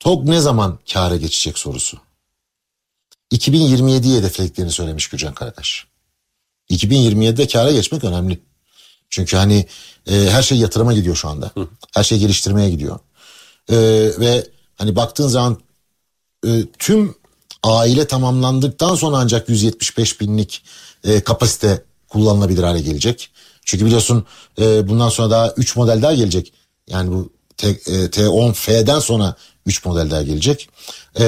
TOG 0.00 0.28
ne 0.28 0.40
zaman 0.40 0.78
kâra 0.92 1.16
geçecek 1.16 1.58
sorusu. 1.58 1.98
2027'yi 3.32 4.18
hedeflediklerini 4.18 4.72
söylemiş 4.72 5.08
Gürcan 5.08 5.34
Karakaş. 5.34 5.86
2027'de 6.70 7.46
kâra 7.46 7.72
geçmek 7.72 8.04
önemli. 8.04 8.40
Çünkü 9.10 9.36
hani 9.36 9.66
e, 10.06 10.12
her 10.12 10.42
şey 10.42 10.58
yatırıma 10.58 10.92
gidiyor 10.92 11.16
şu 11.16 11.28
anda. 11.28 11.50
Her 11.94 12.04
şey 12.04 12.18
geliştirmeye 12.18 12.70
gidiyor. 12.70 12.98
E, 13.68 13.76
ve 14.20 14.46
hani 14.76 14.96
baktığın 14.96 15.28
zaman 15.28 15.58
e, 16.46 16.50
tüm 16.78 17.14
aile 17.62 18.06
tamamlandıktan 18.06 18.94
sonra 18.94 19.16
ancak 19.16 19.48
175 19.48 20.20
binlik 20.20 20.64
e, 21.04 21.20
kapasite 21.20 21.84
kullanılabilir 22.08 22.62
hale 22.62 22.80
gelecek. 22.80 23.30
Çünkü 23.64 23.86
biliyorsun 23.86 24.26
e, 24.60 24.88
bundan 24.88 25.08
sonra 25.08 25.30
daha 25.30 25.52
3 25.56 25.76
model 25.76 26.02
daha 26.02 26.14
gelecek. 26.14 26.52
Yani 26.88 27.10
bu 27.10 27.32
T, 27.56 27.68
e, 27.68 27.72
T10F'den 28.10 29.00
sonra 29.00 29.36
3 29.66 29.84
model 29.84 30.10
daha 30.10 30.22
gelecek. 30.22 30.68
E, 31.18 31.24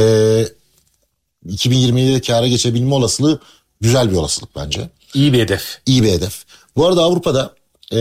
2027'de 1.47 2.21
kâra 2.21 2.47
geçebilme 2.47 2.95
olasılığı 2.95 3.41
güzel 3.81 4.11
bir 4.11 4.17
olasılık 4.17 4.57
bence. 4.57 4.91
İyi 5.15 5.33
bir 5.33 5.39
hedef. 5.39 5.79
İyi 5.87 6.03
bir 6.03 6.13
hedef. 6.13 6.45
Bu 6.77 6.87
arada 6.87 7.03
Avrupa'da 7.03 7.55
e, 7.93 7.99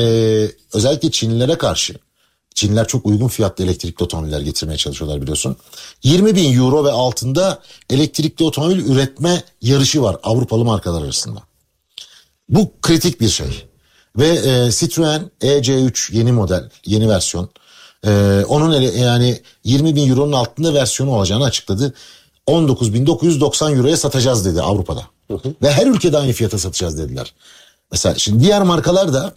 özellikle 0.73 1.11
Çinlilere 1.11 1.57
karşı 1.57 1.95
Çinliler 2.55 2.88
çok 2.88 3.05
uygun 3.05 3.27
fiyatlı 3.27 3.63
elektrikli 3.63 4.03
otomobiller 4.03 4.41
getirmeye 4.41 4.77
çalışıyorlar 4.77 5.21
biliyorsun. 5.21 5.57
20 6.03 6.36
bin 6.36 6.57
euro 6.57 6.86
ve 6.86 6.91
altında 6.91 7.61
elektrikli 7.89 8.43
otomobil 8.43 8.86
üretme 8.86 9.43
yarışı 9.61 10.01
var 10.01 10.17
Avrupalı 10.23 10.65
markalar 10.65 11.01
arasında. 11.01 11.43
Bu 12.49 12.71
kritik 12.81 13.21
bir 13.21 13.29
şey. 13.29 13.65
Ve 14.18 14.28
e, 14.28 14.72
Citroen 14.72 15.32
EC3 15.41 16.16
yeni 16.16 16.32
model, 16.32 16.70
yeni 16.86 17.09
versiyon. 17.09 17.49
E, 18.07 18.43
onun 18.47 18.72
ele, 18.72 18.99
yani 18.99 19.41
20 19.63 19.95
bin 19.95 20.09
euronun 20.09 20.32
altında 20.32 20.74
versiyonu 20.74 21.11
olacağını 21.11 21.43
açıkladı. 21.43 21.93
19.990 22.47 23.76
euroya 23.78 23.97
satacağız 23.97 24.45
dedi 24.45 24.61
Avrupa'da. 24.61 25.03
Ve 25.61 25.72
her 25.72 25.88
ülkede 25.88 26.18
aynı 26.18 26.32
fiyata 26.32 26.57
satacağız 26.57 26.97
dediler. 26.97 27.34
Mesela 27.91 28.16
şimdi 28.16 28.43
diğer 28.43 28.61
markalar 28.63 29.13
da 29.13 29.34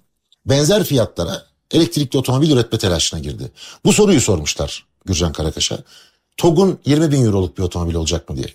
benzer 0.46 0.84
fiyatlara 0.84 1.42
elektrikli 1.70 2.18
otomobil 2.18 2.50
üretme 2.50 2.78
telaşına 2.78 3.20
girdi. 3.20 3.50
Bu 3.84 3.92
soruyu 3.92 4.20
sormuşlar 4.20 4.86
Gürcan 5.04 5.32
Karakaş'a. 5.32 5.78
TOG'un 6.36 6.78
20 6.84 7.12
bin 7.12 7.24
euroluk 7.24 7.58
bir 7.58 7.62
otomobil 7.62 7.94
olacak 7.94 8.28
mı 8.28 8.36
diye. 8.36 8.46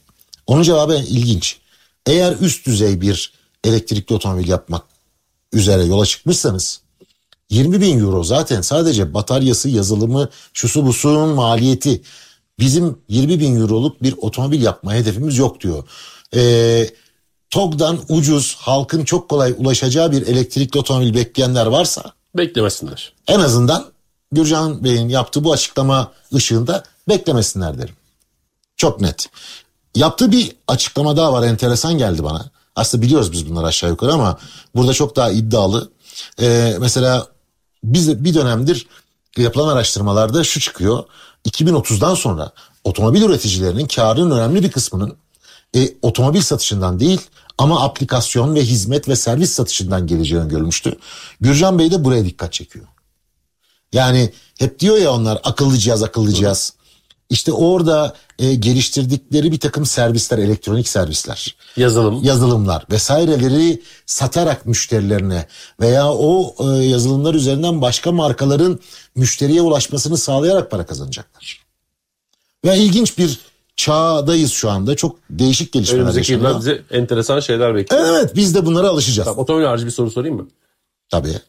Onun 0.47 0.63
cevabı 0.63 0.95
ilginç. 0.95 1.57
Eğer 2.05 2.35
üst 2.41 2.67
düzey 2.67 3.01
bir 3.01 3.33
elektrikli 3.63 4.13
otomobil 4.13 4.47
yapmak 4.47 4.92
üzere 5.53 5.83
yola 5.83 6.05
çıkmışsanız 6.05 6.81
20 7.49 7.81
bin 7.81 7.99
euro 7.99 8.23
zaten 8.23 8.61
sadece 8.61 9.13
bataryası, 9.13 9.69
yazılımı, 9.69 10.29
şusu 10.53 10.85
busunun 10.85 11.29
maliyeti. 11.29 12.01
Bizim 12.59 12.97
20 13.09 13.39
bin 13.39 13.61
euroluk 13.61 14.03
bir 14.03 14.15
otomobil 14.21 14.61
yapma 14.61 14.93
hedefimiz 14.93 15.37
yok 15.37 15.61
diyor. 15.61 15.83
Ee, 16.35 16.89
TOG'dan 17.49 17.99
ucuz, 18.09 18.55
halkın 18.59 19.05
çok 19.05 19.29
kolay 19.29 19.55
ulaşacağı 19.57 20.11
bir 20.11 20.27
elektrikli 20.27 20.77
otomobil 20.77 21.13
bekleyenler 21.13 21.65
varsa 21.65 22.13
Beklemesinler. 22.37 23.13
en 23.27 23.39
azından 23.39 23.85
Gürcan 24.31 24.83
Bey'in 24.83 25.09
yaptığı 25.09 25.43
bu 25.43 25.53
açıklama 25.53 26.11
ışığında 26.33 26.83
beklemesinler 27.09 27.77
derim. 27.77 27.95
Çok 28.77 29.01
net. 29.01 29.29
Yaptığı 29.95 30.31
bir 30.31 30.55
açıklama 30.67 31.17
daha 31.17 31.33
var 31.33 31.43
enteresan 31.47 31.97
geldi 31.97 32.23
bana. 32.23 32.51
Aslında 32.75 33.03
biliyoruz 33.03 33.31
biz 33.31 33.49
bunları 33.49 33.65
aşağı 33.65 33.89
yukarı 33.89 34.13
ama 34.13 34.37
burada 34.75 34.93
çok 34.93 35.15
daha 35.15 35.31
iddialı. 35.31 35.89
Ee, 36.41 36.77
mesela 36.79 37.27
biz 37.83 38.23
bir 38.23 38.33
dönemdir 38.33 38.87
yapılan 39.37 39.67
araştırmalarda 39.67 40.43
şu 40.43 40.59
çıkıyor. 40.59 41.03
2030'dan 41.49 42.15
sonra 42.15 42.51
otomobil 42.83 43.21
üreticilerinin 43.21 43.87
karının 43.87 44.31
önemli 44.31 44.63
bir 44.63 44.71
kısmının 44.71 45.17
e, 45.75 45.89
otomobil 46.01 46.41
satışından 46.41 46.99
değil 46.99 47.21
ama 47.57 47.83
aplikasyon 47.83 48.55
ve 48.55 48.61
hizmet 48.61 49.07
ve 49.07 49.15
servis 49.15 49.51
satışından 49.51 50.07
geleceği 50.07 50.39
öngörülmüştü. 50.39 50.97
Gürcan 51.41 51.79
Bey 51.79 51.91
de 51.91 52.03
buraya 52.03 52.25
dikkat 52.25 52.53
çekiyor. 52.53 52.85
Yani 53.93 54.33
hep 54.59 54.79
diyor 54.79 54.97
ya 54.97 55.11
onlar 55.11 55.39
akıllı 55.43 55.77
cihaz 55.77 56.03
akıllı 56.03 56.33
cihaz. 56.33 56.73
İşte 57.29 57.51
orada 57.51 58.13
e, 58.39 58.55
geliştirdikleri 58.55 59.51
bir 59.51 59.59
takım 59.59 59.85
servisler, 59.85 60.37
elektronik 60.37 60.87
servisler, 60.87 61.55
Yazılım. 61.77 62.23
yazılımlar 62.23 62.85
vesaireleri 62.91 63.81
satarak 64.05 64.65
müşterilerine 64.65 65.47
veya 65.81 66.11
o 66.13 66.55
e, 66.59 66.83
yazılımlar 66.85 67.33
üzerinden 67.33 67.81
başka 67.81 68.11
markaların 68.11 68.79
müşteriye 69.15 69.61
ulaşmasını 69.61 70.17
sağlayarak 70.17 70.71
para 70.71 70.85
kazanacaklar. 70.85 71.63
Ve 72.65 72.77
ilginç 72.77 73.17
bir 73.17 73.39
çağdayız 73.75 74.51
şu 74.51 74.69
anda. 74.69 74.95
Çok 74.95 75.15
değişik 75.29 75.71
gelişmeler 75.71 76.01
Önümüzdeki 76.01 76.31
yıllar 76.31 76.59
bize 76.59 76.81
enteresan 76.91 77.39
şeyler 77.39 77.75
bekliyor. 77.75 78.05
Evet 78.05 78.35
biz 78.35 78.55
de 78.55 78.65
bunlara 78.65 78.87
alışacağız. 78.87 79.25
Tamam, 79.25 79.39
otomobil 79.39 79.65
harici 79.65 79.85
bir 79.85 79.91
soru 79.91 80.11
sorayım 80.11 80.35
mı? 80.35 80.47
Tabii. 81.09 81.39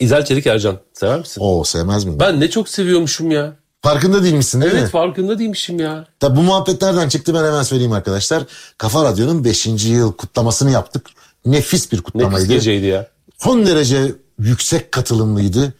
İzel 0.00 0.24
Çelik 0.24 0.46
Ercan. 0.46 0.78
Sever 0.92 1.18
misin? 1.18 1.40
O 1.44 1.64
sevmez 1.64 2.04
miyim? 2.04 2.20
Ben 2.20 2.40
ne 2.40 2.50
çok 2.50 2.68
seviyormuşum 2.68 3.30
ya. 3.30 3.56
Farkında 3.82 4.22
değil 4.22 4.34
misin 4.34 4.60
değil 4.60 4.72
Evet 4.72 4.82
mi? 4.82 4.88
farkında 4.88 5.38
değilmişim 5.38 5.78
ya. 5.80 6.06
Tabii 6.20 6.36
bu 6.36 6.42
muhabbet 6.42 6.82
nereden 6.82 7.08
çıktı 7.08 7.34
ben 7.34 7.44
hemen 7.44 7.62
söyleyeyim 7.62 7.92
arkadaşlar. 7.92 8.42
Kafa 8.78 9.04
Radyo'nun 9.04 9.44
5. 9.44 9.66
yıl 9.66 10.12
kutlamasını 10.12 10.70
yaptık. 10.70 11.06
Nefis 11.46 11.92
bir 11.92 12.00
kutlamaydı. 12.00 12.38
pis 12.40 12.48
geceydi 12.48 12.86
ya. 12.86 13.06
Son 13.38 13.66
derece 13.66 14.12
yüksek 14.38 14.92
katılımlıydı. 14.92 15.72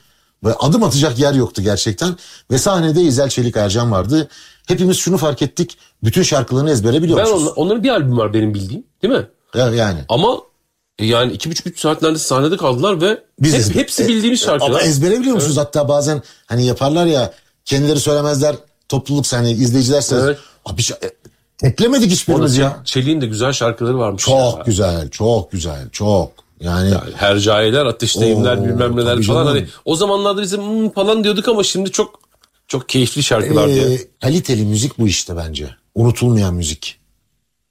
Ve 0.44 0.54
adım 0.54 0.82
atacak 0.82 1.18
yer 1.18 1.32
yoktu 1.34 1.62
gerçekten. 1.62 2.16
Ve 2.50 2.58
sahnede 2.58 3.02
İzel 3.02 3.28
Çelik 3.28 3.56
Ercan 3.56 3.92
vardı. 3.92 4.28
Hepimiz 4.66 4.96
şunu 4.96 5.16
fark 5.16 5.42
ettik. 5.42 5.78
Bütün 6.04 6.22
şarkılarını 6.22 6.70
ezbere 6.70 6.94
Ben 6.96 7.02
biliyormuşuz. 7.02 7.42
onla- 7.42 7.50
onların 7.50 7.82
bir 7.84 7.88
albüm 7.88 8.18
var 8.18 8.34
benim 8.34 8.54
bildiğim. 8.54 8.84
Değil 9.02 9.14
mi? 9.14 9.26
Ya- 9.54 9.70
Yani. 9.74 9.98
Ama 10.08 10.36
yani 11.00 11.32
iki 11.32 11.50
buçuk 11.50 11.66
üç 11.66 11.80
saat 11.80 12.02
neredeyse 12.02 12.24
sahnede 12.24 12.56
kaldılar 12.56 13.00
ve 13.00 13.22
Biz 13.40 13.54
hep- 13.54 13.60
ezbe- 13.60 13.74
hepsi 13.74 14.08
bildiğimiz 14.08 14.42
e, 14.42 14.44
şarkılar. 14.44 14.70
Ama 14.70 14.80
ezbere 14.80 15.20
biliyor 15.20 15.34
musunuz? 15.34 15.56
Hatta 15.56 15.88
bazen 15.88 16.22
hani 16.46 16.66
yaparlar 16.66 17.06
ya 17.06 17.32
kendileri 17.68 18.00
söylemezler. 18.00 18.56
Topluluk 18.88 19.26
sahne 19.26 19.50
izleyiciler 19.50 20.00
söyler. 20.00 20.24
Evet. 20.26 20.38
Abi 20.64 20.82
şey- 20.82 20.96
eklemedik 21.62 22.10
hiçbirimiz 22.10 22.56
ya. 22.56 22.82
Çelik'in 22.84 23.20
de 23.20 23.26
güzel 23.26 23.52
şarkıları 23.52 23.98
varmış. 23.98 24.22
Çok 24.24 24.58
ya. 24.58 24.62
güzel, 24.66 25.10
çok 25.10 25.52
güzel, 25.52 25.90
çok. 25.92 26.32
Yani 26.60 26.90
Yani 26.90 27.14
hercailer, 27.14 27.86
ateşleyimler, 27.86 28.56
Oo, 28.56 28.64
bilmem 28.64 28.96
neler 28.96 29.22
falan. 29.22 29.22
canım. 29.22 29.46
Hani 29.46 29.66
o 29.84 29.96
zamanlarda 29.96 30.42
bizim 30.42 30.62
"Hmm" 30.62 30.90
falan 30.90 31.24
diyorduk 31.24 31.48
ama 31.48 31.62
şimdi 31.62 31.90
çok 31.90 32.20
çok 32.68 32.88
keyifli 32.88 33.22
şarkılar 33.22 33.68
diye. 33.68 33.94
e, 33.94 33.98
kaliteli 34.22 34.62
müzik 34.64 34.98
bu 34.98 35.08
işte 35.08 35.36
bence. 35.36 35.70
Unutulmayan 35.94 36.54
müzik. 36.54 36.98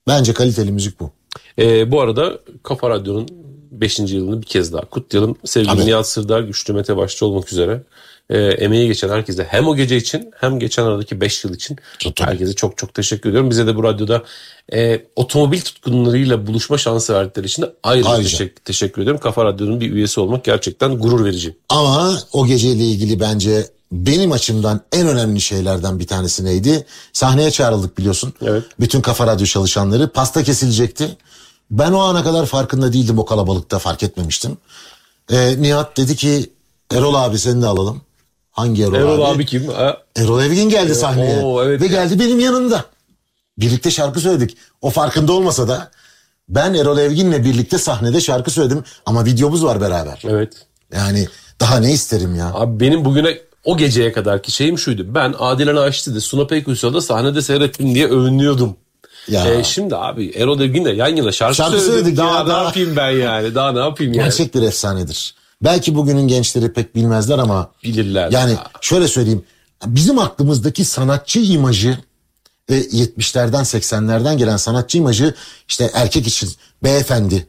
Bence 0.08 0.34
kaliteli 0.34 0.72
müzik 0.72 1.00
bu. 1.00 1.12
Ee, 1.60 1.92
bu 1.92 2.02
arada 2.02 2.40
Kafa 2.64 2.90
Radyo'nun 2.90 3.28
5. 3.72 4.00
yılını 4.00 4.42
bir 4.42 4.48
kez 4.48 4.74
daha 4.74 4.82
kutlayalım. 4.82 5.36
Sevgili. 5.46 5.86
Nihat 5.86 6.08
Sırdar, 6.08 6.42
Güçlü 6.42 6.74
Mete 6.74 6.98
başta 6.98 7.26
olmak 7.26 7.52
üzere 7.52 7.84
e, 8.30 8.38
emeği 8.40 8.88
geçen 8.88 9.10
herkese 9.10 9.44
hem 9.44 9.68
o 9.68 9.76
gece 9.76 9.98
için 9.98 10.32
hem 10.40 10.60
geçen 10.60 10.84
aradaki 10.84 11.22
5 11.22 11.44
yıl 11.44 11.54
için 11.54 11.78
tabii. 12.00 12.30
herkese 12.30 12.54
çok 12.54 12.78
çok 12.78 12.94
teşekkür 12.94 13.30
ediyorum. 13.30 13.50
Bize 13.50 13.68
de 13.68 13.76
bu 13.76 13.84
radyoda 13.84 14.24
e, 14.74 15.02
otomobil 15.16 15.62
tutkunlarıyla 15.62 16.48
buluşma 16.48 16.78
şansı 16.78 17.14
verdikleri 17.14 17.46
için 17.46 17.62
de 17.64 17.74
ayrıca 17.84 18.10
Ayrıca. 18.10 18.30
teşekkür, 18.30 18.64
teşekkür 18.64 19.02
ediyorum. 19.02 19.22
Kafa 19.22 19.46
Radyo'nun 19.46 19.82
bir 19.82 19.92
üyesi 19.92 20.20
olmak 20.20 20.44
gerçekten 20.44 21.00
gurur 21.00 21.26
verici. 21.26 21.58
Ama 21.70 22.20
o 22.34 22.48
geceyle 22.48 22.84
ilgili 22.84 23.20
bence 23.20 23.66
benim 23.92 24.32
açımdan 24.32 24.82
en 24.92 25.08
önemli 25.08 25.42
şeylerden 25.42 26.00
bir 26.00 26.08
tanesi 26.08 26.46
neydi? 26.46 26.86
Sahneye 27.14 27.52
çağrıldık 27.52 27.98
biliyorsun. 27.98 28.34
Evet. 28.42 28.64
Bütün 28.80 29.02
Kafa 29.02 29.28
Radyo 29.28 29.46
çalışanları 29.46 30.10
pasta 30.10 30.44
kesilecekti. 30.44 31.18
Ben 31.72 31.92
o 31.92 32.00
ana 32.00 32.24
kadar 32.24 32.46
farkında 32.46 32.94
değildim 32.94 33.20
o 33.20 33.26
kalabalıkta 33.26 33.80
fark 33.80 34.04
etmemiştim. 34.04 34.58
Ee, 35.32 35.62
Nihat 35.62 35.98
dedi 35.98 36.16
ki 36.16 36.50
Erol 36.92 37.14
abi 37.14 37.40
seni 37.40 37.62
de 37.62 37.66
alalım. 37.68 38.02
Hangi 38.58 38.84
Erol, 38.84 38.94
Erol 38.94 39.22
abi? 39.22 39.36
abi 39.36 39.46
kim? 39.46 39.64
Erol 40.16 40.42
Evgin 40.44 40.70
geldi 40.70 40.96
sahneye 40.96 41.40
oo, 41.44 41.64
evet 41.64 41.82
ve 41.82 41.86
ya. 41.86 41.92
geldi 41.92 42.20
benim 42.20 42.40
yanımda. 42.40 42.86
Birlikte 43.58 43.92
şarkı 43.92 44.20
söyledik. 44.20 44.58
O 44.82 44.90
farkında 44.90 45.34
olmasa 45.34 45.68
da 45.68 45.92
ben 46.50 46.74
Erol 46.74 46.98
Evgin'le 46.98 47.44
birlikte 47.44 47.78
sahnede 47.78 48.22
şarkı 48.22 48.52
söyledim 48.52 48.84
ama 49.06 49.26
videomuz 49.26 49.64
var 49.64 49.82
beraber. 49.82 50.22
evet. 50.28 50.54
Yani 50.94 51.28
daha 51.60 51.80
ne 51.80 51.92
isterim 51.94 52.36
ya? 52.36 52.52
Abi 52.54 52.80
benim 52.80 53.06
bugüne 53.06 53.38
o 53.64 53.78
geceye 53.78 54.12
kadarki 54.12 54.52
şeyim 54.52 54.78
şuydu. 54.80 55.06
Ben 55.16 55.36
Adile 55.40 55.76
Naşit'i 55.76 56.22
Suna 56.22 56.48
Peykuysal'da 56.48 57.02
sahnede 57.02 57.42
seyrettim 57.42 57.96
diye 57.96 58.08
övünüyordum. 58.08 58.76
Ya. 59.28 59.48
Ee, 59.54 59.64
şimdi 59.64 59.96
abi 59.96 60.30
Erol 60.30 60.60
Evgin'le 60.62 60.86
yan 60.96 61.16
yana 61.16 61.32
şarkı, 61.32 61.56
Şarkı 61.56 61.72
söyledik. 61.72 61.94
söyledik 61.94 62.18
Daha 62.18 62.38
ya, 62.38 62.44
ne 62.44 62.50
daha- 62.50 62.64
yapayım 62.64 62.96
ben 62.96 63.10
yani? 63.10 63.56
Daha 63.56 63.72
ne 63.72 63.80
yapayım 63.80 64.14
yani? 64.14 64.24
Gerçek 64.24 64.56
bir 64.56 64.62
efsanedir. 64.62 65.36
Belki 65.64 65.96
bugünün 65.96 66.28
gençleri 66.28 66.74
pek 66.74 66.96
bilmezler 66.96 67.38
ama 67.38 67.72
Bilirler. 67.84 68.32
yani 68.32 68.52
Ya. 68.52 68.68
şöyle 68.82 69.08
söyleyeyim. 69.08 69.44
Bizim 69.86 70.20
aklımızdaki 70.20 70.86
sanatçı 70.86 71.40
imajı 71.40 71.98
e, 72.70 72.76
70'lerden 72.80 73.64
80'lerden 73.64 74.38
gelen 74.38 74.58
sanatçı 74.58 74.98
imajı 74.98 75.34
işte 75.70 75.92
erkek 75.94 76.28
için 76.28 76.50
beyefendi, 76.84 77.48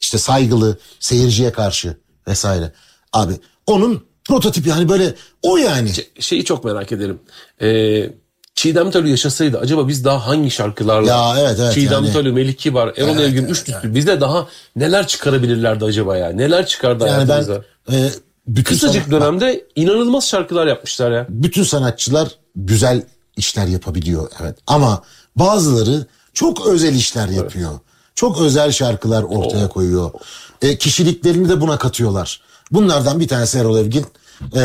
işte 0.00 0.18
saygılı, 0.18 0.78
seyirciye 1.00 1.52
karşı 1.52 1.96
vesaire. 2.28 2.72
Abi 3.12 3.32
onun 3.66 4.04
prototipi 4.28 4.72
hani 4.72 4.88
böyle 4.88 5.14
o 5.42 5.56
yani. 5.56 5.90
Şeyi 6.20 6.44
çok 6.44 6.64
merak 6.64 6.92
ederim. 6.92 7.20
Ee, 7.62 8.10
Çiğdem 8.58 8.90
Talü 8.90 9.08
yaşasaydı 9.08 9.58
acaba 9.58 9.88
biz 9.88 10.04
daha 10.04 10.26
hangi 10.26 10.50
şarkılarla 10.50 11.10
Ya 11.10 11.34
evet, 11.40 11.58
evet, 11.60 11.74
Çiğdem 11.74 12.04
yani. 12.04 12.12
Talü, 12.12 12.32
Melih 12.32 12.54
Kibar, 12.54 12.88
Erol 12.96 13.08
Evet, 13.08 13.20
Evgün 13.20 13.40
evet, 13.40 13.50
üç 13.50 13.58
üstü 13.68 13.94
bizde 13.94 14.20
daha 14.20 14.46
neler 14.76 15.06
çıkarabilirlerdi 15.06 15.84
acaba 15.84 16.16
ya? 16.16 16.28
Neler 16.28 16.66
çıkardı 16.66 17.06
Yani 17.06 17.28
ben 17.28 17.32
hayatımıza? 17.32 17.62
e, 17.92 18.10
bütün 18.46 18.74
Kısacık 18.74 19.04
sana- 19.04 19.20
dönemde 19.20 19.64
inanılmaz 19.76 20.28
şarkılar 20.28 20.66
yapmışlar 20.66 21.12
ya. 21.12 21.26
bütün 21.28 21.62
sanatçılar 21.62 22.28
güzel 22.56 23.02
işler 23.36 23.66
yapabiliyor 23.66 24.30
evet. 24.42 24.58
Ama 24.66 25.02
bazıları 25.36 26.06
çok 26.34 26.66
özel 26.66 26.94
işler 26.94 27.28
yapıyor. 27.28 27.70
Çok 28.14 28.40
özel 28.40 28.72
şarkılar 28.72 29.22
ortaya 29.22 29.68
koyuyor. 29.68 30.10
E, 30.62 30.78
kişiliklerini 30.78 31.48
de 31.48 31.60
buna 31.60 31.78
katıyorlar. 31.78 32.40
Bunlardan 32.70 33.20
bir 33.20 33.28
tanesi 33.28 33.58
Erol 33.58 33.78
Evgin. 33.78 34.06
E, 34.54 34.60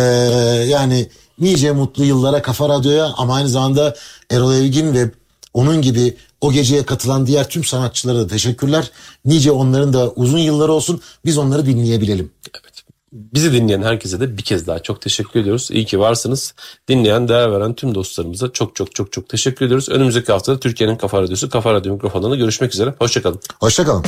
yani 0.70 1.10
nice 1.40 1.72
mutlu 1.72 2.04
yıllara 2.04 2.42
Kafa 2.42 2.70
Radyo'ya 2.70 3.06
ama 3.18 3.36
aynı 3.36 3.50
zamanda 3.50 3.96
Erol 4.32 4.54
Evgin 4.54 4.94
ve 4.94 5.12
onun 5.54 5.82
gibi 5.82 6.18
o 6.42 6.52
geceye 6.52 6.86
katılan 6.86 7.28
diğer 7.28 7.50
tüm 7.50 7.64
sanatçılara 7.64 8.20
da 8.20 8.28
teşekkürler. 8.28 8.92
Nice 9.26 9.52
onların 9.52 9.94
da 9.94 10.10
uzun 10.10 10.38
yılları 10.38 10.72
olsun. 10.72 11.02
Biz 11.26 11.38
onları 11.38 11.66
dinleyebilelim. 11.66 12.32
Bizi 13.14 13.54
dinleyen 13.54 13.82
herkese 13.82 14.20
de 14.20 14.38
bir 14.38 14.44
kez 14.44 14.68
daha 14.68 14.80
çok 14.80 15.02
teşekkür 15.02 15.40
ediyoruz. 15.40 15.70
İyi 15.72 15.86
ki 15.86 16.00
varsınız. 16.00 16.54
Dinleyen, 16.88 17.28
değer 17.28 17.52
veren 17.52 17.74
tüm 17.74 17.96
dostlarımıza 17.96 18.52
çok 18.52 18.76
çok 18.76 18.96
çok 18.96 19.12
çok 19.12 19.30
teşekkür 19.30 19.66
ediyoruz. 19.66 19.90
Önümüzdeki 19.90 20.32
hafta 20.32 20.60
Türkiye'nin 20.60 20.96
Kafa 20.96 21.22
Radyosu, 21.22 21.50
Kafa 21.50 21.74
Radyo 21.74 21.94
mikrofonlarında 21.94 22.36
görüşmek 22.36 22.74
üzere. 22.74 22.94
Hoşçakalın. 23.00 23.40
Hoşçakalın. 23.60 24.04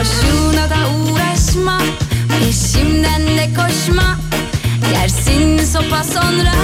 Boşuna 0.00 0.70
da 0.70 0.76
uğraşma 0.90 1.78
Peşimden 2.28 3.26
de 3.26 3.48
koşma. 3.54 4.18
Yersin 4.94 5.58
sopa 5.58 6.04
sonra 6.04 6.54